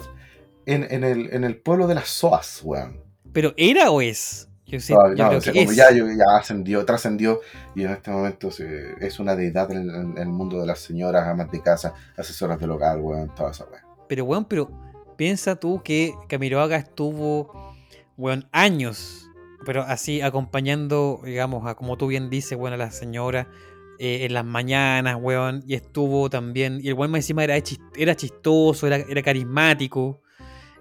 en, 0.66 0.86
en 0.90 1.04
el, 1.04 1.32
en 1.32 1.44
el 1.44 1.56
pueblo 1.56 1.86
de 1.86 1.94
las 1.94 2.08
Soas, 2.08 2.60
weón. 2.64 3.00
Pero 3.32 3.52
¿era 3.56 3.90
o 3.90 4.00
es? 4.00 4.48
Yo, 4.66 4.80
sí, 4.80 4.92
No, 4.92 5.14
yo 5.14 5.22
no, 5.24 5.28
creo 5.28 5.38
o 5.38 5.40
sea, 5.40 5.52
que 5.52 5.58
como 5.60 5.70
es. 5.70 5.76
ya, 5.76 5.90
ya 5.92 6.36
ascendió, 6.38 6.84
trascendió 6.84 7.40
y 7.76 7.84
en 7.84 7.90
este 7.92 8.10
momento 8.10 8.50
se- 8.50 8.94
es 9.00 9.20
una 9.20 9.36
deidad 9.36 9.70
en, 9.70 10.16
el 10.18 10.26
mundo 10.28 10.60
de 10.60 10.66
las 10.66 10.80
señoras, 10.80 11.26
amas 11.28 11.50
de 11.52 11.62
casa, 11.62 11.94
asesoras 12.16 12.58
del 12.58 12.70
hogar, 12.72 12.98
weón, 12.98 13.32
toda 13.34 13.52
esa 13.52 13.64
weón. 13.66 13.82
Pero, 14.08 14.24
weón, 14.24 14.44
pero 14.46 14.70
piensa 15.16 15.54
tú 15.56 15.82
que 15.84 16.14
Camiroaga 16.28 16.76
estuvo, 16.76 17.74
weón, 18.16 18.48
años, 18.50 19.30
pero 19.64 19.82
así 19.82 20.20
acompañando, 20.20 21.20
digamos, 21.24 21.66
a 21.66 21.74
como 21.76 21.96
tú 21.96 22.08
bien 22.08 22.28
dices, 22.28 22.58
weón, 22.58 22.72
a 22.72 22.76
la 22.76 22.90
señora 22.90 23.48
eh, 23.98 24.24
en 24.26 24.34
las 24.34 24.44
mañanas, 24.44 25.16
weón, 25.20 25.62
y 25.66 25.74
estuvo 25.74 26.28
también, 26.30 26.80
y 26.82 26.88
el 26.88 26.94
weón 26.94 27.10
más 27.10 27.18
encima 27.20 27.44
era, 27.44 27.56
chis- 27.58 27.80
era 27.96 28.14
chistoso, 28.14 28.86
era, 28.86 28.96
era 28.96 29.22
carismático. 29.22 30.20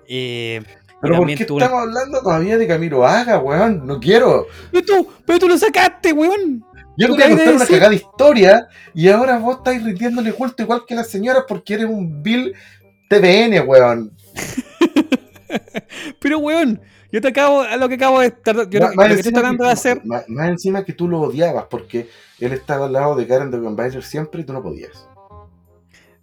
eh, 0.07 0.61
Pero 1.01 1.17
¿por 1.17 1.27
qué 1.27 1.33
estamos 1.33 1.81
hablando 1.81 2.21
todavía 2.21 2.57
de 2.57 2.67
Camilo 2.67 3.05
Haga, 3.05 3.39
weón? 3.39 3.85
No 3.85 3.99
quiero. 3.99 4.47
Pero 4.71 4.85
tú, 4.85 5.07
pero 5.25 5.39
tú 5.39 5.47
lo 5.47 5.57
sacaste, 5.57 6.13
weón. 6.13 6.63
Yo 6.97 7.09
quería 7.09 7.27
contar 7.35 7.55
una 7.55 7.65
cagada 7.65 7.93
historia 7.93 8.67
y 8.93 9.09
ahora 9.09 9.37
vos 9.37 9.57
estáis 9.57 9.83
rindiéndole 9.83 10.31
culto 10.31 10.63
igual 10.63 10.83
que 10.87 10.95
las 10.95 11.09
señoras 11.09 11.43
porque 11.45 11.73
eres 11.73 11.87
un 11.87 12.23
Bill 12.23 12.53
TVN, 13.09 13.59
weón. 13.67 14.11
Pero, 16.19 16.39
weón, 16.39 16.81
yo 17.15 17.21
te 17.21 17.29
acabo, 17.29 17.63
lo 17.79 17.87
que 17.87 17.95
acabo 17.95 18.19
de 18.19 18.27
estar, 18.27 18.69
yo 18.69 18.81
más 18.81 18.93
lo 18.93 19.03
que 19.05 19.13
estoy 19.13 19.31
tratando 19.31 19.63
que- 19.63 19.67
de 19.67 19.71
hacer, 19.71 20.05
Más, 20.05 20.27
más 20.27 20.49
encima 20.49 20.83
que 20.83 20.91
tú 20.91 21.07
lo 21.07 21.21
odiabas 21.21 21.63
porque 21.69 22.09
él 22.41 22.51
estaba 22.51 22.87
al 22.87 22.91
lado 22.91 23.15
de 23.15 23.25
Karen 23.25 23.73
Bailer 23.73 24.03
siempre 24.03 24.41
y 24.41 24.43
tú 24.43 24.51
no 24.51 24.61
podías. 24.61 25.07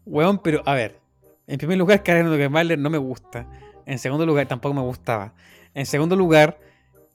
weón, 0.04 0.36
pero, 0.38 0.62
a 0.66 0.74
ver, 0.74 0.98
en 1.46 1.56
primer 1.56 1.78
lugar, 1.78 2.02
Karen 2.02 2.26
Dogenbailer 2.26 2.78
no 2.78 2.90
me 2.90 2.98
gusta. 2.98 3.46
En 3.86 3.98
segundo 3.98 4.26
lugar, 4.26 4.46
tampoco 4.46 4.74
me 4.74 4.82
gustaba. 4.82 5.32
En 5.72 5.86
segundo 5.86 6.14
lugar, 6.14 6.58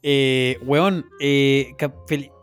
eh, 0.02 0.58
weón, 0.66 1.06
eh, 1.20 1.76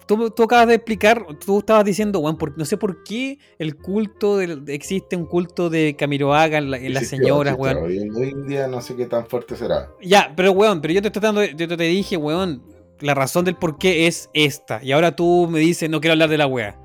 tú, 0.07 0.31
tú 0.31 0.43
acabas 0.45 0.69
de 0.69 0.75
explicar, 0.75 1.27
tú 1.45 1.59
estabas 1.59 1.85
diciendo, 1.85 2.19
weón, 2.21 2.37
por- 2.37 2.57
no 2.59 2.65
sé 2.65 2.77
por 2.77 3.03
qué 3.05 3.39
el 3.59 3.77
culto, 3.77 4.37
del- 4.39 4.63
existe 4.69 5.17
un 5.17 5.27
culto 5.27 5.71
de 5.71 5.97
Camiroaga 5.97 6.59
en, 6.59 6.71
la- 6.71 6.79
en 6.79 6.95
las 6.95 7.07
señoras, 7.09 7.57
weón. 7.59 7.79
Hoy 7.85 7.99
en- 7.99 8.47
día 8.47 8.67
no 8.67 8.81
sé 8.81 8.97
qué 8.97 9.07
tan 9.07 9.27
fuerte 9.27 9.57
será. 9.57 9.91
Ya, 10.03 10.33
pero 10.37 10.53
weón, 10.53 10.81
pero 10.81 10.95
yo 10.95 11.03
te 11.03 11.09
estoy 11.09 11.21
tratando, 11.21 11.41
de- 11.41 11.55
yo 11.57 11.69
te 11.77 11.85
dije, 11.85 12.17
weón, 12.17 12.63
la 13.01 13.15
razón 13.15 13.45
del 13.45 13.57
por 13.57 13.77
qué 13.79 14.07
es 14.07 14.31
esta. 14.35 14.83
Y 14.83 14.93
ahora 14.93 15.15
tú 15.17 15.49
me 15.51 15.59
dices, 15.59 15.91
no 15.91 16.01
quiero 16.01 16.13
hablar 16.13 16.29
de 16.31 16.39
la 16.39 16.47
wea. 16.47 16.79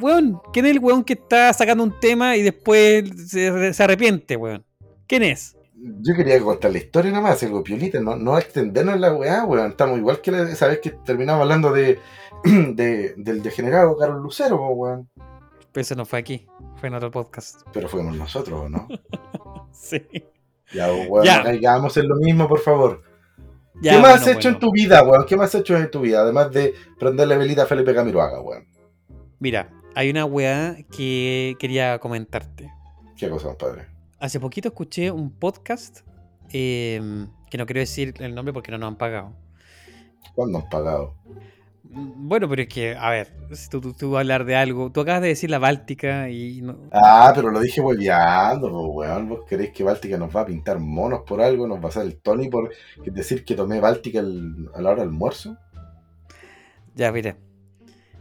Weón, 0.00 0.40
¿quién 0.52 0.66
es 0.66 0.72
el 0.72 0.78
weón 0.78 1.04
que 1.04 1.12
está 1.14 1.52
sacando 1.52 1.84
un 1.84 1.98
tema 2.00 2.36
y 2.36 2.42
después 2.42 3.04
se, 3.28 3.72
se 3.74 3.82
arrepiente, 3.82 4.36
weón? 4.36 4.64
¿Quién 5.06 5.22
es? 5.22 5.56
Yo 6.00 6.14
quería 6.16 6.40
contar 6.40 6.72
la 6.72 6.78
historia 6.78 7.10
nada 7.10 7.22
más, 7.22 7.42
algo 7.42 7.62
piolita, 7.62 8.00
no, 8.00 8.16
no 8.16 8.38
extendernos 8.38 8.94
en 8.94 9.00
la 9.02 9.12
weá, 9.14 9.44
weón. 9.44 9.70
Estamos 9.70 9.98
igual 9.98 10.20
que 10.20 10.30
la- 10.30 10.50
esa 10.50 10.66
vez 10.68 10.80
que 10.80 10.90
terminamos 10.90 11.42
hablando 11.42 11.72
de, 11.72 11.98
de- 12.74 13.14
del 13.16 13.42
degenerado 13.42 13.96
Carlos 13.96 14.22
Lucero, 14.22 14.56
weón. 14.68 15.08
Pero 15.72 15.82
eso 15.82 15.94
no 15.96 16.04
fue 16.04 16.18
aquí, 16.20 16.46
fue 16.76 16.88
en 16.88 16.94
otro 16.94 17.10
podcast. 17.10 17.62
Pero 17.72 17.88
fuimos 17.88 18.16
nosotros, 18.16 18.60
¿o 18.60 18.68
¿no? 18.68 18.86
Sí. 19.72 20.00
Ya, 20.72 20.92
weón, 20.92 21.24
Ya. 21.24 21.42
caigamos 21.42 21.96
en 21.96 22.08
lo 22.08 22.16
mismo, 22.16 22.48
por 22.48 22.60
favor. 22.60 23.02
¿Qué 23.82 23.98
más 23.98 24.20
has 24.22 24.28
hecho 24.28 24.48
en 24.48 24.58
tu 24.60 24.70
vida, 24.70 25.02
weón? 25.02 25.26
¿Qué 25.26 25.36
más 25.36 25.52
has 25.54 25.60
hecho 25.60 25.76
en 25.76 25.90
tu 25.90 26.00
vida? 26.00 26.20
Además 26.20 26.52
de 26.52 26.74
prenderle 26.98 27.36
velita 27.36 27.64
a 27.64 27.66
Felipe 27.66 27.92
Camiroaga, 27.92 28.40
weón. 28.40 28.68
Mira, 29.40 29.68
hay 29.96 30.10
una 30.10 30.24
weá 30.24 30.76
que 30.96 31.56
quería 31.58 31.98
comentarte. 31.98 32.70
¿Qué 33.16 33.28
cosa, 33.28 33.48
compadre? 33.48 33.86
Hace 34.20 34.38
poquito 34.38 34.68
escuché 34.68 35.10
un 35.10 35.30
podcast 35.32 36.00
em, 36.50 37.28
que 37.50 37.58
no 37.58 37.66
quiero 37.66 37.80
decir 37.80 38.14
el 38.20 38.34
nombre 38.34 38.52
porque 38.54 38.70
no 38.70 38.78
nos 38.78 38.88
han 38.88 38.96
pagado. 38.96 39.32
¿Cuándo 40.36 40.58
han 40.58 40.68
pagado? 40.68 41.14
Mm, 41.90 42.28
bueno, 42.28 42.48
pero 42.48 42.62
es 42.62 42.68
que, 42.68 42.96
a 42.96 43.10
ver, 43.10 43.28
si 43.52 43.68
tú, 43.68 43.92
tú, 43.92 44.10
vas 44.10 44.18
a 44.18 44.20
hablar 44.20 44.44
de 44.44 44.56
algo, 44.56 44.90
tú 44.90 45.00
acabas 45.00 45.22
de 45.22 45.28
decir 45.28 45.50
la 45.50 45.58
Báltica 45.58 46.30
y 46.30 46.62
no... 46.62 46.76
Ah, 46.92 47.32
pero 47.34 47.50
lo 47.50 47.60
dije 47.60 47.80
volviendo, 47.80 48.68
weón. 48.88 49.28
¿Vos 49.28 49.44
queréis 49.48 49.70
que 49.72 49.84
Báltica 49.84 50.16
nos 50.16 50.34
va 50.34 50.42
a 50.42 50.46
pintar 50.46 50.78
monos 50.78 51.22
por 51.26 51.40
algo? 51.40 51.66
¿Nos 51.66 51.78
va 51.78 51.84
a 51.84 51.88
hacer 51.88 52.02
el 52.02 52.16
Tony 52.16 52.48
por 52.48 52.72
decir 53.04 53.44
que 53.44 53.54
tomé 53.54 53.80
Báltica 53.80 54.20
a 54.20 54.22
la 54.22 54.90
hora 54.90 55.02
del 55.02 55.10
almuerzo? 55.10 55.56
Ya, 56.94 57.12
mire. 57.12 57.36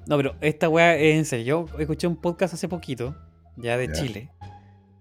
No, 0.06 0.17
pero 0.17 0.36
esta 0.41 0.67
weá 0.67 0.95
es 0.97 1.15
en 1.15 1.26
serio. 1.26 1.65
Yo 1.67 1.80
escuché 1.80 2.08
un 2.08 2.17
podcast 2.17 2.54
hace 2.54 2.67
poquito, 2.67 3.15
ya 3.56 3.78
de 3.78 3.89
Chile, 3.93 4.30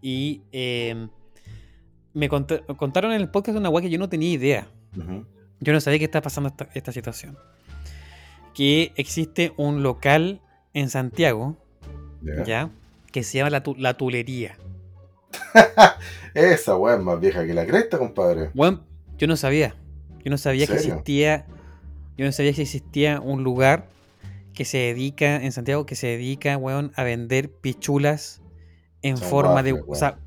y 0.00 0.42
em, 0.52 1.08
me 2.14 2.28
contaron 2.28 3.12
en 3.12 3.20
el 3.20 3.28
podcast 3.28 3.58
una 3.58 3.68
weá 3.68 3.82
que 3.82 3.90
yo 3.90 3.98
no 3.98 4.08
tenía 4.08 4.30
idea. 4.30 4.68
Yo 5.58 5.72
no 5.72 5.80
sabía 5.80 5.98
que 5.98 6.04
estaba 6.04 6.22
pasando 6.22 6.54
esta 6.74 6.92
situación 6.92 7.36
que 8.54 8.92
existe 8.96 9.52
un 9.56 9.82
local 9.82 10.40
en 10.74 10.90
Santiago, 10.90 11.56
¿ya? 12.46 12.70
Que 13.10 13.22
se 13.22 13.38
llama 13.38 13.50
La, 13.50 13.62
la 13.76 13.96
Tulería. 13.96 14.56
Esa 16.34 16.76
weá 16.76 16.94
es 16.94 17.00
más 17.00 17.20
vieja 17.20 17.46
que 17.46 17.54
la 17.54 17.66
cresta, 17.66 17.98
compadre. 17.98 18.50
Bueno, 18.54 18.84
yo 19.18 19.26
no 19.26 19.36
sabía. 19.36 19.74
Yo 20.24 20.30
no 20.30 20.38
sabía 20.38 20.66
que 20.66 20.74
existía. 20.74 21.46
Yo 22.16 22.24
no 22.24 22.32
sabía 22.32 22.52
que 22.52 22.62
existía 22.62 23.20
un 23.20 23.42
lugar 23.42 23.88
que 24.54 24.64
se 24.64 24.78
dedica, 24.78 25.36
en 25.36 25.52
Santiago, 25.52 25.86
que 25.86 25.96
se 25.96 26.08
dedica, 26.08 26.56
weón, 26.56 26.92
a 26.94 27.04
vender 27.04 27.50
pichulas 27.50 28.42
en 29.02 29.16
forma 29.16 29.62
de. 29.62 29.72
O 29.72 29.94
sea, 29.94 30.18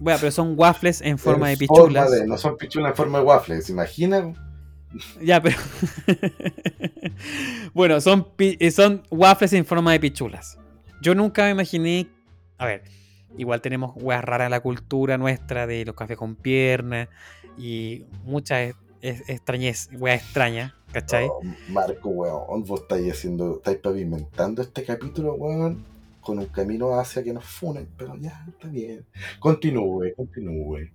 bueno, 0.00 0.18
pero 0.20 0.32
son 0.32 0.54
waffles 0.56 1.00
en 1.00 1.18
forma 1.18 1.48
de 1.48 1.56
pichulas. 1.56 2.10
no 2.26 2.38
son 2.38 2.56
pichulas 2.56 2.90
en 2.90 2.96
forma 2.96 3.18
de 3.18 3.24
waffles, 3.24 3.66
¿se 3.66 3.72
imaginan? 3.72 4.36
Ya, 5.20 5.42
pero. 5.42 5.56
bueno, 7.74 8.00
son, 8.00 8.28
eh, 8.38 8.70
son 8.70 9.02
waffles 9.10 9.52
en 9.52 9.64
forma 9.64 9.92
de 9.92 10.00
pichulas. 10.00 10.58
Yo 11.02 11.14
nunca 11.14 11.44
me 11.44 11.50
imaginé. 11.50 12.08
A 12.56 12.66
ver, 12.66 12.82
igual 13.36 13.60
tenemos 13.60 13.92
weas 13.96 14.24
raras 14.24 14.46
en 14.46 14.50
la 14.50 14.60
cultura 14.60 15.18
nuestra 15.18 15.66
de 15.66 15.84
los 15.84 15.94
cafés 15.94 16.16
con 16.16 16.34
piernas 16.34 17.08
y 17.56 18.04
muchas 18.24 18.74
extrañez, 19.00 19.90
weas 19.92 20.22
extrañas, 20.22 20.72
¿cachai? 20.92 21.26
Oh, 21.28 21.40
Marco, 21.68 22.08
weón, 22.08 22.64
vos 22.64 22.80
estáis 22.80 23.12
haciendo, 23.12 23.56
estáis 23.56 23.78
pavimentando 23.78 24.62
este 24.62 24.84
capítulo, 24.84 25.34
weón, 25.34 25.84
con 26.20 26.38
un 26.38 26.46
camino 26.46 26.98
hacia 26.98 27.22
que 27.22 27.32
nos 27.32 27.44
funen, 27.44 27.88
pero 27.96 28.16
ya, 28.16 28.44
está 28.48 28.68
bien. 28.68 29.06
Continúe, 29.38 30.14
continúe. 30.16 30.90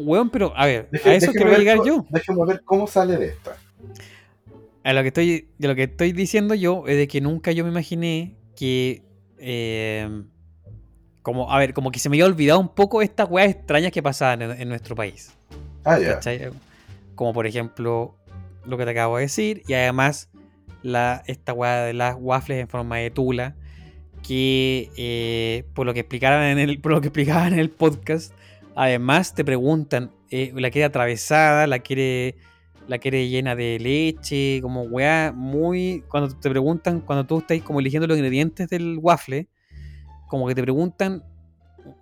Weón, 0.00 0.30
pero 0.30 0.52
a 0.56 0.66
ver, 0.66 0.88
a 1.04 1.14
eso 1.14 1.32
quiero 1.32 1.56
llegar 1.56 1.78
yo. 1.84 2.06
Déjame 2.10 2.44
ver 2.46 2.62
cómo 2.64 2.86
sale 2.86 3.16
de 3.16 3.26
esta. 3.26 3.56
A 4.82 4.92
lo 4.92 5.02
que 5.02 5.08
estoy, 5.08 5.48
de 5.58 5.68
lo 5.68 5.74
que 5.74 5.84
estoy 5.84 6.12
diciendo 6.12 6.54
yo 6.54 6.84
es 6.86 6.96
de 6.96 7.06
que 7.06 7.20
nunca 7.20 7.52
yo 7.52 7.64
me 7.64 7.70
imaginé 7.70 8.36
que. 8.56 9.02
Eh, 9.38 10.22
como, 11.22 11.52
a 11.52 11.58
ver, 11.58 11.74
como 11.74 11.90
que 11.90 11.98
se 11.98 12.08
me 12.08 12.16
había 12.16 12.26
olvidado 12.26 12.60
un 12.60 12.74
poco 12.74 13.02
estas 13.02 13.28
weas 13.30 13.50
extrañas 13.50 13.92
que 13.92 14.02
pasaban 14.02 14.42
en, 14.42 14.68
nuestro 14.68 14.94
país. 14.94 15.32
Ah, 15.84 15.98
ya. 15.98 16.18
Como 17.14 17.34
por 17.34 17.46
ejemplo 17.46 18.14
lo 18.64 18.78
que 18.78 18.84
te 18.84 18.90
acabo 18.90 19.16
de 19.16 19.24
decir. 19.24 19.62
Y 19.66 19.74
además 19.74 20.30
la, 20.82 21.22
esta 21.26 21.52
wea 21.52 21.84
de 21.84 21.92
las 21.92 22.16
waffles 22.18 22.60
en 22.60 22.68
forma 22.68 22.96
de 22.96 23.10
tula. 23.10 23.54
Que 24.26 24.90
eh, 24.96 25.64
por 25.74 25.86
lo 25.86 25.94
que 25.94 26.00
explicaban 26.00 26.42
en 26.44 26.58
el, 26.58 26.80
por 26.80 26.92
lo 26.92 27.00
que 27.00 27.08
explicaban 27.08 27.52
en 27.54 27.58
el 27.58 27.70
podcast 27.70 28.32
Además 28.74 29.34
te 29.34 29.44
preguntan, 29.44 30.12
eh, 30.30 30.52
la 30.54 30.70
quiere 30.70 30.84
atravesada, 30.84 31.66
la 31.66 31.80
quiere, 31.80 32.36
la 32.86 32.98
quiere 32.98 33.28
llena 33.28 33.56
de 33.56 33.78
leche, 33.78 34.60
como 34.62 34.82
weá, 34.82 35.32
muy... 35.34 36.04
Cuando 36.08 36.34
te 36.36 36.48
preguntan, 36.48 37.00
cuando 37.00 37.26
tú 37.26 37.38
estás 37.38 37.60
como 37.62 37.80
eligiendo 37.80 38.06
los 38.06 38.16
ingredientes 38.16 38.68
del 38.68 38.98
waffle, 38.98 39.48
como 40.28 40.46
que 40.46 40.54
te 40.54 40.62
preguntan, 40.62 41.24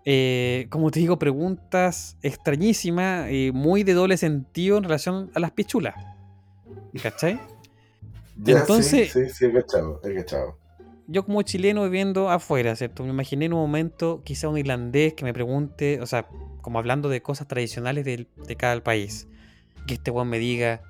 eh, 0.05 0.67
como 0.71 0.91
te 0.91 1.01
digo, 1.01 1.19
preguntas 1.19 2.19
extrañísimas, 2.23 3.31
y 3.31 3.51
muy 3.53 3.83
de 3.83 3.95
doble 3.95 4.17
sentido 4.17 4.79
en 4.79 4.85
relación 4.85 5.31
a 5.35 5.41
las 5.41 5.53
pichulas. 5.53 5.95
¿Cachai? 7.03 7.41
Entonces, 8.47 9.13
sí, 9.13 9.27
sí, 9.27 9.31
sí, 9.31 9.53
cachado, 9.53 10.01
cachado 10.01 10.68
yo 11.09 11.25
como 11.25 11.41
chileno 11.43 11.83
viviendo 11.85 12.31
afuera, 12.31 12.77
¿cierto? 12.77 13.03
Me 13.03 13.09
imaginé 13.09 13.47
en 13.47 13.55
un 13.55 13.61
momento 13.61 14.23
quizá 14.25 14.49
un 14.49 14.59
irlandés 14.59 15.15
que 15.15 15.25
me 15.25 15.33
pregunte, 15.33 16.01
o 16.03 16.07
sea, 16.07 16.29
como 16.61 16.79
hablando 16.79 17.09
de 17.09 17.23
cosas 17.23 17.49
tradicionales 17.49 18.05
de, 18.05 18.27
cada 18.57 18.79
país, 18.85 19.27
que 19.87 19.95
este 19.95 20.11
weón 20.11 20.29
me 20.29 20.39
diga, 20.39 20.83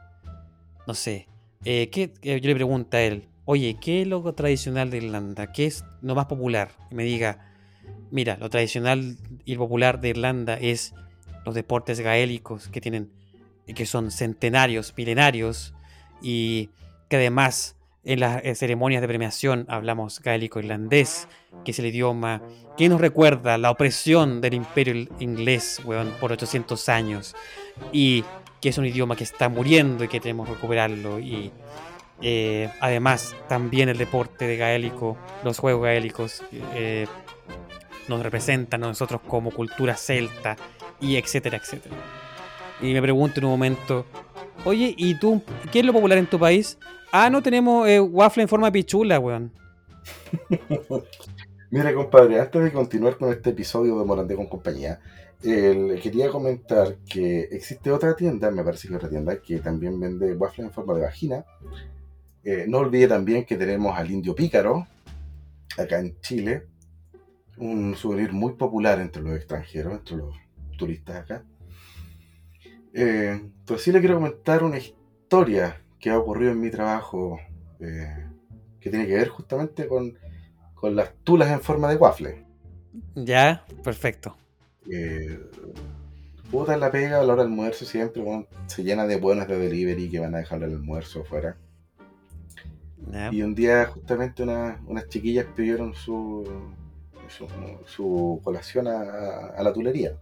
no 0.88 0.94
sé, 0.94 1.28
eh, 1.64 1.88
¿qué, 1.90 2.12
yo 2.20 2.48
le 2.48 2.54
pregunto 2.56 2.96
a 2.96 3.00
él, 3.00 3.28
oye, 3.44 3.76
¿qué 3.80 4.02
es 4.02 4.08
lo 4.08 4.20
tradicional 4.34 4.90
de 4.90 4.96
Irlanda? 4.96 5.52
¿Qué 5.52 5.66
es 5.66 5.84
lo 6.02 6.16
más 6.16 6.26
popular? 6.26 6.72
Y 6.90 6.96
me 6.96 7.04
diga, 7.04 7.54
mira, 8.10 8.36
lo 8.40 8.50
tradicional 8.50 9.16
y 9.44 9.56
popular 9.56 10.00
de 10.00 10.08
Irlanda 10.08 10.54
es 10.54 10.94
los 11.46 11.54
deportes 11.54 12.00
gaélicos 12.00 12.66
que 12.68 12.80
tienen, 12.80 13.12
que 13.72 13.86
son 13.86 14.10
centenarios, 14.10 14.92
milenarios, 14.96 15.74
y 16.20 16.70
que 17.08 17.16
además 17.16 17.77
en 18.08 18.20
las 18.20 18.42
eh, 18.42 18.54
ceremonias 18.54 19.02
de 19.02 19.06
premiación 19.06 19.66
hablamos 19.68 20.20
gaélico-irlandés, 20.20 21.28
que 21.62 21.72
es 21.72 21.78
el 21.78 21.86
idioma 21.86 22.40
que 22.78 22.88
nos 22.88 23.02
recuerda 23.02 23.58
la 23.58 23.70
opresión 23.70 24.40
del 24.40 24.54
imperio 24.54 25.06
inglés 25.18 25.82
por 26.18 26.32
800 26.32 26.88
años 26.88 27.36
y 27.92 28.24
que 28.62 28.70
es 28.70 28.78
un 28.78 28.86
idioma 28.86 29.14
que 29.14 29.24
está 29.24 29.50
muriendo 29.50 30.04
y 30.04 30.08
que 30.08 30.20
tenemos 30.20 30.48
que 30.48 30.54
recuperarlo. 30.54 31.18
Y 31.18 31.52
eh, 32.22 32.70
además 32.80 33.36
también 33.46 33.90
el 33.90 33.98
deporte 33.98 34.46
de 34.46 34.56
gaélico, 34.56 35.18
los 35.44 35.58
juegos 35.58 35.82
gaélicos, 35.82 36.42
eh, 36.74 37.06
nos 38.08 38.22
representan 38.22 38.84
a 38.84 38.86
nosotros 38.86 39.20
como 39.28 39.50
cultura 39.50 39.94
celta 39.96 40.56
y 40.98 41.16
etcétera, 41.16 41.58
etcétera. 41.58 41.94
Y 42.80 42.94
me 42.94 43.02
pregunto 43.02 43.38
en 43.40 43.44
un 43.44 43.50
momento, 43.50 44.06
oye, 44.64 44.94
¿y 44.96 45.14
tú 45.16 45.42
qué 45.70 45.80
es 45.80 45.84
lo 45.84 45.92
popular 45.92 46.16
en 46.16 46.26
tu 46.26 46.38
país? 46.38 46.78
Ah, 47.10 47.30
no 47.30 47.42
tenemos 47.42 47.88
eh, 47.88 48.00
waffle 48.00 48.42
en 48.42 48.48
forma 48.48 48.66
de 48.68 48.72
pichula, 48.72 49.18
weón. 49.18 49.52
Mira, 51.70 51.94
compadre, 51.94 52.40
antes 52.40 52.62
de 52.62 52.72
continuar 52.72 53.16
con 53.16 53.30
este 53.30 53.50
episodio 53.50 53.98
de 53.98 54.04
Morandé 54.04 54.36
con 54.36 54.46
compañía, 54.46 55.00
quería 55.42 56.30
comentar 56.30 56.96
que 57.08 57.40
existe 57.52 57.90
otra 57.90 58.16
tienda, 58.16 58.50
me 58.50 58.64
parece 58.64 58.88
que 58.88 58.96
otra 58.96 59.08
tienda, 59.08 59.40
que 59.40 59.58
también 59.60 59.98
vende 60.00 60.34
waffles 60.34 60.68
en 60.68 60.72
forma 60.72 60.94
de 60.94 61.02
vagina. 61.02 61.44
Eh, 62.44 62.64
no 62.68 62.78
olvide 62.78 63.08
también 63.08 63.44
que 63.44 63.56
tenemos 63.56 63.96
al 63.96 64.10
indio 64.10 64.34
pícaro, 64.34 64.86
acá 65.76 65.98
en 65.98 66.18
Chile, 66.20 66.66
un 67.58 67.94
souvenir 67.96 68.32
muy 68.32 68.54
popular 68.54 69.00
entre 69.00 69.22
los 69.22 69.36
extranjeros, 69.36 69.94
entre 69.94 70.16
los 70.16 70.34
turistas 70.76 71.16
acá. 71.16 71.44
Eh, 72.94 73.50
pues 73.66 73.82
sí 73.82 73.92
le 73.92 74.00
quiero 74.00 74.14
comentar 74.14 74.64
una 74.64 74.78
historia 74.78 75.82
que 75.98 76.10
ha 76.10 76.18
ocurrido 76.18 76.52
en 76.52 76.60
mi 76.60 76.70
trabajo 76.70 77.38
eh, 77.80 78.26
que 78.80 78.90
tiene 78.90 79.06
que 79.06 79.14
ver 79.14 79.28
justamente 79.28 79.88
con, 79.88 80.16
las 80.94 81.12
tulas 81.24 81.50
en 81.50 81.60
forma 81.60 81.88
de 81.88 81.96
waffle. 81.96 82.44
Ya, 83.14 83.64
perfecto. 83.82 84.36
Eh, 84.90 85.38
puta 86.50 86.76
la 86.76 86.90
pega 86.90 87.20
a 87.20 87.24
la 87.24 87.32
hora 87.32 87.42
del 87.42 87.52
almuerzo 87.52 87.84
siempre, 87.84 88.22
se 88.66 88.84
llena 88.84 89.06
de 89.06 89.16
buenos 89.16 89.48
de 89.48 89.58
delivery 89.58 90.08
que 90.08 90.20
van 90.20 90.34
a 90.34 90.38
dejar 90.38 90.62
el 90.62 90.72
almuerzo 90.72 91.22
afuera. 91.22 91.56
Y 93.32 93.42
un 93.42 93.54
día 93.54 93.86
justamente 93.86 94.42
unas 94.42 95.08
chiquillas 95.08 95.46
pidieron 95.56 95.94
su, 95.94 96.46
su, 97.86 98.40
colación 98.44 98.86
a, 98.86 99.62
la 99.62 99.72
tulería. 99.72 100.16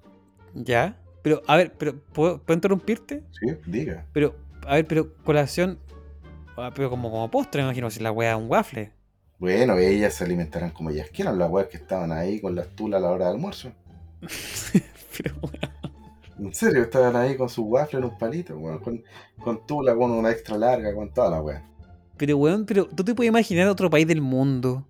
Ya, 0.54 0.96
pero 1.22 1.42
a 1.46 1.56
ver, 1.56 1.72
pero 1.76 1.98
¿puedo, 1.98 2.38
¿puedo 2.38 2.56
interrumpirte? 2.56 3.24
Sí, 3.32 3.56
diga. 3.66 4.06
Pero 4.12 4.36
a 4.66 4.74
ver, 4.74 4.86
pero 4.86 5.14
colación. 5.24 5.78
Ah, 6.56 6.72
pero 6.74 6.90
como, 6.90 7.10
como 7.10 7.30
postre, 7.30 7.62
me 7.62 7.68
imagino, 7.68 7.90
si 7.90 8.00
la 8.00 8.12
wea 8.12 8.36
un 8.36 8.50
waffle. 8.50 8.90
Bueno, 9.38 9.76
ellas 9.76 10.14
se 10.14 10.24
alimentarán 10.24 10.70
como 10.70 10.90
ellas 10.90 11.10
quieran, 11.12 11.38
las 11.38 11.50
weas 11.50 11.68
que 11.68 11.76
estaban 11.76 12.10
ahí 12.10 12.40
con 12.40 12.54
las 12.54 12.68
tulas 12.68 12.98
a 12.98 13.02
la 13.02 13.10
hora 13.10 13.26
de 13.26 13.30
almuerzo. 13.32 13.70
pero 15.18 15.34
En 16.38 16.54
serio, 16.54 16.82
estaban 16.82 17.14
ahí 17.16 17.36
con 17.36 17.48
su 17.48 17.62
waffle 17.64 17.98
en 17.98 18.04
un 18.06 18.16
palito, 18.16 18.56
weón, 18.56 18.78
con, 18.78 19.02
con 19.38 19.66
tula, 19.66 19.94
con 19.94 20.10
una 20.10 20.30
extra 20.30 20.56
larga, 20.56 20.94
con 20.94 21.12
toda 21.12 21.30
la 21.30 21.42
wea. 21.42 21.62
Pero 22.16 22.38
weón, 22.38 22.64
pero 22.64 22.86
tú 22.86 23.04
te 23.04 23.14
puedes 23.14 23.28
imaginar 23.28 23.68
otro 23.68 23.90
país 23.90 24.06
del 24.06 24.22
mundo 24.22 24.86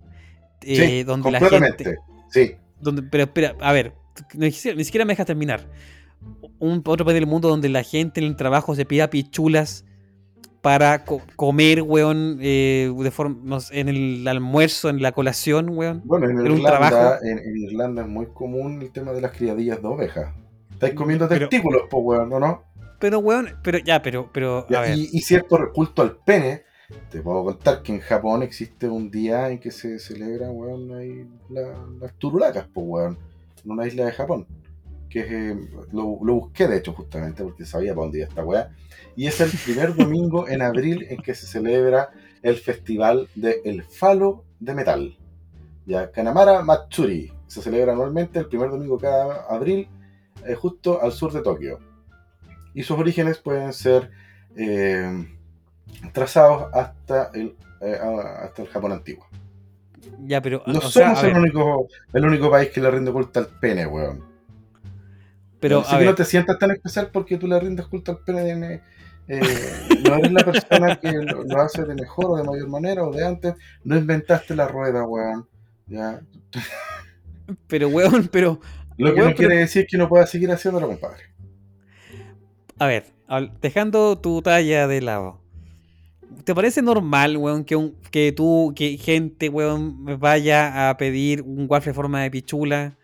eh, 0.61 1.03
donde 1.03 1.31
la 1.31 1.39
gente. 1.41 1.97
Sí. 2.29 2.55
Donde, 2.79 3.03
pero 3.03 3.25
espera, 3.25 3.55
a 3.59 3.73
ver, 3.73 3.93
ni 4.33 4.51
siquiera, 4.51 4.77
ni 4.77 4.83
siquiera 4.85 5.05
me 5.05 5.11
dejas 5.11 5.25
terminar 5.25 5.67
un, 6.59 6.81
otro 6.85 7.05
país 7.05 7.15
del 7.15 7.27
mundo 7.27 7.49
donde 7.49 7.69
la 7.69 7.83
gente 7.83 8.19
en 8.19 8.27
el 8.27 8.35
trabajo 8.35 8.75
se 8.75 8.85
pida 8.85 9.09
pichulas 9.09 9.85
para 10.61 11.05
comer, 11.35 11.81
weón, 11.81 12.39
eh, 12.41 12.93
de 12.93 13.11
forma, 13.11 13.59
en 13.71 13.87
el 13.87 14.27
almuerzo, 14.27 14.89
en 14.89 15.01
la 15.01 15.13
colación, 15.13 15.69
weón. 15.69 16.01
Bueno, 16.03 16.29
en 16.29 16.45
Irlanda, 16.45 17.19
en, 17.23 17.55
Irlanda 17.55 18.01
es 18.01 18.07
muy 18.07 18.25
común 18.33 18.81
el 18.81 18.91
tema 18.91 19.13
de 19.13 19.21
las 19.21 19.31
criadillas 19.31 19.81
de 19.81 19.87
ovejas. 19.87 20.33
Estáis 20.73 20.93
comiendo 20.93 21.27
testículos, 21.27 21.83
pues, 21.89 22.03
weón, 22.03 22.29
¿no? 22.29 22.39
no? 22.39 22.63
Pero, 22.99 23.19
weón, 23.19 23.49
pero 23.63 23.77
ya, 23.77 24.01
pero, 24.01 24.29
pero, 24.33 24.65
a 24.75 24.81
ver. 24.81 24.97
Y, 24.97 25.21
cierto 25.21 25.71
culto 25.73 26.01
al 26.01 26.17
pene, 26.17 26.63
te 27.11 27.21
puedo 27.21 27.45
contar 27.45 27.81
que 27.81 27.93
en 27.93 27.99
Japón 27.99 28.43
existe 28.43 28.89
un 28.89 29.09
día 29.09 29.49
en 29.49 29.59
que 29.59 29.71
se 29.71 29.99
celebra, 29.99 30.49
weón, 30.49 30.93
ahí 30.95 31.25
las 31.49 32.13
turulacas, 32.17 32.67
pues, 32.73 32.85
weón, 32.87 33.17
en 33.63 33.71
una 33.71 33.87
isla 33.87 34.05
de 34.05 34.11
Japón. 34.11 34.47
Que 35.09 35.51
eh, 35.51 35.57
lo, 35.91 36.05
busqué, 36.05 36.67
de 36.67 36.77
hecho, 36.77 36.93
justamente, 36.93 37.43
porque 37.43 37.65
sabía 37.65 37.93
para 37.93 38.05
dónde 38.05 38.19
iba 38.19 38.27
esta 38.27 38.43
weá. 38.43 38.69
Y 39.15 39.27
es 39.27 39.39
el 39.41 39.51
primer 39.65 39.95
domingo 39.95 40.47
en 40.47 40.61
abril 40.61 41.07
en 41.09 41.17
que 41.17 41.33
se 41.33 41.47
celebra 41.47 42.09
el 42.41 42.57
festival 42.57 43.27
de 43.35 43.61
El 43.65 43.83
Falo 43.83 44.43
de 44.59 44.73
Metal. 44.73 45.17
Ya, 45.85 46.11
Kanamara 46.11 46.61
Matsuri. 46.61 47.31
Se 47.47 47.61
celebra 47.61 47.93
anualmente 47.93 48.39
el 48.39 48.47
primer 48.47 48.69
domingo 48.69 48.97
cada 48.97 49.45
abril, 49.49 49.87
eh, 50.45 50.53
justo 50.53 51.01
al 51.01 51.13
sur 51.13 51.31
de 51.31 51.41
Tokio. 51.41 51.79
Y 52.73 52.83
sus 52.83 52.99
orígenes 52.99 53.37
pueden 53.37 53.71
ser 53.73 54.11
eh, 54.55 55.25
trazados 56.11 56.73
hasta 56.73 57.31
el, 57.33 57.55
eh, 57.81 57.97
hasta 58.43 58.61
el 58.61 58.67
Japón 58.67 58.91
antiguo. 58.91 59.25
Ya, 60.25 60.41
pero. 60.41 60.63
No 60.65 60.81
somos 60.81 61.23
el, 61.23 61.37
único, 61.37 61.87
el 62.13 62.25
único 62.25 62.49
país 62.49 62.69
que 62.69 62.81
le 62.81 62.91
rinde 62.91 63.11
culto 63.11 63.39
al 63.39 63.47
pene, 63.47 63.87
weón. 63.87 64.23
Pero. 65.59 65.83
No, 65.89 66.01
no 66.01 66.15
te 66.15 66.25
sientas 66.25 66.57
tan 66.59 66.71
especial 66.71 67.09
porque 67.11 67.37
tú 67.37 67.47
le 67.47 67.59
rindes 67.59 67.87
culto 67.87 68.11
al 68.11 68.19
pene. 68.19 68.81
Eh, 69.29 69.41
no 70.05 70.15
eres 70.15 70.31
la 70.31 70.45
persona 70.45 70.95
que 70.95 71.11
lo, 71.11 71.61
hace 71.61 71.83
de 71.83 71.95
mejor 71.95 72.31
o 72.31 72.37
de 72.37 72.43
mayor 72.43 72.69
manera 72.69 73.03
o 73.03 73.11
de 73.11 73.25
antes. 73.25 73.55
No 73.83 73.97
inventaste 73.97 74.55
la 74.55 74.67
rueda, 74.67 75.03
weón. 75.03 75.47
Ya. 75.87 76.21
Pero, 77.67 77.89
weón, 77.89 78.29
pero. 78.31 78.59
Lo 78.97 79.13
que 79.13 79.21
no 79.21 79.33
quiere 79.35 79.57
decir 79.57 79.85
que 79.87 79.97
no 79.97 80.09
puedas 80.09 80.29
seguir 80.29 80.51
haciéndolo, 80.51 80.87
compadre. 80.87 81.23
A 82.79 82.87
ver, 82.87 83.05
dejando 83.61 84.17
tu 84.17 84.41
talla 84.41 84.87
de 84.87 85.01
lado. 85.01 85.39
¿Te 86.43 86.55
parece 86.55 86.81
normal, 86.81 87.37
weón, 87.37 87.63
que, 87.63 87.75
un, 87.75 87.95
que 88.11 88.31
tú, 88.31 88.73
que 88.75 88.97
gente, 88.97 89.49
weón, 89.49 90.19
vaya 90.19 90.89
a 90.89 90.97
pedir 90.97 91.41
un 91.41 91.67
waffle 91.69 91.91
en 91.91 91.95
forma 91.95 92.21
de 92.21 92.31
pichula 92.31 92.97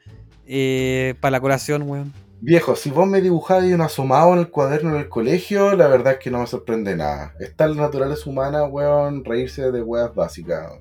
eh, 0.45 1.15
para 1.19 1.31
la 1.31 1.41
colación, 1.41 1.83
weón? 1.83 2.13
Viejo, 2.45 2.75
si 2.75 2.89
vos 2.89 3.07
me 3.07 3.21
dibujás 3.21 3.63
un 3.63 3.79
asomado 3.79 4.33
en 4.33 4.39
el 4.39 4.49
cuaderno 4.49 4.89
en 4.89 4.97
el 4.97 5.07
colegio, 5.07 5.77
la 5.77 5.87
verdad 5.87 6.13
es 6.13 6.19
que 6.19 6.29
no 6.29 6.39
me 6.39 6.47
sorprende 6.47 6.93
nada. 6.93 7.33
Está 7.39 7.69
la 7.69 7.75
naturaleza 7.75 8.29
humana, 8.29 8.65
weón, 8.65 9.23
reírse 9.23 9.71
de 9.71 9.81
weas 9.81 10.13
básicas. 10.13 10.73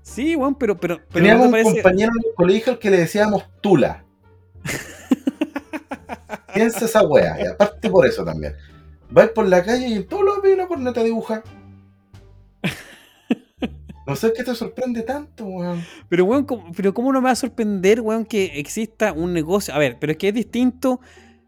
Sí, 0.00 0.34
weón, 0.34 0.54
pero... 0.54 0.80
pero, 0.80 1.02
Teníamos 1.12 1.48
un 1.48 1.74
compañero 1.74 2.10
en 2.10 2.26
el 2.26 2.34
colegio 2.34 2.72
al 2.72 2.78
que 2.78 2.88
le 2.88 2.96
decíamos 2.96 3.44
Tula. 3.60 4.02
Piensa 6.54 6.86
esa 6.86 7.02
wea, 7.02 7.38
y 7.38 7.48
aparte 7.48 7.90
por 7.90 8.06
eso 8.06 8.24
también. 8.24 8.54
Vais 9.10 9.28
por 9.28 9.46
la 9.46 9.62
calle 9.62 9.86
y 9.86 9.92
en 9.92 10.06
todos 10.08 10.24
los 10.24 10.40
videos 10.40 10.60
una 10.60 10.68
corneta 10.68 11.02
dibuja. 11.02 11.42
No 14.06 14.16
sé 14.16 14.32
qué 14.36 14.44
te 14.44 14.54
sorprende 14.54 15.02
tanto, 15.02 15.46
weón. 15.46 15.82
Pero, 16.08 16.24
weón, 16.26 16.44
¿cómo, 16.44 16.70
pero 16.76 16.92
¿cómo 16.92 17.12
no 17.12 17.20
me 17.20 17.26
va 17.26 17.30
a 17.30 17.36
sorprender, 17.36 18.00
weón, 18.00 18.26
que 18.26 18.58
exista 18.58 19.12
un 19.12 19.32
negocio? 19.32 19.74
A 19.74 19.78
ver, 19.78 19.96
pero 19.98 20.12
es 20.12 20.18
que 20.18 20.28
es 20.28 20.34
distinto. 20.34 21.00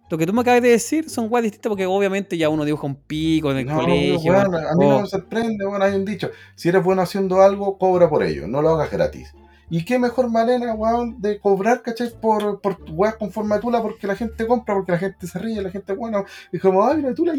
Lo 0.08 0.16
que 0.16 0.24
tú 0.24 0.32
me 0.32 0.40
acabas 0.40 0.62
de 0.62 0.68
decir 0.68 1.10
son 1.10 1.26
weón 1.30 1.42
distintas 1.42 1.68
porque 1.68 1.84
obviamente 1.84 2.38
ya 2.38 2.48
uno 2.48 2.64
dibuja 2.64 2.86
un 2.86 2.94
pico 2.94 3.50
en 3.50 3.58
el 3.58 3.66
colegio. 3.66 4.32
Weón, 4.32 4.54
a 4.54 4.74
mí 4.74 4.86
no 4.86 5.00
me 5.02 5.06
sorprende, 5.06 5.66
weón, 5.66 5.82
hay 5.82 5.94
un 5.94 6.04
dicho. 6.04 6.30
Si 6.54 6.68
eres 6.68 6.82
bueno 6.82 7.02
haciendo 7.02 7.42
algo, 7.42 7.76
cobra 7.76 8.08
por 8.08 8.22
ello, 8.22 8.46
no 8.46 8.62
lo 8.62 8.70
hagas 8.70 8.90
gratis. 8.90 9.34
¿Y 9.68 9.84
qué 9.84 9.98
mejor 9.98 10.30
manera, 10.30 10.72
weón, 10.74 11.20
de 11.20 11.40
cobrar, 11.40 11.82
cachai, 11.82 12.10
por, 12.20 12.60
por 12.60 12.78
weas 12.88 13.16
con 13.16 13.32
forma 13.32 13.56
de 13.56 13.62
tula 13.62 13.82
porque 13.82 14.06
la 14.06 14.14
gente 14.14 14.46
compra, 14.46 14.76
porque 14.76 14.92
la 14.92 14.98
gente 14.98 15.26
se 15.26 15.38
ríe, 15.40 15.60
la 15.60 15.70
gente, 15.70 15.92
bueno, 15.92 16.24
y 16.52 16.58
como, 16.60 16.86
ay, 16.86 17.02
la 17.02 17.12
tula, 17.12 17.34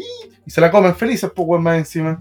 y 0.46 0.52
se 0.52 0.60
la 0.60 0.70
comen 0.70 0.94
felices, 0.94 1.32
pues, 1.34 1.48
weón, 1.48 1.64
más 1.64 1.78
encima 1.78 2.20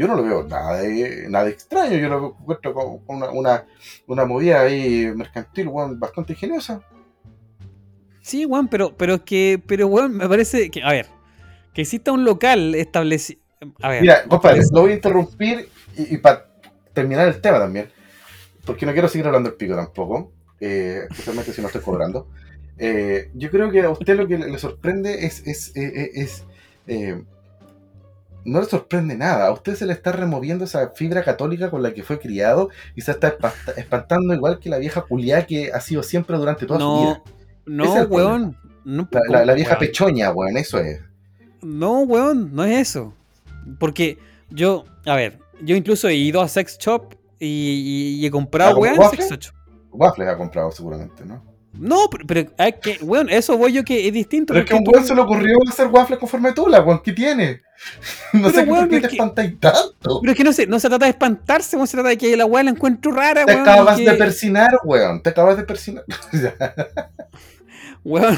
yo 0.00 0.08
no 0.08 0.14
lo 0.14 0.22
veo 0.22 0.42
nada, 0.44 0.82
nada 1.28 1.50
extraño, 1.50 1.98
yo 1.98 2.08
lo 2.08 2.36
veo 2.46 2.72
como 2.72 3.02
una, 3.06 3.66
una, 4.06 4.24
movida 4.24 4.62
ahí 4.62 5.12
mercantil, 5.14 5.68
bastante 5.96 6.32
ingeniosa. 6.32 6.80
Sí, 8.22 8.44
Juan, 8.44 8.68
pero, 8.68 8.96
pero 8.96 9.22
que, 9.26 9.62
pero 9.66 9.88
weón, 9.88 10.16
me 10.16 10.26
parece 10.26 10.70
que, 10.70 10.82
a 10.82 10.92
ver, 10.92 11.06
que 11.74 11.82
exista 11.82 12.12
un 12.12 12.24
local 12.24 12.74
establecido. 12.76 13.42
A 13.82 13.90
ver, 13.90 14.00
Mira, 14.00 14.24
compadre, 14.26 14.62
lo 14.72 14.80
voy 14.80 14.92
a 14.92 14.94
interrumpir 14.94 15.68
y, 15.94 16.16
para 16.16 16.46
terminar 16.94 17.28
el 17.28 17.38
tema 17.42 17.58
también, 17.58 17.90
porque 18.64 18.86
no 18.86 18.92
quiero 18.92 19.06
seguir 19.06 19.26
hablando 19.26 19.50
del 19.50 19.58
pico 19.58 19.76
tampoco, 19.76 20.32
eh, 20.60 21.02
especialmente 21.10 21.52
si 21.52 21.60
no 21.60 21.66
estoy 21.66 21.82
cobrando. 21.82 22.26
Eh, 22.78 23.30
yo 23.34 23.50
creo 23.50 23.70
que 23.70 23.82
a 23.82 23.90
usted 23.90 24.16
lo 24.16 24.26
que 24.26 24.38
le 24.38 24.58
sorprende 24.58 25.26
es, 25.26 25.46
es, 25.46 25.72
es, 25.74 26.44
eh, 26.86 27.22
no 28.44 28.60
le 28.60 28.66
sorprende 28.66 29.16
nada. 29.16 29.46
A 29.46 29.52
usted 29.52 29.74
se 29.74 29.86
le 29.86 29.92
está 29.92 30.12
removiendo 30.12 30.64
esa 30.64 30.90
fibra 30.90 31.22
católica 31.22 31.70
con 31.70 31.82
la 31.82 31.92
que 31.92 32.02
fue 32.02 32.18
criado 32.18 32.70
y 32.94 33.02
se 33.02 33.12
está 33.12 33.36
espantando 33.76 34.34
igual 34.34 34.58
que 34.58 34.70
la 34.70 34.78
vieja 34.78 35.02
culiá 35.02 35.46
que 35.46 35.72
ha 35.72 35.80
sido 35.80 36.02
siempre 36.02 36.36
durante 36.36 36.66
toda 36.66 36.80
su 36.80 37.00
vida. 37.00 37.22
No, 37.66 38.02
weón. 38.04 38.56
la, 38.84 39.54
vieja 39.54 39.78
pechoña, 39.78 40.32
weón, 40.32 40.56
eso 40.56 40.78
es. 40.78 41.00
No, 41.62 42.00
weón, 42.00 42.54
no 42.54 42.64
es 42.64 42.88
eso. 42.88 43.14
Porque 43.78 44.18
yo, 44.50 44.84
a 45.04 45.14
ver, 45.14 45.38
yo 45.62 45.76
incluso 45.76 46.08
he 46.08 46.14
ido 46.14 46.40
a 46.40 46.48
sex 46.48 46.78
shop 46.78 47.14
y, 47.38 48.24
he 48.24 48.30
comprado, 48.30 48.78
weón, 48.78 48.96
sex 49.10 49.28
shop. 49.30 49.54
Waffles 49.92 50.28
ha 50.28 50.36
comprado 50.36 50.70
seguramente, 50.70 51.24
¿no? 51.24 51.49
No, 51.72 52.10
pero, 52.26 52.50
es 52.58 52.74
que, 52.82 52.98
weón, 53.02 53.30
eso 53.30 53.56
voy 53.56 53.72
yo 53.72 53.84
que 53.84 54.06
es 54.06 54.12
distinto. 54.12 54.52
Pero 54.52 54.64
es 54.64 54.68
que 54.68 54.76
a 54.76 54.78
un 54.78 54.84
weón 54.86 55.04
se 55.06 55.14
le 55.14 55.20
ocurrió 55.20 55.56
hacer 55.68 55.86
waffles 55.86 56.18
conforme 56.18 56.52
tú, 56.52 56.66
la 56.68 56.80
weón, 56.80 57.00
¿qué 57.02 57.12
tiene? 57.12 57.60
No 58.32 58.50
sé 58.50 58.64
por 58.64 58.88
qué 58.88 59.00
te 59.00 59.06
espantáis 59.06 59.58
tanto. 59.58 60.20
Pero 60.20 60.32
es 60.32 60.36
que 60.36 60.44
no 60.44 60.52
se, 60.52 60.66
no 60.66 60.78
se 60.78 60.88
trata 60.88 61.06
de 61.06 61.12
espantarse, 61.12 61.78
se 61.86 61.92
trata 61.92 62.10
de 62.10 62.18
que 62.18 62.36
la 62.36 62.44
weá 62.44 62.62
la 62.62 62.70
encuentro 62.70 63.12
rara, 63.12 63.44
Te 63.44 63.52
acabas 63.52 63.98
de 63.98 64.12
persinar, 64.14 64.80
weón. 64.84 65.22
Te 65.22 65.30
acabas 65.30 65.56
de 65.56 65.64
persinar. 65.64 66.04
weón, 68.04 68.36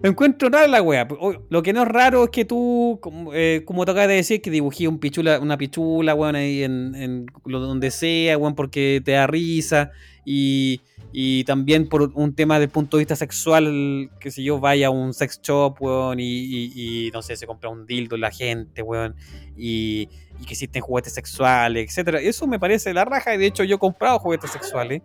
lo 0.00 0.10
encuentro 0.10 0.48
rara 0.48 0.68
la 0.68 0.82
weá. 0.82 1.08
Lo 1.48 1.62
que 1.62 1.72
no 1.72 1.82
es 1.82 1.88
raro 1.88 2.24
es 2.24 2.30
que 2.30 2.44
tú, 2.44 2.98
como, 3.02 3.32
eh, 3.34 3.62
como 3.64 3.84
te 3.84 3.90
acabas 3.90 4.08
de 4.08 4.14
decir, 4.14 4.40
que 4.40 4.50
dibujé 4.50 4.86
un 4.86 4.98
pichula, 4.98 5.40
una 5.40 5.58
pichula, 5.58 6.14
weón, 6.14 6.36
ahí 6.36 6.62
en, 6.62 6.94
en 6.94 7.26
lo, 7.44 7.60
donde 7.60 7.90
sea, 7.90 8.38
weón, 8.38 8.54
porque 8.54 9.02
te 9.04 9.12
da 9.12 9.26
risa. 9.26 9.90
Y, 10.24 10.82
y 11.12 11.44
también 11.44 11.88
por 11.88 12.10
un 12.14 12.34
tema 12.34 12.58
del 12.58 12.68
punto 12.68 12.96
de 12.96 13.02
vista 13.02 13.16
sexual, 13.16 14.10
que 14.20 14.30
si 14.30 14.44
yo 14.44 14.60
vaya 14.60 14.88
a 14.88 14.90
un 14.90 15.14
sex 15.14 15.40
shop, 15.42 15.76
weón, 15.80 16.18
y, 16.20 17.10
no 17.12 17.22
sé, 17.22 17.36
se 17.36 17.46
compra 17.46 17.70
un 17.70 17.86
dildo 17.86 18.16
la 18.16 18.30
gente, 18.30 18.82
weón, 18.82 19.16
y, 19.56 20.06
que 20.46 20.52
existen 20.52 20.82
juguetes 20.82 21.14
sexuales, 21.14 21.88
etcétera. 21.88 22.20
Eso 22.20 22.46
me 22.46 22.58
parece 22.58 22.92
la 22.92 23.04
raja, 23.04 23.34
y 23.34 23.38
de 23.38 23.46
hecho 23.46 23.64
yo 23.64 23.76
he 23.76 23.78
comprado 23.78 24.18
juguetes 24.18 24.50
sexuales, 24.50 25.02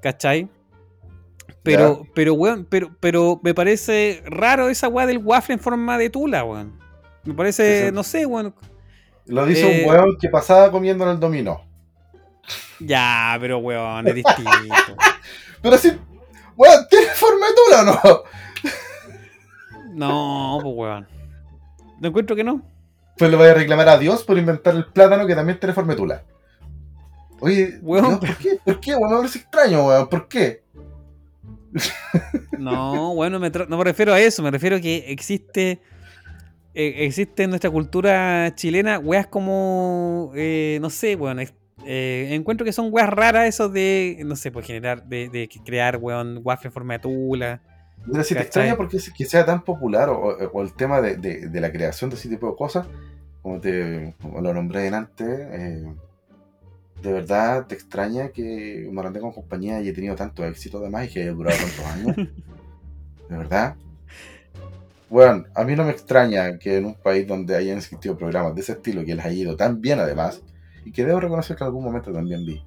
¿cachai? 0.00 0.48
Pero, 1.62 2.06
pero, 2.14 2.34
weón, 2.34 2.64
pero, 2.70 2.96
pero 3.00 3.40
me 3.42 3.52
parece 3.52 4.22
raro 4.26 4.68
esa 4.68 4.86
weá 4.86 5.06
del 5.06 5.18
waffle 5.18 5.54
en 5.54 5.60
forma 5.60 5.98
de 5.98 6.10
tula, 6.10 6.44
weón. 6.44 6.78
Me 7.24 7.34
parece, 7.34 7.90
no 7.90 8.04
sé, 8.04 8.24
weón. 8.24 8.54
Lo 9.26 9.44
dice 9.44 9.66
un 9.66 9.72
eh, 9.72 9.84
weón 9.88 10.16
que 10.20 10.28
pasaba 10.28 10.70
comiendo 10.70 11.02
en 11.02 11.10
el 11.10 11.18
dominó. 11.18 11.66
Ya, 12.80 13.36
pero 13.40 13.58
weón, 13.58 14.06
es 14.08 14.14
distinto. 14.14 14.96
pero 15.62 15.78
si, 15.78 15.92
weón, 16.56 16.86
¿tiene 16.88 17.06
forma 17.08 17.46
de 17.46 17.52
tula 17.54 17.80
o 17.80 17.84
no? 17.84 18.22
no, 19.94 20.58
pues 20.62 20.74
weón. 20.76 21.08
¿No 22.00 22.08
encuentro 22.08 22.36
que 22.36 22.44
no? 22.44 22.62
Pues 23.16 23.30
le 23.30 23.36
voy 23.36 23.48
a 23.48 23.54
reclamar 23.54 23.88
a 23.88 23.98
Dios 23.98 24.24
por 24.24 24.36
inventar 24.36 24.74
el 24.74 24.86
plátano 24.86 25.26
que 25.26 25.34
también 25.34 25.58
tiene 25.58 25.72
forma 25.72 25.94
de 25.94 25.96
tula. 25.96 26.24
Oye, 27.40 27.78
weón, 27.82 28.18
¿por 28.18 28.36
qué? 28.36 28.58
¿Por 28.64 28.80
qué, 28.80 28.94
weón? 28.94 29.10
Me 29.10 29.16
parece 29.18 29.38
extraño, 29.38 29.86
weón. 29.86 30.08
¿Por 30.08 30.28
qué? 30.28 30.64
no, 32.58 33.14
bueno, 33.14 33.38
no 33.38 33.76
me 33.76 33.84
refiero 33.84 34.14
a 34.14 34.20
eso, 34.20 34.42
me 34.42 34.50
refiero 34.50 34.76
a 34.76 34.80
que 34.80 35.04
existe 35.08 35.82
eh, 36.78 37.06
existe 37.06 37.44
en 37.44 37.50
nuestra 37.50 37.70
cultura 37.70 38.54
chilena 38.54 38.98
weas 38.98 39.26
como, 39.26 40.30
eh, 40.36 40.76
no 40.82 40.90
sé, 40.90 41.16
weón, 41.16 41.40
eh, 41.84 42.28
encuentro 42.30 42.64
que 42.64 42.72
son 42.72 42.88
weas 42.90 43.10
raras 43.10 43.46
esos 43.46 43.72
de, 43.72 44.22
no 44.24 44.36
sé, 44.36 44.50
pues 44.50 44.66
generar, 44.66 45.04
de, 45.04 45.28
de 45.28 45.48
crear, 45.64 45.98
weón, 45.98 46.40
waffle 46.42 46.68
en 46.68 46.72
forma 46.72 46.94
de 46.94 46.98
tula. 47.00 47.60
Pero 48.10 48.24
si 48.24 48.34
te 48.34 48.42
extraña 48.42 48.76
porque 48.76 48.98
que 49.16 49.24
sea 49.24 49.44
tan 49.44 49.62
popular 49.62 50.08
o, 50.08 50.62
el 50.62 50.72
tema 50.74 51.00
de, 51.00 51.16
de, 51.16 51.60
la 51.60 51.72
creación 51.72 52.10
de 52.10 52.16
ese 52.16 52.28
tipo 52.28 52.48
de 52.48 52.56
cosas, 52.56 52.86
como, 53.42 53.60
te, 53.60 54.14
como 54.20 54.40
lo 54.40 54.54
nombré 54.54 54.88
antes, 54.88 55.26
eh, 55.28 55.84
de 57.02 57.12
verdad 57.12 57.66
te 57.66 57.74
extraña 57.74 58.28
que 58.28 58.88
Morandé 58.92 59.20
con 59.20 59.32
compañía 59.32 59.76
haya 59.76 59.92
tenido 59.92 60.14
tanto 60.14 60.44
éxito 60.44 60.78
además 60.78 61.06
y 61.06 61.12
que 61.12 61.22
haya 61.22 61.32
durado 61.32 61.56
tantos 61.56 61.84
años. 61.86 62.16
de 62.16 63.36
verdad. 63.36 63.74
Bueno, 65.08 65.44
a 65.54 65.64
mí 65.64 65.76
no 65.76 65.84
me 65.84 65.92
extraña 65.92 66.58
que 66.58 66.78
en 66.78 66.86
un 66.86 66.94
país 66.94 67.26
donde 67.26 67.56
hayan 67.56 67.78
existido 67.78 68.16
programas 68.16 68.54
de 68.54 68.60
ese 68.60 68.72
estilo, 68.72 69.04
que 69.04 69.14
les 69.14 69.24
haya 69.24 69.42
ido 69.42 69.56
tan 69.56 69.80
bien 69.80 70.00
además, 70.00 70.42
y 70.86 70.92
que 70.92 71.04
debo 71.04 71.18
reconocer 71.18 71.56
que 71.56 71.64
en 71.64 71.66
algún 71.66 71.84
momento 71.84 72.12
también 72.12 72.46
vi. 72.46 72.62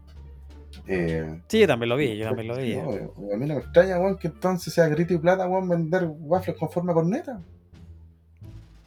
Eh, 0.87 1.41
sí, 1.47 1.61
yo 1.61 1.67
también 1.67 1.89
lo 1.89 1.95
vi, 1.95 2.17
yo 2.17 2.25
también 2.25 2.49
lo 2.49 2.57
vi. 2.57 2.73
a 2.73 3.37
mí 3.37 3.45
no 3.47 3.55
me 3.55 3.61
extraña, 3.61 3.97
weón, 3.97 4.17
que 4.17 4.27
entonces 4.27 4.73
sea 4.73 4.89
grito 4.89 5.13
y 5.13 5.17
plata, 5.17 5.47
weón, 5.47 5.69
vender 5.69 6.05
waffles 6.05 6.57
con 6.57 6.69
forma 6.69 6.93
corneta. 6.93 7.39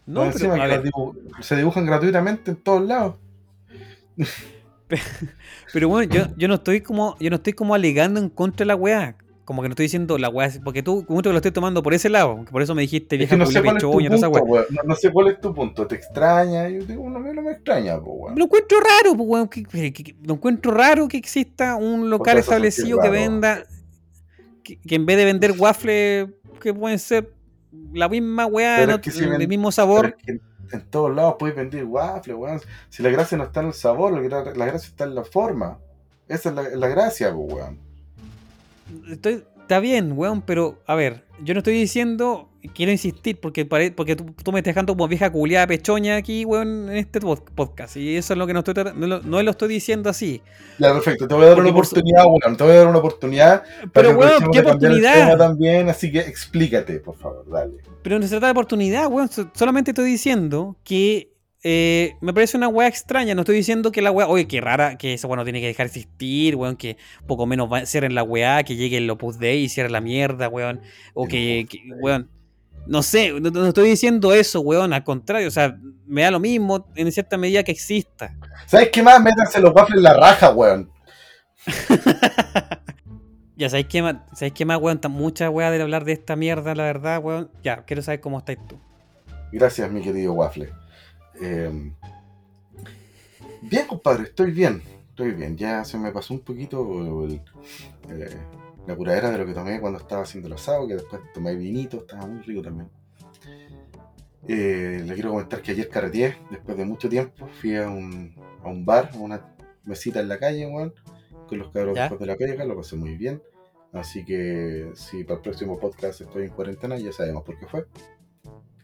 No, 0.05 0.31
pero, 0.33 1.15
se 1.41 1.57
dibujan 1.57 1.87
gratuitamente 1.87 2.51
en 2.51 2.57
todos 2.59 2.83
lados. 2.83 3.15
Pero 5.73 5.89
bueno, 5.89 6.13
yo, 6.13 6.27
yo 6.37 6.49
no 6.49 6.55
estoy 6.57 6.83
como 6.83 7.17
yo 7.19 7.31
no 7.31 7.37
estoy 7.37 7.55
como 7.55 7.75
alegando 7.75 8.21
en 8.21 8.29
contra 8.29 8.65
de 8.65 8.67
la 8.67 8.77
weá. 8.77 9.17
Como 9.53 9.63
que 9.63 9.69
no 9.69 9.73
estoy 9.75 9.85
diciendo 9.85 10.17
la 10.17 10.31
weá, 10.31 10.51
porque 10.65 10.83
tú 10.83 11.05
como 11.05 11.21
que 11.21 11.29
lo 11.29 11.37
estoy 11.37 11.53
tomando 11.53 11.83
por 11.83 11.93
ese 11.93 12.09
lado, 12.09 12.43
por 12.51 12.63
eso 12.63 12.75
me 12.75 12.81
dijiste 12.81 13.19
vieja 13.19 13.37
no, 13.37 13.45
sé 13.45 13.63
cuál 13.63 13.77
es 13.77 13.83
tu 13.83 13.93
punto, 13.93 14.67
no, 14.85 14.95
sé 14.97 15.13
cuál 15.13 15.29
es 15.29 15.41
tu 15.41 15.55
punto, 15.55 15.87
¿te 15.87 15.95
extraña? 15.95 16.69
Yo 16.69 16.85
digo, 16.85 17.11
no, 17.11 17.21
no 17.21 17.43
me 17.43 17.53
extraña, 17.53 18.01
pues 18.01 18.17
weón. 18.19 18.39
Lo 18.39 18.45
encuentro 18.47 18.79
raro, 18.81 19.13
weón, 19.13 19.51
lo 20.23 20.35
encuentro 20.35 20.73
raro 20.73 21.07
que 21.07 21.19
exista 21.19 21.77
un 21.77 22.09
local 22.09 22.39
establecido 22.39 22.99
que 22.99 23.11
venda 23.11 23.63
que, 24.63 24.79
en 24.95 25.05
vez 25.05 25.17
de 25.19 25.25
vender 25.27 25.53
waffles 25.59 26.29
que 26.61 26.73
pueden 26.73 26.99
ser 26.99 27.31
la 27.93 28.09
misma 28.09 28.47
weá, 28.47 28.87
no, 28.87 29.01
el 29.05 29.49
mismo 29.49 29.71
sabor 29.71 30.17
en 30.73 30.91
todos 30.91 31.15
lados 31.15 31.37
puedes 31.39 31.55
vender 31.55 31.85
waffles, 31.85 32.37
weón. 32.37 32.61
Si 32.89 33.03
la 33.03 33.11
gracia 33.11 33.39
no 33.39 33.45
está 33.45 33.61
en 33.61 33.67
el 33.69 33.75
sabor, 33.75 34.13
la, 34.13 34.43
gracia 34.67 34.89
está 34.89 35.05
en 35.05 35.15
la 35.15 35.25
forma. 35.25 35.79
Esa 36.29 36.49
es 36.51 36.75
la, 36.75 36.89
gracia, 36.89 37.35
weón. 37.35 37.79
Estoy, 39.11 39.45
está 39.61 39.81
bien, 39.81 40.13
weón, 40.13 40.43
pero 40.43 40.83
a 40.87 40.95
ver, 40.95 41.25
yo 41.43 41.55
no 41.55 41.59
estoy 41.59 41.75
diciendo, 41.75 42.49
quiero 42.75 42.93
insistir, 42.93 43.41
porque, 43.41 43.65
porque 43.65 44.17
tú, 44.17 44.53
me 44.53 44.59
estás 44.59 44.75
dejando 44.75 44.95
como 44.95 45.09
vieja 45.09 45.31
culiada 45.31 45.67
pechoña 45.67 46.17
aquí, 46.17 46.45
weón, 46.45 46.91
en 46.91 46.97
este 46.97 47.21
podcast. 47.21 47.97
Y 47.97 48.17
eso 48.17 48.35
es 48.35 48.39
lo 48.39 48.47
que 48.47 48.53
no 48.53 48.61
estoy 48.61 48.75
no 48.95 49.07
lo, 49.07 49.23
no 49.23 49.43
lo 49.43 49.51
estoy 49.51 49.69
diciendo 49.69 50.11
así. 50.11 50.43
Ya, 50.79 50.93
perfecto, 50.93 51.27
te 51.27 51.35
voy 51.35 51.45
a 51.45 51.49
dar 51.49 51.61
una 51.61 51.71
oportunidad, 51.71 52.25
weón, 52.27 52.57
te 52.57 52.65
voy 52.65 52.73
a 52.73 52.77
dar 52.77 52.87
una 52.89 52.99
oportunidad. 52.99 53.63
Pero, 53.93 54.11
weón, 54.11 54.51
¿qué 54.53 54.61
oportunidad? 54.61 55.39
También, 55.39 55.89
así 55.89 56.13
que 56.13 56.21
explícate, 56.21 57.01
por 57.01 57.17
favor, 57.17 57.49
dale. 57.51 57.75
Pero 58.03 58.19
no 58.19 58.25
se 58.25 58.31
trata 58.31 58.47
de 58.47 58.53
oportunidad, 58.53 59.09
weón, 59.09 59.31
solamente 59.55 59.93
estoy 59.93 60.11
diciendo 60.11 60.77
que 60.85 61.33
eh, 61.65 62.17
me 62.21 62.33
parece 62.33 62.57
una 62.57 62.69
weá 62.69 62.89
extraña. 62.89 63.35
No 63.35 63.43
estoy 63.43 63.57
diciendo 63.57 63.93
que 63.93 64.03
la 64.03 64.11
weá, 64.11 64.27
oye, 64.27 64.49
qué 64.49 64.61
rara, 64.61 64.99
que 64.99 65.15
esa 65.15 65.29
weá 65.29 65.37
no 65.37 65.45
tiene 65.45 65.61
que 65.61 65.69
dejar 65.69 65.87
de 65.87 65.99
existir, 65.99 66.57
weón, 66.57 66.77
que 66.77 66.97
poco 67.27 67.47
menos 67.47 67.73
va 67.73 67.79
a 67.79 67.87
ser 67.87 68.05
en 68.05 68.15
la 68.15 68.23
weá, 68.23 68.65
que 68.65 68.75
llegue 68.75 68.97
el 68.97 69.09
Opus 69.09 69.39
Dei 69.39 69.65
y 69.65 69.69
cierre 69.69 69.91
la 69.91 70.01
mierda, 70.01 70.49
weón. 70.49 70.81
O 71.15 71.27
que, 71.27 71.67
weón. 72.01 72.29
No 72.85 73.05
sé, 73.05 73.33
no, 73.41 73.67
estoy 73.67 73.91
diciendo 73.91 74.33
eso, 74.33 74.61
weón, 74.61 74.93
al 74.93 75.05
contrario, 75.05 75.47
o 75.47 75.53
sea, 75.53 75.79
me 76.05 76.23
da 76.23 76.33
lo 76.33 76.41
mismo 76.41 76.89
en 76.97 77.13
cierta 77.13 77.39
medida 77.39 77.63
que 77.63 77.71
exista. 77.71 78.35
¿Sabes 78.67 78.91
qué 78.93 79.05
más? 79.05 79.23
Métanse 79.23 79.61
los 79.61 79.73
waffles 79.73 79.99
en 79.99 80.03
la 80.03 80.15
raja, 80.15 80.51
weón. 80.51 80.91
ya, 83.57 83.69
¿sabes 83.69 83.87
qué 83.87 84.03
más? 84.03 84.17
¿Sabes 84.35 84.53
qué 84.53 84.65
más, 84.65 84.81
weón? 84.81 85.01
Mucha 85.11 85.49
weá 85.49 85.71
de 85.71 85.81
hablar 85.81 86.05
de 86.05 86.11
esta 86.11 86.35
mierda, 86.35 86.75
la 86.75 86.83
verdad, 86.83 87.21
weón. 87.23 87.53
Ya, 87.63 87.85
quiero 87.85 88.03
saber 88.03 88.21
cómo 88.21 88.39
estáis 88.39 88.59
tú. 88.67 88.81
Gracias, 89.53 89.89
mi 89.93 90.03
querido 90.03 90.33
waffle. 90.33 90.82
Em, 91.41 91.95
bien, 93.63 93.87
compadre, 93.87 94.25
estoy 94.25 94.51
bien. 94.51 94.83
Estoy 95.11 95.33
bien. 95.33 95.57
Ya 95.57 95.85
se 95.85 95.99
me 95.99 96.11
pasó 96.13 96.35
un 96.35 96.41
poquito 96.41 97.27
eh, 97.29 97.41
la 98.87 98.97
curadera 98.97 99.31
de 99.31 99.39
lo 99.39 99.47
que 99.47 99.53
tomé 99.53 99.81
cuando 99.81 99.99
estaba 99.99 100.23
haciendo 100.23 100.49
el 100.49 100.55
asado, 100.55 100.87
que 100.87 100.95
después 100.95 101.23
tomé 101.35 101.55
vinito, 101.55 101.99
estaba 101.99 102.27
muy 102.27 102.43
rico 102.43 102.63
también. 102.63 102.89
Eh, 104.49 105.03
le 105.07 105.15
quiero 105.15 105.31
comentar 105.31 105.63
que 105.63 105.71
ayer 105.71 105.89
carreteé, 105.89 106.37
después 106.51 106.77
de 106.77 106.85
mucho 106.85 107.09
tiempo, 107.09 107.47
fui 107.61 107.77
a 107.77 107.89
un, 107.89 108.35
a 108.65 108.69
un 108.69 108.85
bar, 108.85 109.11
a 109.15 109.19
una 109.19 109.55
mesita 109.85 110.21
en 110.21 110.29
la 110.29 110.39
calle, 110.39 110.69
con 111.49 111.59
los 111.59 111.71
cabros 111.71 111.95
después 111.95 112.19
de 112.19 112.27
la 112.27 112.37
pega, 112.37 112.65
lo 112.65 112.77
pasé 112.77 112.97
muy 112.97 113.17
bien. 113.17 113.43
Así 113.93 114.25
que 114.25 114.91
si 114.95 115.23
para 115.25 115.37
el 115.37 115.43
próximo 115.43 115.79
podcast 115.79 116.23
estoy 116.23 116.45
en 116.45 116.51
cuarentena, 116.51 116.97
ya 116.97 117.13
sabemos 117.13 117.45
por 117.45 117.59
qué 117.59 117.67
fue. 117.67 117.87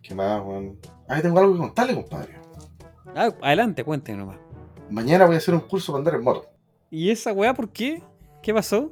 ¿Qué 0.08 0.14
más, 0.14 0.40
Juan? 0.40 0.74
Ah, 1.06 1.20
tengo 1.20 1.38
algo 1.38 1.52
que 1.52 1.58
contarle, 1.58 1.94
compadre. 1.94 2.40
Ah, 3.14 3.30
adelante, 3.42 3.84
cuéntenos 3.84 4.26
nomás. 4.26 4.40
Mañana 4.88 5.26
voy 5.26 5.34
a 5.34 5.38
hacer 5.38 5.52
un 5.52 5.60
curso 5.60 5.92
para 5.92 5.98
andar 5.98 6.14
en 6.14 6.22
moto. 6.22 6.46
¿Y 6.90 7.10
esa 7.10 7.30
weá 7.34 7.52
por 7.52 7.68
qué? 7.68 8.02
¿Qué 8.42 8.54
pasó? 8.54 8.90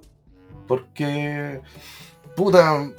Porque. 0.68 1.62
Puta. 2.36 2.92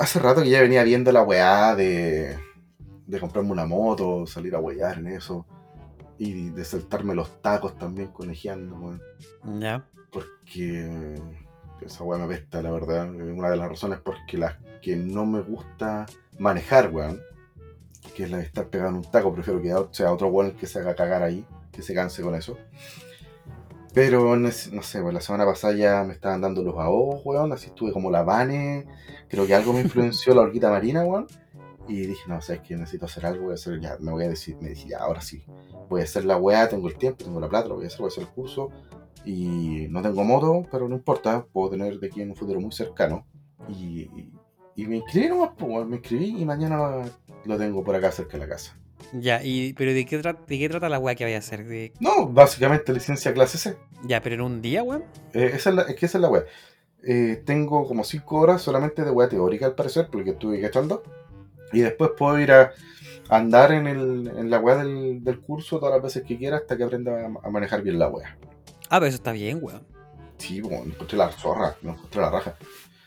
Hace 0.00 0.18
rato 0.18 0.42
que 0.42 0.50
ya 0.50 0.62
venía 0.62 0.82
viendo 0.82 1.12
la 1.12 1.22
weá 1.22 1.76
de. 1.76 2.36
de 3.06 3.20
comprarme 3.20 3.52
una 3.52 3.66
moto, 3.66 4.26
salir 4.26 4.56
a 4.56 4.58
wear 4.58 4.98
en 4.98 5.06
eso. 5.06 5.46
Y 6.18 6.50
de 6.50 6.64
saltarme 6.64 7.14
los 7.14 7.40
tacos 7.40 7.78
también 7.78 8.08
conejeando, 8.08 8.74
weón. 8.74 9.00
Ya. 9.60 9.86
Porque. 10.10 11.14
Esa 11.80 12.02
weá 12.02 12.18
me 12.18 12.24
apesta, 12.24 12.60
la 12.62 12.72
verdad. 12.72 13.08
Una 13.08 13.50
de 13.50 13.56
las 13.56 13.68
razones 13.68 14.00
porque 14.00 14.38
las 14.38 14.56
que 14.82 14.96
no 14.96 15.24
me 15.24 15.40
gusta 15.40 16.06
manejar, 16.36 16.90
weón 16.90 17.20
que 18.14 18.24
es 18.24 18.30
la 18.30 18.38
de 18.38 18.44
estar 18.44 18.68
pegando 18.68 19.00
un 19.00 19.10
taco, 19.10 19.32
prefiero 19.32 19.60
que 19.60 19.74
sea 19.94 20.12
otro 20.12 20.28
weón 20.28 20.52
que 20.52 20.66
se 20.66 20.78
haga 20.78 20.94
cagar 20.94 21.22
ahí, 21.22 21.44
que 21.72 21.82
se 21.82 21.94
canse 21.94 22.22
con 22.22 22.34
eso. 22.34 22.56
Pero 23.92 24.36
no 24.36 24.50
sé, 24.50 24.70
pues 25.02 25.14
la 25.14 25.20
semana 25.20 25.44
pasada 25.44 25.74
ya 25.74 26.02
me 26.04 26.14
estaban 26.14 26.40
dando 26.40 26.62
los 26.62 26.76
ahogos, 26.76 27.20
weón, 27.24 27.52
así 27.52 27.66
estuve 27.66 27.92
como 27.92 28.10
la 28.10 28.22
vane, 28.22 28.86
creo 29.28 29.46
que 29.46 29.54
algo 29.54 29.72
me 29.72 29.80
influenció 29.82 30.34
la 30.34 30.42
horquita 30.42 30.70
marina, 30.70 31.04
weón. 31.04 31.26
Y 31.86 32.06
dije, 32.06 32.22
no, 32.26 32.40
sabes 32.40 32.62
que 32.62 32.76
necesito 32.76 33.04
hacer 33.04 33.26
algo, 33.26 33.44
voy 33.44 33.52
a 33.52 33.54
hacer, 33.54 33.78
ya, 33.78 33.98
me 34.00 34.10
voy 34.10 34.24
a 34.24 34.28
decir, 34.28 34.56
me 34.60 34.70
dije, 34.70 34.94
ahora 34.94 35.20
sí, 35.20 35.44
voy 35.88 36.00
a 36.00 36.04
hacer 36.04 36.24
la 36.24 36.38
weá, 36.38 36.68
tengo 36.68 36.88
el 36.88 36.96
tiempo, 36.96 37.24
tengo 37.24 37.38
la 37.40 37.48
plata, 37.48 37.68
voy 37.68 37.84
a 37.84 37.86
hacer, 37.88 37.98
voy 37.98 38.06
a 38.06 38.08
hacer 38.08 38.22
el 38.24 38.30
curso. 38.30 38.70
Y 39.24 39.86
no 39.90 40.02
tengo 40.02 40.24
moto, 40.24 40.66
pero 40.70 40.88
no 40.88 40.96
importa, 40.96 41.46
puedo 41.52 41.70
tener 41.70 41.98
de 41.98 42.06
aquí 42.06 42.20
en 42.22 42.30
un 42.30 42.36
futuro 42.36 42.60
muy 42.60 42.72
cercano. 42.72 43.26
Y, 43.68 44.08
y 44.76 44.86
me 44.86 44.96
inscribí 44.96 45.28
nomás, 45.28 45.50
pues, 45.56 45.86
me 45.86 45.96
inscribí 45.96 46.40
y 46.40 46.44
mañana 46.44 47.04
lo 47.44 47.58
tengo 47.58 47.84
por 47.84 47.94
acá 47.94 48.10
cerca 48.12 48.32
de 48.32 48.38
la 48.38 48.48
casa. 48.48 48.76
Ya, 49.12 49.42
y 49.44 49.72
pero 49.74 49.92
¿de 49.92 50.04
qué, 50.06 50.18
de 50.18 50.58
qué 50.58 50.68
trata 50.68 50.88
la 50.88 50.98
weá 50.98 51.14
que 51.14 51.24
vaya 51.24 51.36
a 51.36 51.40
hacer? 51.40 51.92
No, 52.00 52.28
básicamente 52.28 52.92
licencia 52.92 53.32
clase 53.32 53.58
C. 53.58 53.76
Ya, 54.04 54.20
pero 54.20 54.36
en 54.36 54.40
un 54.40 54.62
día, 54.62 54.82
weón. 54.82 55.04
Eh, 55.32 55.52
esa 55.54 55.70
es, 55.70 55.76
la, 55.76 55.82
es 55.82 55.94
que 55.94 56.06
esa 56.06 56.18
es 56.18 56.22
la 56.22 56.28
weá. 56.28 56.44
Eh, 57.02 57.42
tengo 57.44 57.86
como 57.86 58.02
5 58.02 58.36
horas 58.36 58.62
solamente 58.62 59.04
de 59.04 59.10
weá 59.10 59.28
teórica 59.28 59.66
al 59.66 59.74
parecer, 59.74 60.08
porque 60.10 60.30
estuve 60.30 60.60
cachando. 60.60 61.02
Y 61.72 61.80
después 61.80 62.12
puedo 62.16 62.38
ir 62.40 62.52
a 62.52 62.72
andar 63.28 63.72
en, 63.72 63.86
el, 63.86 64.32
en 64.36 64.50
la 64.50 64.58
weá 64.58 64.76
del, 64.76 65.22
del, 65.22 65.40
curso 65.40 65.78
todas 65.78 65.94
las 65.94 66.02
veces 66.02 66.24
que 66.24 66.36
quiera 66.36 66.58
hasta 66.58 66.76
que 66.76 66.84
aprenda 66.84 67.26
a, 67.42 67.50
manejar 67.50 67.82
bien 67.82 67.98
la 67.98 68.08
weá. 68.08 68.36
Ah, 68.88 68.98
pero 68.98 69.06
eso 69.06 69.16
está 69.16 69.32
bien, 69.32 69.58
weón. 69.60 69.82
Sí, 70.38 70.60
bueno, 70.60 70.84
encontré 70.84 71.16
la 71.16 71.30
zorra, 71.30 71.76
no 71.82 71.92
encontré 71.92 72.20
la 72.20 72.30
raja. 72.30 72.56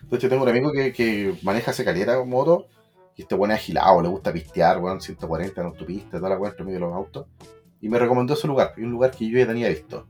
De 0.10 0.16
hecho, 0.16 0.30
tengo 0.30 0.44
un 0.44 0.50
amigo 0.50 0.72
que, 0.72 0.94
que 0.94 1.36
maneja 1.44 1.72
ese 1.72 1.84
caleta 1.84 2.24
moto 2.24 2.68
y 3.18 3.24
este 3.24 3.36
weón 3.36 3.52
es 3.52 3.58
agilado, 3.58 4.02
le 4.02 4.08
gusta 4.08 4.32
pistear, 4.32 4.80
weón, 4.80 5.02
140 5.02 5.60
en 5.60 5.68
autopista, 5.68 6.18
toda 6.18 6.30
la 6.30 6.38
weón 6.38 6.52
entre 6.52 6.64
medio 6.66 6.80
de 6.80 6.86
los 6.86 6.96
autos. 6.96 7.26
Y 7.82 7.90
me 7.90 7.98
recomendó 7.98 8.36
ese 8.36 8.48
lugar, 8.48 8.74
un 8.78 8.92
lugar 8.92 9.12
que 9.12 9.28
yo 9.28 9.40
ya 9.40 9.48
tenía 9.48 9.70
visto. 9.70 10.08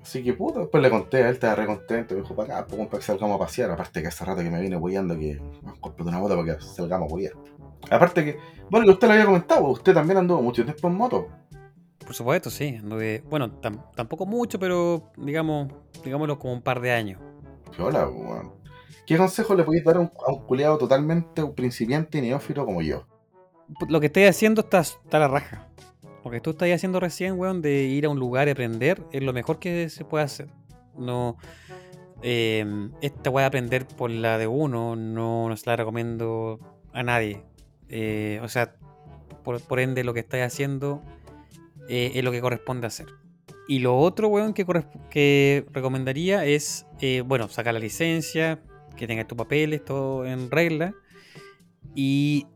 Así 0.00 0.22
que 0.24 0.32
puto, 0.32 0.60
después 0.60 0.82
le 0.82 0.88
conté, 0.88 1.18
a 1.18 1.28
él 1.28 1.34
estaba 1.34 1.54
re 1.54 1.66
contento, 1.66 2.14
me 2.14 2.22
dijo 2.22 2.34
para 2.34 2.58
acá, 2.58 2.66
pues, 2.66 2.86
para 2.86 2.98
que 2.98 3.04
salgamos 3.04 3.36
a 3.36 3.38
pasear. 3.38 3.70
Aparte 3.70 4.00
que 4.00 4.08
hace 4.08 4.24
rato 4.24 4.42
que 4.42 4.50
me 4.50 4.60
viene 4.60 4.76
hueando 4.76 5.18
que 5.18 5.38
me 5.62 5.80
compré 5.80 6.04
una 6.04 6.18
moto 6.18 6.36
para 6.36 6.56
que 6.56 6.62
salgamos 6.64 7.12
a 7.12 7.14
huear. 7.14 7.32
Aparte 7.90 8.24
que, 8.24 8.38
bueno, 8.70 8.86
que 8.86 8.92
usted 8.92 9.06
lo 9.06 9.12
había 9.12 9.26
comentado, 9.26 9.68
usted 9.68 9.92
también 9.92 10.18
anduvo 10.18 10.40
mucho 10.40 10.64
tiempo 10.64 10.88
en 10.88 10.94
moto. 10.94 11.28
Por 11.98 12.14
supuesto, 12.14 12.50
sí. 12.50 12.76
Anduve, 12.80 13.22
bueno, 13.28 13.50
tampoco 13.50 14.24
mucho, 14.24 14.58
pero 14.58 15.10
digamos, 15.16 15.68
digámoslo 16.02 16.38
como 16.38 16.54
un 16.54 16.62
par 16.62 16.80
de 16.80 16.92
años. 16.92 17.20
Hola, 17.78 18.08
weón. 18.08 18.52
¿Qué 19.06 19.16
consejo 19.16 19.54
le 19.54 19.64
podéis 19.64 19.84
dar 19.84 19.96
a 19.96 20.00
un, 20.00 20.06
a 20.26 20.46
culiado 20.46 20.78
totalmente 20.78 21.42
un 21.42 21.54
principiante 21.54 22.18
y 22.18 22.22
neófito 22.22 22.64
como 22.64 22.82
yo? 22.82 23.06
Lo 23.88 24.00
que 24.00 24.06
estoy 24.06 24.24
haciendo 24.24 24.62
está, 24.62 24.80
está 24.80 25.16
a 25.16 25.20
la 25.20 25.28
raja. 25.28 25.68
Lo 26.24 26.30
que 26.30 26.40
tú 26.40 26.50
estás 26.50 26.68
haciendo 26.70 26.98
recién, 26.98 27.38
weón, 27.38 27.62
de 27.62 27.84
ir 27.84 28.06
a 28.06 28.08
un 28.08 28.18
lugar 28.18 28.48
y 28.48 28.50
aprender, 28.50 29.02
es 29.12 29.22
lo 29.22 29.32
mejor 29.32 29.58
que 29.58 29.88
se 29.88 30.04
puede 30.04 30.24
hacer. 30.24 30.48
No. 30.98 31.36
Em, 32.22 32.90
esta 33.00 33.30
voy 33.30 33.44
a 33.44 33.46
aprender 33.46 33.86
por 33.86 34.10
la 34.10 34.38
de 34.38 34.46
uno, 34.46 34.96
no, 34.96 35.48
no 35.48 35.56
se 35.56 35.70
la 35.70 35.76
recomiendo 35.76 36.58
a 36.92 37.02
nadie. 37.02 37.44
Eh, 37.88 38.40
o 38.42 38.48
sea, 38.48 38.74
por, 39.44 39.78
ende, 39.78 40.02
lo 40.02 40.14
que 40.14 40.20
estás 40.20 40.40
haciendo 40.40 41.02
eh, 41.88 42.12
es 42.14 42.24
lo 42.24 42.32
que 42.32 42.40
corresponde 42.40 42.88
hacer. 42.88 43.06
Y 43.68 43.78
lo 43.78 43.96
otro, 43.96 44.28
weón, 44.28 44.54
que, 44.54 44.66
que 45.10 45.64
recomendaría 45.70 46.44
es, 46.44 46.86
eh, 47.00 47.22
bueno, 47.24 47.48
sacar 47.48 47.74
la 47.74 47.80
licencia, 47.80 48.60
que 48.96 49.06
tengas 49.06 49.26
tus 49.26 49.38
papeles, 49.38 49.84
todo 49.84 50.26
en 50.26 50.50
regla. 50.50 50.94
Y 51.94 52.46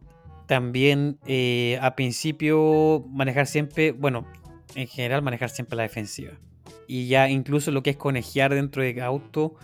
también 0.47 1.19
eh, 1.27 1.79
a 1.81 1.95
principio 1.95 3.05
manejar 3.09 3.47
siempre, 3.47 3.93
bueno, 3.93 4.27
en 4.75 4.89
general 4.89 5.23
manejar 5.23 5.51
siempre 5.51 5.77
la 5.77 5.85
defensiva. 5.85 6.33
Y 6.87 7.07
ya 7.07 7.29
incluso 7.29 7.71
lo 7.71 7.83
que 7.83 7.91
es 7.91 7.97
conejear 7.97 8.53
dentro 8.53 8.83
de 8.83 9.01
auto, 9.01 9.55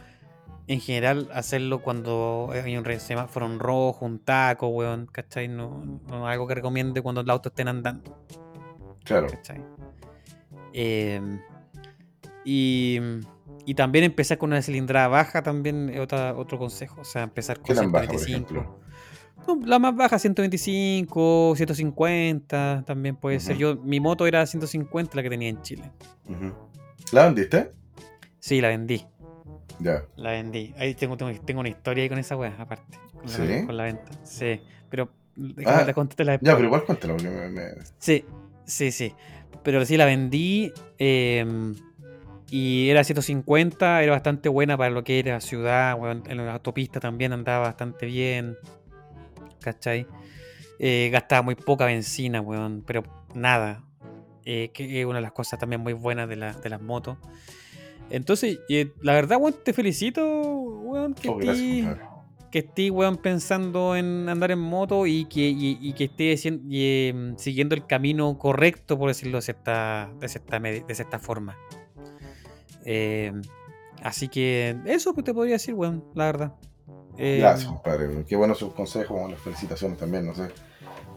en 0.69 0.81
general 0.81 1.29
hacerlo 1.33 1.83
cuando 1.83 2.51
hay 2.53 2.77
un 2.77 3.01
semáforo 3.01 3.47
en 3.47 3.59
rojo, 3.59 4.05
un 4.05 4.19
taco, 4.19 4.69
weón, 4.69 5.07
¿cachai? 5.07 5.49
No, 5.49 5.83
no 6.09 6.29
es 6.29 6.33
algo 6.33 6.47
que 6.47 6.55
recomiende 6.55 7.03
cuando 7.03 7.23
los 7.23 7.33
autos 7.33 7.51
estén 7.51 7.69
andando, 7.69 8.17
Claro. 9.05 9.29
¿cachai? 9.29 9.61
Eh, 10.73 11.21
y, 12.45 13.01
y 13.65 13.75
también 13.75 14.05
empezar 14.05 14.39
con 14.39 14.51
una 14.51 14.63
cilindrada 14.63 15.09
baja 15.09 15.43
también 15.43 15.89
es 15.91 16.01
otra- 16.01 16.35
otro 16.37 16.59
consejo. 16.59 17.01
O 17.01 17.05
sea, 17.05 17.23
empezar 17.23 17.59
¿Qué 17.59 17.75
con 17.75 17.77
tan 17.77 17.93
baja, 17.93 18.07
por 18.09 18.19
125. 18.19 18.61
ejemplo? 18.61 18.81
No, 19.47 19.67
la 19.67 19.79
más 19.79 19.95
baja, 19.95 20.19
125, 20.19 21.55
150, 21.57 22.85
también 22.87 23.17
puede 23.17 23.39
ser. 23.41 23.57
Yo, 23.57 23.77
mi 23.77 24.01
moto 24.01 24.27
era 24.27 24.45
150, 24.47 25.17
la 25.17 25.23
que 25.23 25.31
tenía 25.31 25.49
en 25.49 25.63
Chile. 25.63 25.91
¿La 27.13 27.27
vendiste? 27.27 27.73
Sí, 28.41 28.61
la 28.61 28.69
vendí. 28.69 29.05
Ya. 29.79 30.05
La 30.17 30.31
vendí. 30.33 30.75
Ahí 30.79 30.95
tengo, 30.95 31.17
tengo, 31.17 31.33
tengo 31.45 31.61
una 31.61 31.69
historia 31.69 32.03
ahí 32.03 32.09
con 32.09 32.19
esa 32.19 32.37
wea, 32.37 32.55
aparte. 32.59 32.99
Con, 33.13 33.23
la, 33.27 33.29
¿Sí? 33.59 33.67
con 33.67 33.77
la 33.77 33.83
venta. 33.85 34.11
Sí. 34.25 34.61
Pero 34.89 35.11
déjame 35.37 35.83
Ah, 35.83 35.85
la 35.87 35.93
contarte 35.95 36.25
la 36.25 36.35
Ya, 36.41 36.55
pero 36.57 36.65
igual 36.65 36.85
cuéntalo, 36.85 37.15
porque 37.17 37.29
me, 37.31 37.49
me- 37.49 37.75
Sí, 37.99 38.25
sí, 38.65 38.91
sí. 38.91 39.15
Pero 39.63 39.85
sí 39.85 39.97
la 39.97 40.07
vendí. 40.07 40.73
eh, 40.99 41.45
y 42.51 42.89
era 42.91 43.03
150, 43.05 44.03
era 44.03 44.13
bastante 44.13 44.49
buena 44.49 44.77
para 44.77 44.91
lo 44.91 45.03
que 45.05 45.19
era 45.19 45.41
ciudad. 45.41 45.97
en 46.29 46.37
la 46.37 46.53
autopista 46.55 47.01
también 47.01 47.33
andaba 47.33 47.67
bastante 47.67 48.07
bien. 48.07 48.57
¿Cachai? 49.61 50.07
Eh, 50.79 51.09
gastaba 51.13 51.43
muy 51.43 51.55
poca 51.55 51.87
benzina, 51.87 52.41
weón. 52.41 52.83
Pero 52.87 53.03
nada. 53.35 53.83
eh, 54.49 54.71
que 54.73 55.01
es 55.01 55.05
una 55.07 55.17
de 55.17 55.23
las 55.23 55.33
cosas 55.33 55.59
también 55.59 55.81
muy 55.81 55.93
buenas 55.93 56.29
de, 56.29 56.37
la- 56.37 56.53
de 56.53 56.69
las 56.71 56.81
motos. 56.81 57.19
Entonces, 58.11 58.61
eh, 58.69 58.93
la 59.03 59.13
verdad, 59.15 59.39
weón, 59.41 59.57
te 59.65 59.73
felicito, 59.73 60.25
weón, 60.25 61.15
que 61.15 61.29
Oh, 61.29 61.41
estés- 61.41 61.99
esté, 62.53 62.91
weón, 62.93 63.17
pensando 63.17 63.97
en 63.97 64.29
andar 64.29 64.53
en 64.53 64.61
moto 64.61 65.05
y 65.07 65.25
que, 65.25 65.41
y, 65.41 65.79
y 65.81 65.93
que 65.95 66.05
esté 66.05 66.33
hacien- 66.33 66.63
y, 66.71 67.09
em, 67.09 67.37
siguiendo 67.37 67.75
el 67.75 67.87
camino 67.87 68.39
correcto, 68.39 68.97
por 68.97 69.09
decirlo 69.09 69.39
de 69.39 69.43
cierta, 69.43 70.11
de 70.21 70.29
cierta, 70.29 70.61
de 70.61 70.95
cierta 70.95 71.19
forma. 71.19 71.57
Eh, 72.89 73.33
así 74.03 74.29
que 74.29 74.77
eso 74.87 75.13
pues, 75.13 75.25
te 75.25 75.35
podría 75.35 75.55
decir, 75.57 75.75
weón, 75.75 76.05
la 76.15 76.25
verdad. 76.27 76.53
Eh, 77.19 77.39
Gracias, 77.41 77.69
compadre. 77.69 78.25
Qué 78.27 78.37
buenos 78.37 78.59
sus 78.59 78.73
consejos, 78.73 79.31
las 79.31 79.41
felicitaciones 79.41 79.99
también, 79.99 80.25
no 80.27 80.35
sé. 80.35 80.49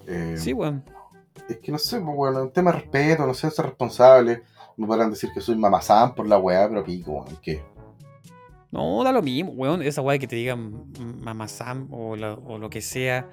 Eh, 0.07 0.35
Sí, 0.37 0.51
weón. 0.53 0.83
Es 1.47 1.57
que 1.59 1.71
no 1.71 1.77
sé, 1.77 1.99
pues, 2.01 2.15
bueno, 2.15 2.41
un 2.43 2.51
tema 2.51 2.71
de 2.71 2.79
respeto, 2.79 3.25
no 3.25 3.33
sé, 3.33 3.49
ser 3.51 3.65
responsable. 3.65 4.41
Me 4.77 4.87
podrán 4.87 5.09
decir 5.11 5.29
que 5.33 5.41
soy 5.41 5.55
mamazán 5.55 6.15
por 6.15 6.27
la 6.27 6.37
weá, 6.37 6.67
pero 6.67 6.83
pico, 6.83 7.11
weón, 7.11 7.37
¿qué? 7.41 7.61
No, 8.71 9.03
da 9.03 9.11
lo 9.11 9.21
mismo, 9.21 9.51
weón. 9.51 9.81
Esa 9.81 10.01
weá 10.01 10.17
que 10.19 10.27
te 10.27 10.35
digan 10.35 10.85
Sam 11.47 11.87
o, 11.91 12.15
la- 12.15 12.33
o 12.33 12.57
lo 12.57 12.69
que 12.69 12.81
sea, 12.81 13.27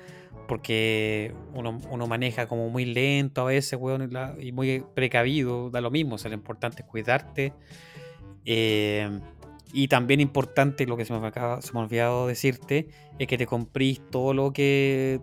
porque 0.49 1.35
uno, 1.55 1.79
uno 1.91 2.07
maneja 2.07 2.47
como 2.49 2.69
muy 2.71 2.85
lento 2.85 3.43
a 3.43 3.45
veces, 3.45 3.79
weón, 3.81 4.03
y, 4.03 4.07
la- 4.09 4.35
y 4.41 4.53
muy 4.53 4.85
precavido, 4.95 5.71
da 5.71 5.81
lo 5.81 5.91
mismo. 5.91 6.15
O 6.15 6.19
sea, 6.19 6.31
lo 6.31 6.35
importante 6.37 6.83
es 6.83 6.89
cuidarte. 6.89 7.53
Eh, 8.47 9.21
y 9.73 9.89
también 9.89 10.21
importante, 10.21 10.87
lo 10.87 10.97
que 10.97 11.05
se 11.05 11.13
me, 11.13 11.27
acaba, 11.27 11.61
se 11.61 11.73
me 11.73 11.81
ha 11.81 11.83
olvidado 11.83 12.27
decirte, 12.27 12.89
es 13.19 13.27
que 13.27 13.37
te 13.37 13.47
comprís 13.47 14.01
todo 14.11 14.33
lo 14.33 14.53
que. 14.53 15.21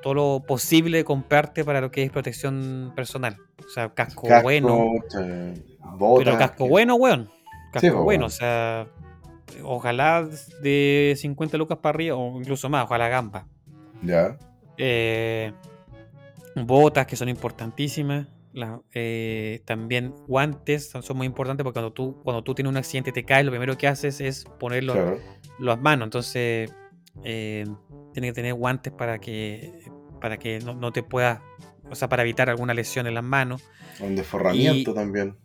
todo 0.00 0.14
lo 0.14 0.42
posible 0.46 0.98
de 0.98 1.04
comprarte 1.04 1.64
para 1.64 1.80
lo 1.80 1.90
que 1.90 2.02
es 2.04 2.10
protección 2.10 2.92
personal. 2.94 3.36
O 3.64 3.68
sea, 3.68 3.92
casco, 3.94 4.28
bueno. 4.42 4.84
eh, 5.18 5.54
botas, 5.96 6.24
Pero 6.24 6.38
casco 6.38 6.64
que- 6.64 6.70
bueno, 6.70 6.94
weón. 6.96 7.30
Casco 7.72 7.80
Sí, 7.88 7.90
bueno, 7.90 8.26
o 8.26 8.30
sea, 8.30 8.86
ojalá 9.64 10.28
de 10.62 11.14
50 11.16 11.56
lucas 11.56 11.78
para 11.78 11.94
arriba, 11.96 12.16
o 12.16 12.38
incluso 12.38 12.68
más, 12.68 12.84
ojalá 12.84 13.08
gamba. 13.08 13.46
Ya, 14.02 14.36
Eh, 14.76 15.52
botas 16.54 17.06
que 17.06 17.16
son 17.16 17.28
importantísimas. 17.28 18.26
La- 18.54 18.80
eh, 18.94 19.60
también 19.66 20.14
guantes 20.28 20.88
son, 20.90 21.16
muy 21.16 21.26
importantes 21.26 21.64
porque 21.64 21.74
cuando 21.74 21.92
tú, 21.92 22.20
cuando 22.22 22.42
tú 22.42 22.54
tienes 22.54 22.70
un 22.70 22.76
accidente 22.76 23.10
y 23.10 23.12
te 23.12 23.24
caes, 23.24 23.44
lo 23.44 23.50
primero 23.50 23.76
que 23.76 23.88
haces 23.88 24.20
es 24.20 24.44
ponerlo 24.58 24.94
claro. 24.94 25.18
las 25.58 25.80
manos. 25.80 26.06
Entonces, 26.06 26.72
eh, 27.24 27.64
tienes 28.12 28.30
que 28.30 28.34
tener 28.34 28.54
guantes 28.54 28.92
para 28.92 29.18
que, 29.18 29.72
para 30.20 30.38
que 30.38 30.60
no, 30.60 30.74
no 30.74 30.92
te 30.92 31.02
puedas, 31.02 31.40
o 31.90 31.94
sea, 31.96 32.08
para 32.08 32.22
evitar 32.22 32.48
alguna 32.48 32.74
lesión 32.74 33.06
en 33.06 33.14
las 33.14 33.24
manos. 33.24 33.62
Un 34.00 34.16
desforramiento 34.16 34.92
Y- 34.92 34.94
también. 34.94 35.36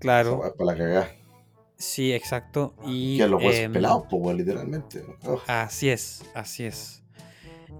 Claro, 0.00 0.40
para 0.58 0.72
la 0.72 0.76
cagada. 0.76 1.08
sí, 1.76 2.12
exacto. 2.12 2.74
Y, 2.86 3.20
a 3.22 3.26
los 3.28 3.40
huesos 3.42 3.60
em, 3.62 3.72
pelados, 3.72 4.04
pues, 4.10 4.36
literalmente. 4.36 5.02
Así 5.46 5.88
es, 5.88 6.24
así 6.34 6.64
es. 6.64 7.02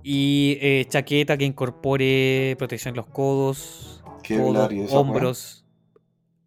Y 0.03 0.59
eh, 0.61 0.87
chaqueta 0.89 1.37
que 1.37 1.45
incorpore 1.45 2.55
protección 2.59 2.93
en 2.93 2.97
los 2.97 3.07
codos, 3.07 4.03
codos, 4.29 4.93
hombros. 4.93 5.65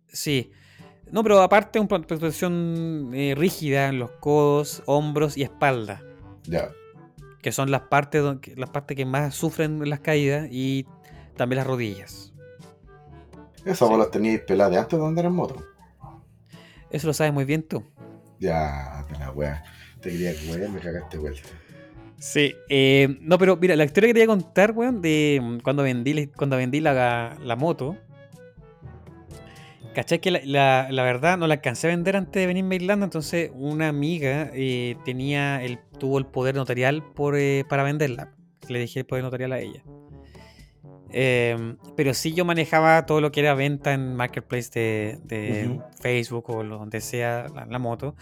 Sí. 0.07 0.51
No, 1.11 1.23
pero 1.23 1.41
aparte 1.41 1.79
una 1.79 1.87
protección 1.87 3.11
eh, 3.13 3.33
rígida 3.37 3.87
en 3.87 3.99
los 3.99 4.11
codos, 4.19 4.83
hombros 4.85 5.37
y 5.37 5.43
espalda, 5.43 6.01
Ya, 6.43 6.69
que 7.41 7.51
son 7.53 7.71
las 7.71 7.81
partes, 7.83 8.23
las 8.57 8.69
partes 8.71 8.97
que 8.97 9.05
más 9.05 9.33
sufren 9.33 9.81
en 9.81 9.89
las 9.89 10.01
caídas 10.01 10.47
y 10.51 10.85
también 11.37 11.57
las 11.57 11.67
rodillas. 11.67 12.33
esas 13.63 13.79
Sí. 13.79 13.85
bolas 13.93 14.11
teníais 14.11 14.41
peladas 14.41 14.71
de 14.73 14.77
antes 14.79 14.99
de 14.99 15.05
andar 15.05 15.25
en 15.25 15.33
moto. 15.33 15.63
Eso 16.89 17.07
lo 17.07 17.13
sabes 17.13 17.33
muy 17.33 17.45
bien 17.45 17.63
tú. 17.63 17.83
Ya, 18.39 19.05
de 19.09 19.17
la 19.19 19.31
weá. 19.31 19.63
Te 20.01 20.09
quería 20.09 20.33
que 20.35 20.67
me 20.69 20.79
cagaste 20.79 21.17
vuelta. 21.17 21.49
Sí, 22.19 22.55
eh, 22.69 23.17
no, 23.21 23.37
pero 23.37 23.57
mira, 23.57 23.75
la 23.75 23.83
historia 23.85 24.07
que 24.09 24.13
te 24.15 24.19
voy 24.25 24.35
a 24.35 24.41
contar, 24.41 24.71
weón, 24.71 25.01
de 25.01 25.39
mm, 25.41 25.57
cuando 25.59 25.83
vendí, 25.83 26.27
cuando 26.27 26.57
vendí 26.57 26.79
la, 26.79 27.37
la 27.43 27.55
moto. 27.55 27.95
¿Cachai? 29.93 30.19
Que 30.19 30.29
la, 30.31 30.41
la- 30.43 30.87
la 30.91 31.03
verdad 31.03 31.37
no 31.37 31.47
la 31.47 31.55
alcancé 31.55 31.87
a 31.87 31.89
vender 31.89 32.15
antes 32.15 32.39
de 32.41 32.45
venirme 32.47 32.75
a 32.75 32.77
Irlanda, 32.77 33.05
entonces 33.05 33.51
una 33.55 33.87
amiga 33.87 34.51
eh, 34.53 34.95
tenía 35.05 35.63
el, 35.63 35.79
tuvo 35.99 36.17
el 36.19 36.25
poder 36.25 36.55
notarial 36.55 37.03
por, 37.15 37.35
eh, 37.37 37.65
para 37.67 37.83
venderla. 37.83 38.33
Le 38.67 38.79
dije 38.79 38.99
el 38.99 39.05
poder 39.05 39.23
notarial 39.23 39.53
a 39.53 39.59
ella. 39.59 39.83
Em, 41.09 41.77
pero 41.95 42.13
sí 42.13 42.33
yo 42.33 42.43
manejaba 42.45 43.05
todo 43.05 43.21
lo 43.21 43.31
que 43.31 43.39
era 43.39 43.53
venta 43.53 43.93
en 43.93 44.13
Marketplace 44.15 44.69
de, 44.73 45.19
de. 45.23 45.79
Facebook 46.01 46.49
o 46.49 46.63
lo- 46.63 46.77
donde 46.79 46.99
sea 47.01 47.47
la, 47.55 47.65
la 47.65 47.79
moto. 47.79 48.15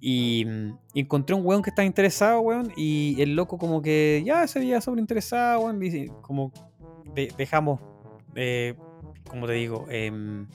Y 0.00 0.44
mm, 0.46 0.78
encontré 0.94 1.34
un 1.34 1.44
weón 1.44 1.62
que 1.62 1.70
estaba 1.70 1.86
interesado, 1.86 2.40
weón. 2.40 2.72
Y 2.76 3.20
el 3.20 3.34
loco 3.34 3.58
como 3.58 3.82
que 3.82 4.22
ya 4.24 4.46
se 4.46 4.58
veía 4.60 4.80
sobre 4.80 5.00
interesado, 5.00 5.60
weón. 5.60 5.82
Y 5.82 6.06
como 6.22 6.52
de- 7.14 7.32
dejamos, 7.36 7.80
eh, 8.34 8.74
como 9.28 9.46
te 9.46 9.54
digo, 9.54 9.86
em, 9.90 10.46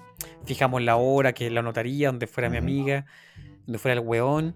fijamos 0.45 0.81
la 0.81 0.95
hora 0.95 1.33
que 1.33 1.49
la 1.49 1.61
notaría, 1.61 2.07
donde 2.07 2.27
fuera 2.27 2.49
mi 2.49 2.57
amiga, 2.57 3.05
donde 3.65 3.79
fuera 3.79 3.99
el 3.99 4.05
weón. 4.07 4.55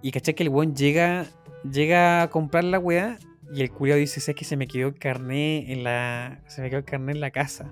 Y 0.00 0.10
caché 0.12 0.34
que 0.34 0.42
el 0.42 0.48
weón 0.48 0.74
llega, 0.74 1.26
llega 1.70 2.22
a 2.22 2.30
comprar 2.30 2.64
la 2.64 2.78
weá. 2.78 3.18
Y 3.54 3.60
el 3.60 3.70
culiao 3.70 3.98
dice, 3.98 4.20
sé 4.20 4.34
que 4.34 4.44
se 4.46 4.56
me 4.56 4.66
quedó 4.66 4.88
el 4.88 4.94
carnet 4.98 5.68
en 5.68 5.84
la. 5.84 6.40
Se 6.46 6.62
me 6.62 6.70
quedó 6.70 6.78
el 6.78 6.84
carnet 6.84 7.16
en 7.16 7.20
la 7.20 7.30
casa. 7.30 7.70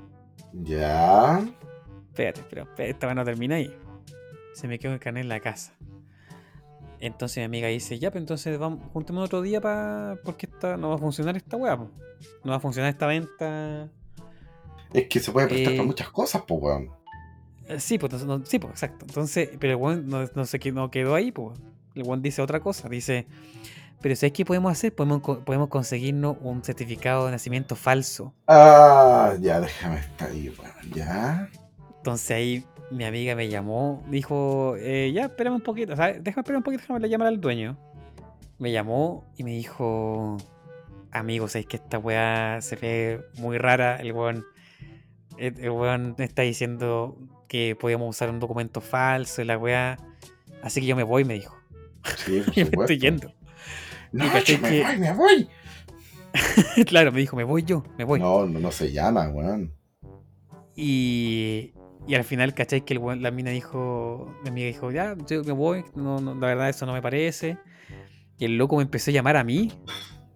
Ya. 0.52 1.40
Espérate, 2.08 2.42
pero 2.50 2.62
espérate, 2.62 2.90
esta 2.90 3.14
no 3.14 3.24
termina 3.24 3.54
ahí. 3.54 3.74
Se 4.52 4.68
me 4.68 4.78
quedó 4.78 4.92
el 4.92 4.98
carnet 5.00 5.22
en 5.22 5.28
la 5.30 5.40
casa. 5.40 5.72
Entonces 7.00 7.38
mi 7.38 7.44
amiga 7.44 7.68
dice, 7.68 7.98
ya, 7.98 8.10
pues 8.10 8.20
entonces 8.22 8.58
vamos, 8.58 8.80
juntemos 8.92 9.24
otro 9.24 9.40
día 9.42 9.60
para. 9.60 10.16
Porque 10.24 10.46
esta, 10.46 10.76
no 10.76 10.90
va 10.90 10.96
a 10.96 10.98
funcionar 10.98 11.36
esta 11.36 11.56
weá, 11.56 11.76
po. 11.76 11.90
No 12.44 12.50
va 12.50 12.56
a 12.56 12.60
funcionar 12.60 12.90
esta 12.90 13.06
venta. 13.06 13.88
Es 14.92 15.06
que 15.08 15.20
se 15.20 15.32
puede 15.32 15.46
prestar 15.48 15.72
Eh, 15.72 15.76
para 15.76 15.86
muchas 15.86 16.10
cosas, 16.10 16.42
pues, 16.46 16.60
weón. 16.62 16.90
Eh, 17.68 17.80
Sí, 17.80 17.98
pues, 17.98 18.24
no- 18.24 18.44
sí, 18.44 18.58
pues, 18.58 18.72
exacto. 18.72 19.06
Entonces, 19.08 19.48
pero 19.58 19.72
el 19.74 19.76
weón 19.78 20.08
no, 20.08 20.26
no 20.34 20.44
se 20.44 20.58
quedó, 20.58 20.74
no 20.74 20.90
quedó 20.90 21.14
ahí, 21.14 21.32
pues. 21.32 21.58
El 21.94 22.02
weón 22.02 22.20
dice 22.22 22.42
otra 22.42 22.60
cosa. 22.60 22.88
Dice, 22.88 23.26
pero 24.02 24.14
¿sabes 24.16 24.32
qué 24.32 24.44
podemos 24.44 24.70
hacer? 24.70 24.94
Podemos, 24.94 25.20
podemos 25.44 25.68
conseguirnos 25.68 26.36
un 26.42 26.62
certificado 26.62 27.26
de 27.26 27.32
nacimiento 27.32 27.76
falso. 27.76 28.34
Ah, 28.46 29.34
ya, 29.40 29.60
déjame 29.60 30.00
estar 30.00 30.30
ahí, 30.30 30.48
weón. 30.58 30.92
Ya. 30.94 31.48
Entonces 31.96 32.30
ahí 32.30 32.64
mi 32.90 33.04
amiga 33.04 33.34
me 33.34 33.48
llamó, 33.48 34.02
dijo, 34.08 34.74
eh, 34.76 35.12
ya, 35.14 35.26
espérame 35.26 35.54
un 35.56 35.60
poquito, 35.62 35.92
o 35.92 35.96
sea, 35.96 36.08
déjame 36.12 36.40
esperar 36.42 36.56
un 36.56 36.62
poquito, 36.62 36.82
déjame 36.82 37.08
llamar 37.08 37.28
al 37.28 37.40
dueño. 37.40 37.78
Me 38.58 38.72
llamó 38.72 39.30
y 39.36 39.44
me 39.44 39.52
dijo, 39.52 40.36
amigo, 41.12 41.48
sabes 41.48 41.66
que 41.66 41.76
esta 41.76 41.98
weá 41.98 42.60
se 42.60 42.76
ve 42.76 43.20
muy 43.38 43.58
rara, 43.58 43.96
el 43.96 44.12
weón, 44.12 44.44
el, 45.38 45.70
weón 45.70 46.14
me 46.18 46.24
está 46.24 46.42
diciendo 46.42 47.16
que 47.48 47.76
podíamos 47.76 48.08
usar 48.10 48.28
un 48.30 48.38
documento 48.40 48.80
falso 48.80 49.40
y 49.40 49.44
la 49.44 49.56
weá, 49.56 49.96
así 50.62 50.80
que 50.80 50.86
yo 50.86 50.96
me 50.96 51.04
voy, 51.04 51.24
me 51.24 51.34
dijo. 51.34 51.56
Sí, 52.16 52.42
por 52.42 52.56
Y 52.58 52.64
me 52.64 52.70
estoy 52.70 52.98
yendo. 52.98 53.32
No, 54.12 54.24
yo 54.26 54.32
me 54.58 54.70
que- 54.70 54.82
voy, 54.82 54.98
me 54.98 55.12
voy. 55.14 55.48
claro, 56.86 57.12
me 57.12 57.20
dijo, 57.20 57.36
me 57.36 57.44
voy 57.44 57.62
yo, 57.62 57.84
me 57.96 58.04
voy. 58.04 58.20
No, 58.20 58.46
no, 58.46 58.58
no 58.58 58.70
se 58.72 58.92
llama, 58.92 59.28
weón. 59.28 59.72
Y, 60.76 61.72
y 62.06 62.14
al 62.14 62.24
final, 62.24 62.54
¿cachai? 62.54 62.82
Que 62.84 62.94
el 62.94 63.22
la 63.22 63.30
mina 63.30 63.50
dijo, 63.50 64.34
mi 64.42 64.48
amiga 64.50 64.66
dijo, 64.66 64.90
ya, 64.90 65.16
yo 65.28 65.44
me 65.44 65.52
voy, 65.52 65.84
no, 65.94 66.20
no, 66.20 66.34
la 66.34 66.46
verdad 66.48 66.68
eso 66.68 66.86
no 66.86 66.92
me 66.92 67.02
parece. 67.02 67.56
Y 68.38 68.46
el 68.46 68.56
loco 68.56 68.76
me 68.76 68.82
empezó 68.82 69.10
a 69.10 69.14
llamar 69.14 69.36
a 69.36 69.44
mí. 69.44 69.70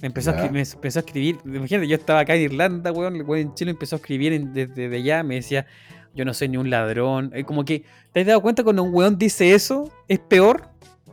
Me 0.01 0.09
empezó, 0.09 0.33
a, 0.33 0.51
me 0.51 0.61
empezó 0.61 0.99
a 0.99 1.03
escribir, 1.03 1.39
imagínate, 1.47 1.89
yo 1.89 1.97
estaba 1.97 2.21
acá 2.21 2.35
en 2.35 2.43
Irlanda, 2.43 2.93
weón, 2.93 3.17
el 3.17 3.23
weón 3.23 3.49
en 3.49 3.55
Chile 3.55 3.71
empezó 3.71 3.97
a 3.97 3.99
escribir 3.99 4.35
en- 4.35 4.53
desde 4.53 4.89
de 4.91 4.97
allá, 4.99 5.23
me 5.23 5.37
decía, 5.37 5.67
yo 6.15 6.25
no 6.27 6.35
soy 6.35 6.49
ni 6.51 6.59
un 6.59 6.69
ladrón. 6.69 7.31
Es 7.35 7.45
como 7.45 7.65
que, 7.65 7.85
¿te 8.13 8.21
has 8.21 8.27
dado 8.27 8.43
cuenta 8.43 8.63
cuando 8.63 8.83
un 8.83 8.93
weón 8.95 9.17
dice 9.17 9.55
eso? 9.55 9.91
¿Es 10.07 10.19
peor? 10.19 10.69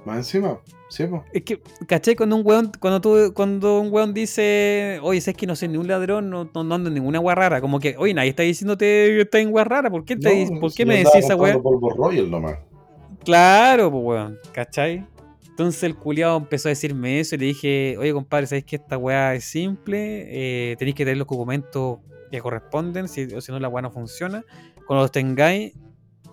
Más 0.05 0.17
encima, 0.17 0.59
sí, 0.91 1.05
po. 1.05 1.23
Es 1.33 1.41
que, 1.43 1.59
¿cachai? 1.87 2.15
Cuando 2.15 2.35
un 2.35 2.45
weón, 2.45 2.71
cuando 2.79 3.01
tú, 3.01 3.33
cuando 3.33 3.79
un 3.79 3.91
weón 3.91 4.13
dice, 4.13 4.99
oye, 5.01 5.19
sabes 5.21 5.37
que 5.37 5.47
no 5.47 5.55
soy 5.55 5.69
ni 5.69 5.77
un 5.77 5.87
ladrón, 5.87 6.29
no, 6.29 6.49
no, 6.53 6.63
no 6.63 6.75
ando 6.75 6.89
en 6.89 6.93
ninguna 6.93 7.19
weá 7.19 7.33
rara, 7.33 7.61
como 7.61 7.79
que, 7.79 7.95
oye, 7.97 8.13
nadie 8.13 8.29
está 8.29 8.43
diciéndote 8.43 8.85
que 8.85 9.21
estás 9.21 9.41
en 9.41 9.53
weá 9.53 9.63
rara, 9.63 9.89
¿por 9.89 10.05
qué, 10.05 10.15
te- 10.15 10.45
No, 10.51 10.59
¿por 10.59 10.73
qué 10.73 10.85
me 10.85 10.97
decís 10.97 11.15
esa 11.15 11.35
weá? 11.35 11.57
nomás. 12.27 12.57
Claro, 13.23 13.91
pues 13.91 14.03
weón, 14.03 14.39
¿cachai? 14.51 15.05
Entonces 15.49 15.83
el 15.83 15.95
culiado 15.95 16.37
empezó 16.37 16.69
a 16.69 16.71
decirme 16.71 17.19
eso 17.19 17.35
y 17.35 17.37
le 17.39 17.45
dije, 17.47 17.95
oye 17.99 18.13
compadre, 18.13 18.47
¿sabes 18.47 18.63
que 18.65 18.77
esta 18.77 18.97
weá 18.97 19.35
es 19.35 19.43
simple? 19.43 20.25
Eh, 20.71 20.75
tenéis 20.77 20.95
que 20.95 21.03
tener 21.05 21.17
los 21.17 21.27
documentos 21.27 21.99
que 22.31 22.39
corresponden, 22.39 23.07
si, 23.07 23.23
o 23.33 23.41
si 23.41 23.51
no 23.51 23.59
la 23.59 23.67
weá 23.67 23.81
no 23.81 23.91
funciona. 23.91 24.43
Cuando 24.87 25.03
los 25.03 25.11
tengáis, 25.11 25.73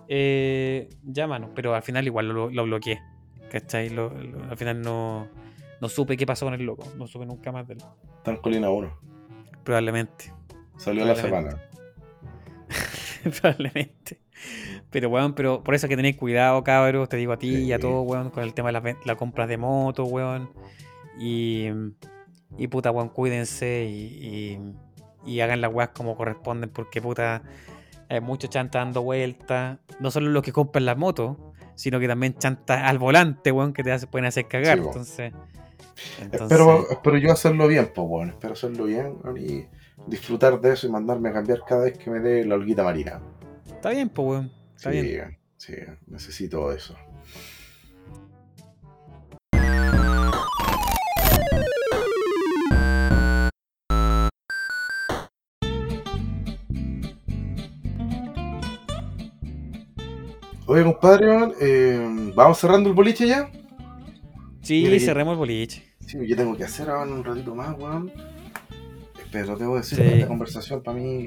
eh, 0.07 0.89
llámanos, 1.03 1.51
pero 1.53 1.75
al 1.75 1.83
final 1.83 2.05
igual 2.07 2.29
lo, 2.29 2.49
lo 2.49 2.63
bloqueé, 2.63 2.99
¿cachai? 3.49 3.89
Lo- 3.89 4.09
lo- 4.09 4.43
al 4.49 4.57
final 4.57 4.81
no, 4.81 5.27
no 5.81 5.89
supe 5.89 6.15
qué 6.17 6.25
pasó 6.25 6.45
con 6.45 6.53
el 6.53 6.63
loco, 6.65 6.85
no 6.97 7.07
supe 7.07 7.25
nunca 7.25 7.51
más 7.51 7.67
de 7.67 7.73
él, 7.75 7.83
Está 8.17 8.31
en 8.31 8.37
Colina 8.37 8.69
1. 8.69 8.91
probablemente. 9.63 10.33
Salió 10.77 11.05
la 11.05 11.13
Probablemente. 11.13 11.57
semana. 11.57 11.69
Probablemente. 13.41 14.21
Pero, 14.89 15.09
weón, 15.09 15.33
pero 15.33 15.63
por 15.63 15.75
eso 15.75 15.85
hay 15.85 15.89
que 15.89 15.95
tener 15.97 16.15
cuidado, 16.15 16.63
cabros. 16.63 17.09
Te 17.09 17.17
digo 17.17 17.33
a 17.33 17.37
ti 17.37 17.49
y 17.49 17.73
a 17.73 17.75
Sí. 17.77 17.81
todos, 17.81 18.07
weón, 18.07 18.29
con 18.29 18.43
el 18.43 18.53
tema 18.53 18.69
de 18.69 18.73
la, 18.73 18.79
ven- 18.79 18.97
la 19.05 19.15
compra 19.15 19.45
de 19.47 19.57
moto, 19.57 20.05
weón. 20.05 20.49
Y, 21.19 21.67
y 22.57 22.67
puta, 22.67 22.91
weón, 22.91 23.09
cuídense 23.09 23.85
y, 23.85 24.57
y, 25.25 25.31
y 25.31 25.41
hagan 25.41 25.59
las 25.61 25.73
weas 25.73 25.89
como 25.89 26.15
corresponden, 26.15 26.69
porque 26.69 27.01
puta, 27.01 27.43
hay 28.07 28.21
mucho 28.21 28.47
chanta 28.47 28.79
dando 28.79 29.01
vueltas. 29.03 29.79
No 29.99 30.11
solo 30.11 30.29
los 30.29 30.41
que 30.43 30.53
compran 30.53 30.85
las 30.85 30.97
motos, 30.97 31.37
sino 31.79 31.99
que 31.99 32.07
también 32.07 32.33
chanta 32.37 32.87
al 32.87 32.99
volante, 32.99 33.51
weón, 33.51 33.71
que 33.73 33.83
te 33.83 33.91
hace- 33.93 34.05
pueden 34.07 34.25
hacer 34.25 34.47
cagar. 34.47 34.75
Sí, 34.77 34.81
weón. 34.81 34.87
entonces, 34.87 35.33
entonces, 36.21 36.51
Espero, 36.59 36.87
espero 36.91 37.17
yo 37.17 37.31
hacerlo 37.31 37.67
bien, 37.67 37.89
pues 37.95 38.07
bueno, 38.07 38.31
espero 38.33 38.53
hacerlo 38.53 38.83
bien 38.85 39.15
weón, 39.23 39.37
y 39.37 39.65
disfrutar 40.07 40.59
de 40.59 40.73
eso 40.73 40.87
y 40.87 40.89
mandarme 40.91 41.29
a 41.29 41.33
cambiar 41.33 41.61
cada 41.67 41.85
vez 41.85 41.97
que 41.97 42.09
me 42.09 42.19
dé 42.19 42.45
la 42.45 42.55
holguita 42.55 42.83
marina. 42.83 43.21
está 43.65 43.89
bien, 43.91 44.09
pues, 44.09 44.27
weón. 44.27 44.51
Está 44.75 44.91
sí, 44.91 45.01
bien. 45.01 45.37
sí, 45.57 45.73
necesito 46.07 46.71
eso. 46.71 46.95
Oye, 60.71 60.83
compadre, 60.83 61.27
eh, 61.59 62.31
¿vamos 62.35 62.59
cerrando 62.59 62.89
el 62.89 62.95
boliche 62.95 63.27
ya? 63.27 63.49
Sí, 64.61 64.83
Mira 64.85 64.99
cerremos 64.99 65.31
el 65.33 65.37
boliche. 65.39 65.83
Sí, 66.05 66.17
yo 66.27 66.35
tengo 66.35 66.55
que 66.55 66.63
hacer 66.63 66.91
ahora 66.91 67.11
un 67.11 67.23
ratito 67.23 67.55
más, 67.55 67.75
weón. 67.75 68.11
Pero 69.31 69.55
debo 69.57 69.77
decir 69.77 69.97
Sí. 69.97 70.03
que 70.03 70.13
esta 70.15 70.27
conversación 70.27 70.83
para 70.83 70.97
mí 70.99 71.25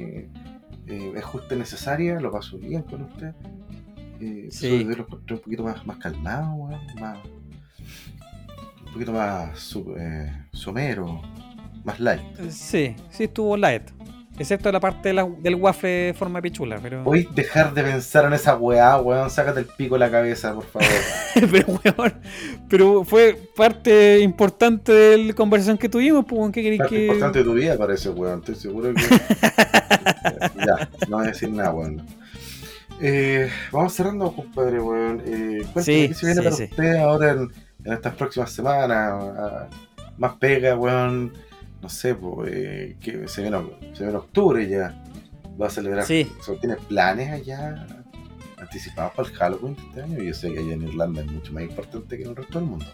eh, 0.86 1.12
es 1.16 1.24
justa 1.24 1.56
y 1.56 1.58
necesaria, 1.58 2.20
lo 2.20 2.30
paso 2.30 2.56
bien 2.56 2.82
con 2.82 3.02
usted. 3.02 3.34
Eh, 4.20 4.46
Sí. 4.52 4.84
De 4.84 4.96
los 4.96 5.06
encontré 5.08 5.34
un 5.34 5.42
poquito 5.42 5.64
más, 5.64 5.84
más 5.86 5.96
calmado, 5.96 6.52
weón, 6.54 6.80
más, 7.00 7.18
un 8.86 8.92
poquito 8.92 9.12
más 9.12 9.58
su- 9.58 9.92
eh, 9.98 10.30
somero, 10.52 11.20
más 11.82 11.98
light. 11.98 12.22
Sí, 12.48 12.94
sí 13.10 13.24
estuvo 13.24 13.56
light. 13.56 13.90
Excepto 14.38 14.72
la 14.72 14.80
parte 14.80 15.08
de 15.10 15.14
la- 15.14 15.28
del 15.40 15.54
waffle 15.56 15.88
de 15.90 16.14
forma 16.14 16.38
de 16.38 16.42
pichula, 16.42 16.78
pero. 16.82 17.04
Voy 17.04 17.28
a 17.30 17.34
dejar 17.34 17.74
de 17.74 17.82
pensar 17.82 18.24
en 18.24 18.32
esa 18.32 18.56
weá, 18.56 18.98
weón. 18.98 19.30
Sácate 19.30 19.60
el 19.60 19.66
pico 19.66 19.94
de 19.94 20.00
la 20.00 20.10
cabeza, 20.10 20.54
por 20.54 20.64
favor. 20.64 20.88
pero, 21.52 21.66
weón, 21.68 22.14
pero 22.68 23.04
fue 23.04 23.38
parte 23.54 24.20
importante 24.20 24.90
de 24.92 25.18
la 25.18 25.34
conversación 25.34 25.76
que 25.76 25.88
tuvimos, 25.88 26.24
pues, 26.26 26.50
¿qué 26.50 26.62
querés 26.62 26.78
Parte 26.78 26.94
que.? 26.96 27.02
importante 27.06 27.38
de 27.40 27.44
tu 27.44 27.52
vida 27.54 27.76
parece, 27.76 28.08
weón. 28.08 28.38
Estoy 28.40 28.54
seguro 28.54 28.94
que. 28.94 29.02
ya, 30.66 30.88
no 31.08 31.16
voy 31.18 31.26
a 31.26 31.28
decir 31.28 31.50
nada, 31.50 31.72
weón. 31.72 32.02
Eh, 33.00 33.50
vamos 33.70 33.92
cerrando, 33.92 34.32
compadre, 34.32 34.80
weón. 34.80 35.22
Eh, 35.26 35.62
Sí, 35.82 36.08
¿qué 36.08 36.14
se 36.14 36.26
viene 36.26 36.40
sí, 36.40 36.44
para 36.44 36.56
sí. 36.56 36.64
usted 36.70 36.96
ahora 36.96 37.32
en, 37.32 37.50
en 37.84 37.92
estas 37.92 38.14
próximas 38.14 38.50
semanas? 38.52 39.12
Ah, 39.36 39.68
más 40.16 40.34
pega, 40.36 40.74
weón. 40.76 41.32
No 41.82 41.88
sé, 41.88 42.14
pues, 42.14 42.50
eh, 42.54 42.96
que 43.00 43.26
se, 43.28 43.42
viene, 43.42 43.58
se 43.92 44.04
viene 44.04 44.16
octubre 44.18 44.66
ya. 44.68 45.02
Va 45.60 45.66
a 45.66 45.70
celebrar. 45.70 46.04
Sí. 46.06 46.30
o 46.40 46.42
sea, 46.42 46.54
¿Tiene 46.60 46.76
planes 46.76 47.30
allá 47.30 47.86
anticipados 48.56 49.12
para 49.14 49.28
el 49.28 49.34
Halloween 49.34 49.74
de 49.76 49.82
este 49.82 50.02
año? 50.02 50.22
Yo 50.22 50.32
sé 50.34 50.52
que 50.52 50.60
allá 50.60 50.72
en 50.74 50.82
Irlanda 50.82 51.20
es 51.22 51.26
mucho 51.30 51.52
más 51.52 51.64
importante 51.64 52.16
que 52.16 52.22
en 52.22 52.30
el 52.30 52.36
resto 52.36 52.58
del 52.60 52.68
mundo. 52.68 52.86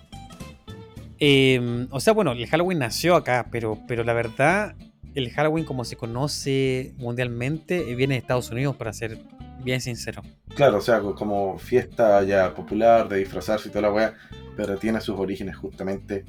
Eh, 1.20 1.86
o 1.90 2.00
sea, 2.00 2.12
bueno, 2.12 2.32
el 2.32 2.46
Halloween 2.46 2.78
nació 2.78 3.16
acá, 3.16 3.46
pero, 3.50 3.78
pero 3.88 4.04
la 4.04 4.12
verdad, 4.12 4.74
el 5.14 5.30
Halloween, 5.30 5.64
como 5.64 5.84
se 5.84 5.96
conoce 5.96 6.94
mundialmente, 6.96 7.90
eh, 7.90 7.94
viene 7.94 8.14
de 8.14 8.18
Estados 8.20 8.50
Unidos, 8.50 8.76
para 8.76 8.92
ser 8.92 9.18
bien 9.64 9.80
sincero. 9.80 10.22
Claro, 10.54 10.78
o 10.78 10.80
sea, 10.80 11.00
co- 11.00 11.14
como 11.14 11.58
fiesta 11.58 12.22
ya 12.22 12.54
popular 12.54 13.08
de 13.08 13.18
disfrazarse 13.18 13.68
y 13.68 13.72
toda 13.72 13.82
la 13.82 13.92
weá, 13.92 14.14
pero 14.56 14.76
tiene 14.78 15.00
sus 15.00 15.18
orígenes 15.18 15.56
justamente 15.56 16.24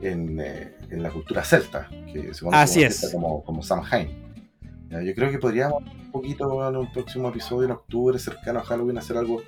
en, 0.00 0.40
eh, 0.40 0.76
en 0.90 1.02
la 1.02 1.10
cultura 1.10 1.44
celta, 1.44 1.88
que 2.12 2.34
se 2.34 2.44
conoce 2.44 2.62
Así 2.62 2.80
como, 2.80 2.86
es. 2.88 3.12
como, 3.12 3.44
como 3.44 3.62
Samhain. 3.62 4.30
Yo 4.90 5.14
creo 5.14 5.30
que 5.30 5.38
podríamos 5.38 5.84
un 5.84 6.10
poquito 6.10 6.68
en 6.68 6.76
un 6.76 6.92
próximo 6.92 7.28
episodio 7.28 7.66
en 7.66 7.70
octubre, 7.70 8.18
cercano 8.18 8.58
a 8.58 8.64
Halloween, 8.64 8.98
hacer 8.98 9.16
algo 9.16 9.40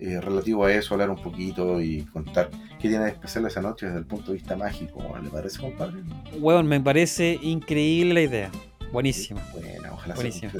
eh, 0.00 0.20
relativo 0.20 0.64
a 0.64 0.72
eso, 0.72 0.94
hablar 0.94 1.10
un 1.10 1.22
poquito 1.22 1.80
y 1.80 2.02
contar 2.06 2.50
qué 2.80 2.88
tiene 2.88 3.04
de 3.04 3.10
especial 3.10 3.46
esa 3.46 3.60
noche 3.60 3.86
desde 3.86 3.98
el 4.00 4.06
punto 4.06 4.32
de 4.32 4.38
vista 4.38 4.56
mágico. 4.56 5.00
¿Le 5.22 5.30
parece, 5.30 5.60
compadre? 5.60 6.02
Weón, 6.40 6.66
me 6.66 6.80
parece 6.80 7.38
increíble 7.40 8.14
la 8.14 8.22
idea. 8.22 8.50
Buenísima. 8.92 9.40
Bueno, 9.52 9.90
ojalá 9.92 10.16
sea. 10.16 10.50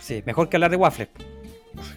Sí, 0.00 0.22
mejor 0.26 0.50
que 0.50 0.56
hablar 0.56 0.70
de 0.70 0.76
waffles. 0.76 1.08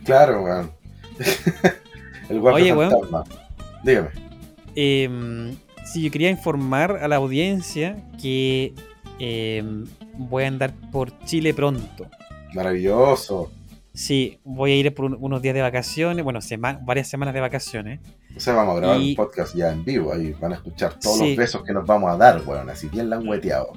Claro, 0.06 0.44
weón. 0.44 0.72
el 2.30 2.40
guapo 2.40 2.56
Oye, 2.56 2.74
weón. 2.74 2.92
fantasma. 2.92 3.24
Dígame. 3.84 4.10
Eh, 4.76 5.56
sí, 5.86 6.02
yo 6.04 6.12
quería 6.12 6.30
informar 6.30 6.98
a 7.02 7.08
la 7.08 7.16
audiencia 7.18 7.98
que 8.22 8.74
eh, 9.20 9.64
voy 10.18 10.44
a 10.44 10.48
andar 10.48 10.74
por 10.92 11.18
Chile 11.26 11.54
pronto. 11.54 12.08
Maravilloso. 12.54 13.52
Sí, 13.94 14.40
voy 14.44 14.72
a 14.72 14.76
ir 14.76 14.94
por 14.94 15.06
un- 15.06 15.18
unos 15.20 15.42
días 15.42 15.56
de 15.56 15.62
vacaciones, 15.62 16.24
bueno, 16.24 16.42
sema- 16.42 16.80
varias 16.84 17.08
semanas 17.08 17.34
de 17.34 17.40
vacaciones. 17.40 18.00
O 18.36 18.40
sea, 18.42 18.54
vamos 18.54 18.76
a 18.76 18.80
grabar 18.82 19.00
Y- 19.00 19.12
un 19.12 19.16
podcast 19.16 19.56
ya 19.56 19.72
en 19.72 19.86
vivo. 19.86 20.12
Ahí 20.14 20.34
van 20.34 20.52
a 20.52 20.56
escuchar 20.56 21.00
todos 21.00 21.18
Sí. 21.20 21.28
los 21.30 21.38
besos 21.38 21.64
que 21.64 21.72
nos 21.72 21.86
vamos 21.86 22.12
a 22.12 22.18
dar, 22.18 22.42
weón. 22.46 22.70
Así 22.70 22.90
bien 22.90 23.10
langueteado. 23.10 23.72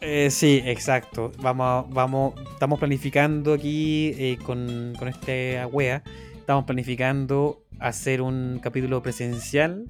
Eh, 0.00 0.30
sí, 0.30 0.62
exacto. 0.64 1.32
Vamos, 1.42 1.86
vamos, 1.90 2.34
estamos 2.52 2.78
planificando 2.78 3.52
aquí 3.52 4.14
eh, 4.16 4.38
con, 4.42 4.94
con 4.98 5.08
este 5.08 5.62
wea, 5.66 6.02
estamos 6.38 6.64
planificando 6.64 7.62
hacer 7.80 8.22
un 8.22 8.60
capítulo 8.62 9.02
presencial. 9.02 9.84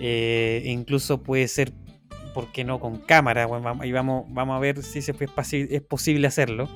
Eh, 0.00 0.62
incluso 0.66 1.22
puede 1.22 1.48
ser, 1.48 1.72
¿por 2.34 2.50
qué 2.52 2.64
no? 2.64 2.80
Con 2.80 2.98
cámara. 2.98 3.46
vamos- 3.46 3.84
y 3.86 3.92
vamos, 3.92 4.26
vamos 4.28 4.56
a 4.56 4.60
ver 4.60 4.82
si 4.82 5.02
se 5.02 5.12
es 5.12 5.18
posi- 5.18 5.68
es 5.70 5.82
posible 5.82 6.26
hacerlo. 6.26 6.68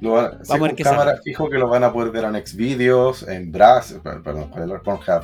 Lo 0.00 0.12
van, 0.12 0.44
sí, 0.44 0.52
a 0.52 0.56
ver 0.56 0.70
con 0.70 0.76
qué 0.76 0.82
cámara 0.82 1.10
sale. 1.12 1.22
fijo 1.22 1.48
que 1.48 1.58
lo 1.58 1.68
van 1.68 1.84
a 1.84 1.92
poder 1.92 2.10
ver 2.10 2.24
en 2.24 2.34
Xvideos, 2.46 3.22
en 3.28 3.52
Brass, 3.52 3.98
per- 4.02 4.22
perdón, 4.22 4.48
con 4.50 4.62
el 4.62 4.80
Pornhub. 4.80 5.22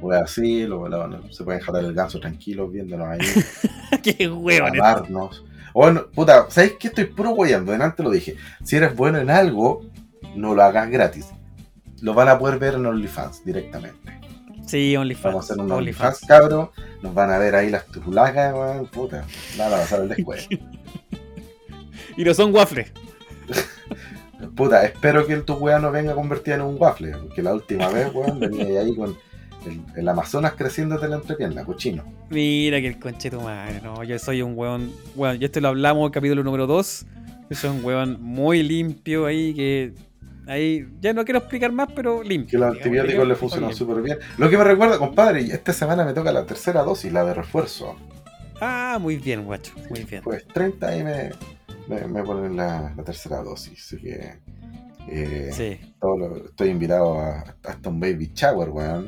O 0.00 0.12
así, 0.12 0.66
lo, 0.66 0.86
lo 0.88 1.32
se 1.32 1.44
pueden 1.44 1.60
jalar 1.62 1.82
el 1.84 1.94
ganso 1.94 2.20
tranquilos 2.20 2.70
viéndonos 2.70 3.08
ahí. 3.08 3.18
¡Qué 4.02 4.28
hueón! 4.28 4.76
amarnos. 4.78 5.44
Bueno, 5.72 6.06
puta, 6.14 6.46
¿sabes 6.50 6.74
qué? 6.78 6.88
Estoy 6.88 7.06
puro 7.06 7.30
guayando. 7.30 7.72
Delante 7.72 8.02
lo 8.02 8.10
dije. 8.10 8.36
Si 8.62 8.76
eres 8.76 8.94
bueno 8.94 9.18
en 9.18 9.30
algo, 9.30 9.80
no 10.36 10.54
lo 10.54 10.62
hagas 10.62 10.88
gratis. 10.90 11.26
Lo 12.02 12.12
van 12.14 12.28
a 12.28 12.38
poder 12.38 12.58
ver 12.58 12.74
en 12.74 12.84
OnlyFans 12.86 13.44
directamente. 13.44 14.20
Sí, 14.66 14.96
OnlyFans. 14.96 15.24
Vamos 15.34 15.50
a 15.50 15.52
hacer 15.52 15.64
un 15.64 15.72
OnlyFans, 15.72 16.22
OnlyFans. 16.22 16.28
cabro. 16.28 16.72
Nos 17.02 17.14
van 17.14 17.30
a 17.30 17.38
ver 17.38 17.54
ahí 17.54 17.70
las 17.70 17.86
tujulacas, 17.86 18.54
weón. 18.54 18.86
Puta, 18.86 19.24
nada, 19.58 19.78
pasar 19.78 20.00
el 20.00 20.08
después. 20.08 20.48
Y 22.16 22.22
no 22.22 22.32
son 22.32 22.54
waffles. 22.54 22.92
Puta, 24.56 24.84
espero 24.84 25.26
que 25.26 25.32
el 25.32 25.44
tu 25.44 25.54
weá 25.54 25.80
no 25.80 25.90
venga 25.90 26.14
convertida 26.14 26.54
en 26.54 26.60
un 26.62 26.76
waffle. 26.78 27.10
Porque 27.10 27.42
la 27.42 27.52
última 27.52 27.88
vez, 27.88 28.14
weón, 28.14 28.38
venía 28.38 28.82
ahí 28.82 28.94
con 28.94 29.16
el, 29.66 29.80
el 29.96 30.08
Amazonas 30.08 30.52
creciéndote 30.54 31.08
la 31.08 31.16
entrepierna, 31.16 31.64
cochino. 31.64 32.04
Mira 32.30 32.80
que 32.80 32.86
el 32.88 32.98
conche 33.00 33.30
tu 33.30 33.40
madre, 33.40 33.80
no, 33.82 34.04
yo 34.04 34.16
soy 34.18 34.42
un 34.42 34.56
weón, 34.56 34.92
bueno, 35.14 35.34
yo 35.34 35.46
esto 35.46 35.60
lo 35.60 35.68
hablamos 35.68 36.02
en 36.02 36.04
el 36.06 36.10
capítulo 36.12 36.44
número 36.44 36.66
2, 36.66 37.06
yo 37.50 37.56
soy 37.56 37.70
un 37.70 37.84
weón 37.84 38.18
muy 38.22 38.62
limpio 38.62 39.26
ahí 39.26 39.54
que 39.54 39.92
Ahí 40.46 40.86
ya 41.00 41.12
no 41.14 41.24
quiero 41.24 41.38
explicar 41.38 41.72
más, 41.72 41.88
pero 41.94 42.22
limpio. 42.22 42.50
Que 42.50 42.58
los 42.66 42.76
antibióticos 42.76 43.26
le 43.26 43.34
funcionan 43.34 43.74
súper 43.74 44.02
bien. 44.02 44.18
Lo 44.38 44.50
que 44.50 44.58
me 44.58 44.64
recuerda, 44.64 44.98
compadre, 44.98 45.42
y 45.42 45.50
esta 45.50 45.72
semana 45.72 46.04
me 46.04 46.12
toca 46.12 46.32
la 46.32 46.44
tercera 46.44 46.82
dosis, 46.82 47.12
la 47.12 47.24
de 47.24 47.32
refuerzo. 47.34 47.96
Ah, 48.60 48.98
muy 49.00 49.16
bien, 49.16 49.44
guacho. 49.44 49.72
Muy 49.90 50.04
bien. 50.04 50.22
Pues 50.22 50.46
30 50.48 50.96
y 50.96 51.02
me, 51.02 51.30
me, 51.88 52.06
me 52.06 52.22
ponen 52.22 52.56
la, 52.56 52.92
la 52.96 53.02
tercera 53.04 53.42
dosis. 53.42 53.84
Así 53.86 53.96
que 54.02 54.34
eh, 55.08 55.50
Sí. 55.52 55.94
todo 56.00 56.16
lo- 56.18 56.44
estoy 56.44 56.68
invitado 56.68 57.18
a, 57.18 57.44
hasta 57.64 57.88
un 57.88 57.98
baby 58.00 58.30
shower, 58.34 58.68
weón. 58.70 59.06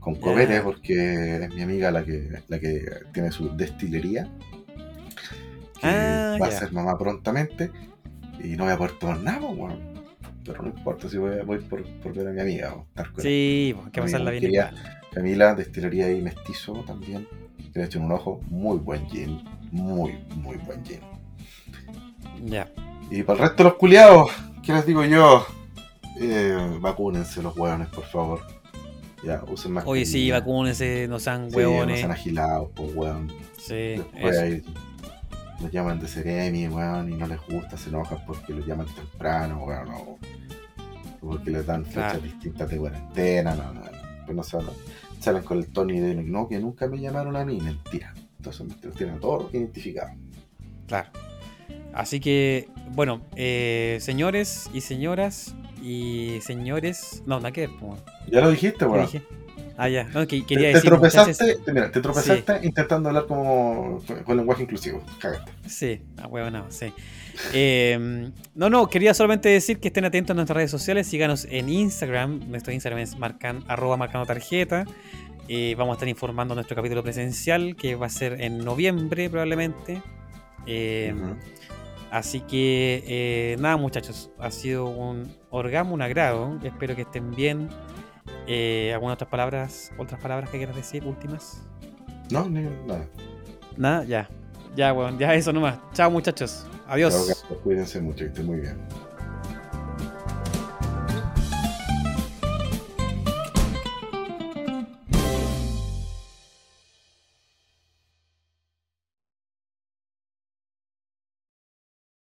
Con 0.00 0.14
Ya. 0.14 0.20
copete, 0.20 0.60
porque 0.62 1.44
es 1.44 1.54
mi 1.54 1.62
amiga 1.62 1.90
la 1.92 2.04
que, 2.04 2.28
la 2.48 2.58
que 2.58 2.84
tiene 3.12 3.30
su 3.30 3.56
destilería. 3.56 4.28
Que 5.80 5.86
Ah, 5.88 6.36
va 6.40 6.48
a 6.48 6.50
ser 6.50 6.72
mamá 6.72 6.98
prontamente. 6.98 7.70
Y 8.42 8.56
no 8.56 8.64
voy 8.64 8.72
a 8.72 8.76
poder 8.76 8.98
tomar 8.98 9.18
nada, 9.20 9.46
weón. 9.46 9.91
Pero 10.44 10.62
no 10.62 10.68
importa 10.68 11.08
si 11.08 11.18
voy, 11.18 11.36
voy 11.44 11.58
por, 11.58 11.84
por 12.00 12.12
ver 12.14 12.28
a 12.28 12.32
mi 12.32 12.40
amiga. 12.40 12.74
o 12.74 12.82
estar 12.88 13.12
con 13.12 13.22
Sí, 13.22 13.72
pues, 13.74 13.86
hay 13.86 13.92
que 13.92 14.00
pasarla 14.02 14.30
bien 14.32 14.42
quería-. 14.42 14.72
Camila, 15.12 15.54
destilería 15.54 16.10
y 16.12 16.20
mestizo 16.22 16.72
también. 16.86 17.28
Que 17.72 17.78
le 17.78 17.84
echen 17.86 18.02
un 18.02 18.12
ojo. 18.12 18.40
Muy 18.48 18.78
buen 18.78 19.06
gin. 19.08 19.42
Muy, 19.70 20.18
muy 20.36 20.56
buen 20.58 20.84
gin. 20.84 21.00
Ya. 22.44 22.68
Y 23.10 23.22
para 23.22 23.38
el 23.38 23.48
resto 23.48 23.62
de 23.62 23.70
los 23.70 23.74
culiados, 23.78 24.30
¿qué 24.64 24.72
les 24.72 24.86
digo 24.86 25.04
yo? 25.04 25.46
Eh, 26.20 26.78
vacúnense 26.80 27.42
los 27.42 27.56
hueones, 27.56 27.88
por 27.88 28.04
favor. 28.04 28.40
Ya, 29.24 29.42
usen 29.48 29.72
más. 29.72 29.84
Oye, 29.86 30.04
sí, 30.04 30.30
vacúnense, 30.30 31.06
no 31.08 31.18
sean 31.20 31.48
No 31.48 31.56
hueones. 31.56 32.00
sean 32.00 32.10
agilados, 32.10 32.70
pues, 32.74 32.94
weón. 32.94 33.28
Sí, 33.56 33.74
Después 33.98 34.34
eso. 34.36 34.42
ahí 34.42 34.62
los 35.62 35.70
llaman 35.72 35.98
de 36.00 36.08
Seremi, 36.08 36.68
weón, 36.68 37.12
y 37.12 37.16
no 37.16 37.26
les 37.26 37.40
gusta, 37.46 37.76
se 37.76 37.88
enojan 37.88 38.18
porque 38.26 38.52
los 38.52 38.66
llaman 38.66 38.86
temprano, 38.94 39.64
weón, 39.64 39.88
o 39.90 40.18
porque 41.20 41.50
les 41.50 41.64
dan 41.66 41.84
fechas 41.84 42.12
Claro. 42.14 42.20
distintas 42.20 42.68
de 42.70 42.76
cuarentena, 42.78 43.54
no, 43.54 43.72
no, 43.72 43.80
no. 43.80 43.90
Pues 44.26 44.36
no 44.36 44.42
salen, 44.42 44.68
salen 45.20 45.42
con 45.42 45.58
el 45.58 45.68
Tony 45.68 46.00
de 46.00 46.14
no, 46.14 46.48
que 46.48 46.58
nunca 46.58 46.86
me 46.88 46.98
llamaron 47.00 47.36
a 47.36 47.44
mí, 47.44 47.60
mentira. 47.60 48.12
Entonces 48.38 48.66
me 48.66 48.74
tienen 48.92 49.16
a 49.16 49.20
todos 49.20 49.52
identificados. 49.54 50.12
Claro. 50.88 51.10
Así 51.94 52.18
que, 52.20 52.68
bueno, 52.92 53.20
eh, 53.36 53.98
señores 54.00 54.68
y 54.72 54.80
señoras 54.80 55.54
y 55.82 56.38
señores. 56.42 57.22
No, 57.26 57.36
nada 57.36 57.52
que 57.52 57.66
ver, 57.68 57.70
pues, 57.78 58.00
Ya 58.30 58.40
lo 58.40 58.50
dijiste, 58.50 58.78
¿qué 58.78 58.84
weón. 58.86 59.06
dije? 59.06 59.22
Ah, 59.76 59.88
ya. 59.88 60.04
No, 60.04 60.26
que 60.26 60.44
quería 60.44 60.68
te 60.68 60.74
decir. 60.74 60.90
tropezaste, 60.90 61.56
te- 61.64 61.72
mira, 61.72 61.90
te 61.90 62.00
tropezaste 62.00 62.60
intentando 62.66 63.08
hablar 63.08 63.26
como 63.26 64.00
con 64.24 64.36
lenguaje 64.36 64.62
inclusivo. 64.64 65.02
Cagaste. 65.18 65.52
Sí, 65.66 66.02
a 66.20 66.26
huevo, 66.28 66.50
no, 66.50 66.66
sí. 66.70 66.92
Eh, 67.54 68.30
no, 68.54 68.68
no, 68.70 68.88
quería 68.88 69.14
solamente 69.14 69.48
decir 69.48 69.78
que 69.80 69.88
estén 69.88 70.04
atentos 70.04 70.32
a 70.32 70.34
nuestras 70.34 70.56
redes 70.56 70.70
sociales. 70.70 71.06
Síganos 71.06 71.46
en 71.50 71.68
Instagram. 71.68 72.48
Nuestro 72.50 72.72
Instagram 72.72 73.00
es 73.00 73.18
marcan, 73.18 73.64
arroba 73.68 73.96
marcando 73.96 74.26
tarjeta. 74.26 74.84
Eh, 75.48 75.74
vamos 75.76 75.94
a 75.94 75.96
estar 75.96 76.08
informando 76.08 76.54
nuestro 76.54 76.76
capítulo 76.76 77.02
presencial 77.02 77.74
que 77.74 77.94
va 77.96 78.06
a 78.06 78.10
ser 78.10 78.40
en 78.40 78.58
noviembre 78.58 79.28
probablemente. 79.30 80.00
Eh. 80.66 81.14
Así 82.10 82.40
que 82.40 83.02
eh, 83.06 83.56
nada 83.58 83.78
muchachos, 83.78 84.30
ha 84.38 84.50
sido 84.50 84.84
un 84.84 85.34
orgasmo, 85.48 85.94
un 85.94 86.02
agrado. 86.02 86.58
Espero 86.62 86.94
que 86.94 87.02
estén 87.02 87.30
bien. 87.30 87.70
Eh, 88.46 88.92
¿Algunas 88.92 89.14
otras 89.14 89.30
palabras, 89.30 89.92
otras 89.98 90.20
palabras 90.20 90.50
que 90.50 90.58
quieras 90.58 90.76
decir, 90.76 91.04
últimas? 91.04 91.62
No, 92.30 92.48
ni 92.48 92.62
nada. 92.62 93.06
Nada, 93.76 94.04
ya. 94.04 94.28
Ya, 94.74 94.92
bueno, 94.92 95.18
ya 95.18 95.34
eso 95.34 95.52
nomás. 95.52 95.78
Chao 95.92 96.10
muchachos. 96.10 96.66
Adiós. 96.86 97.12
Chao, 97.48 97.58
Cuídense 97.58 98.00
mucho, 98.00 98.18
que 98.18 98.26
estén 98.26 98.46
muy 98.46 98.60
bien. 98.60 98.78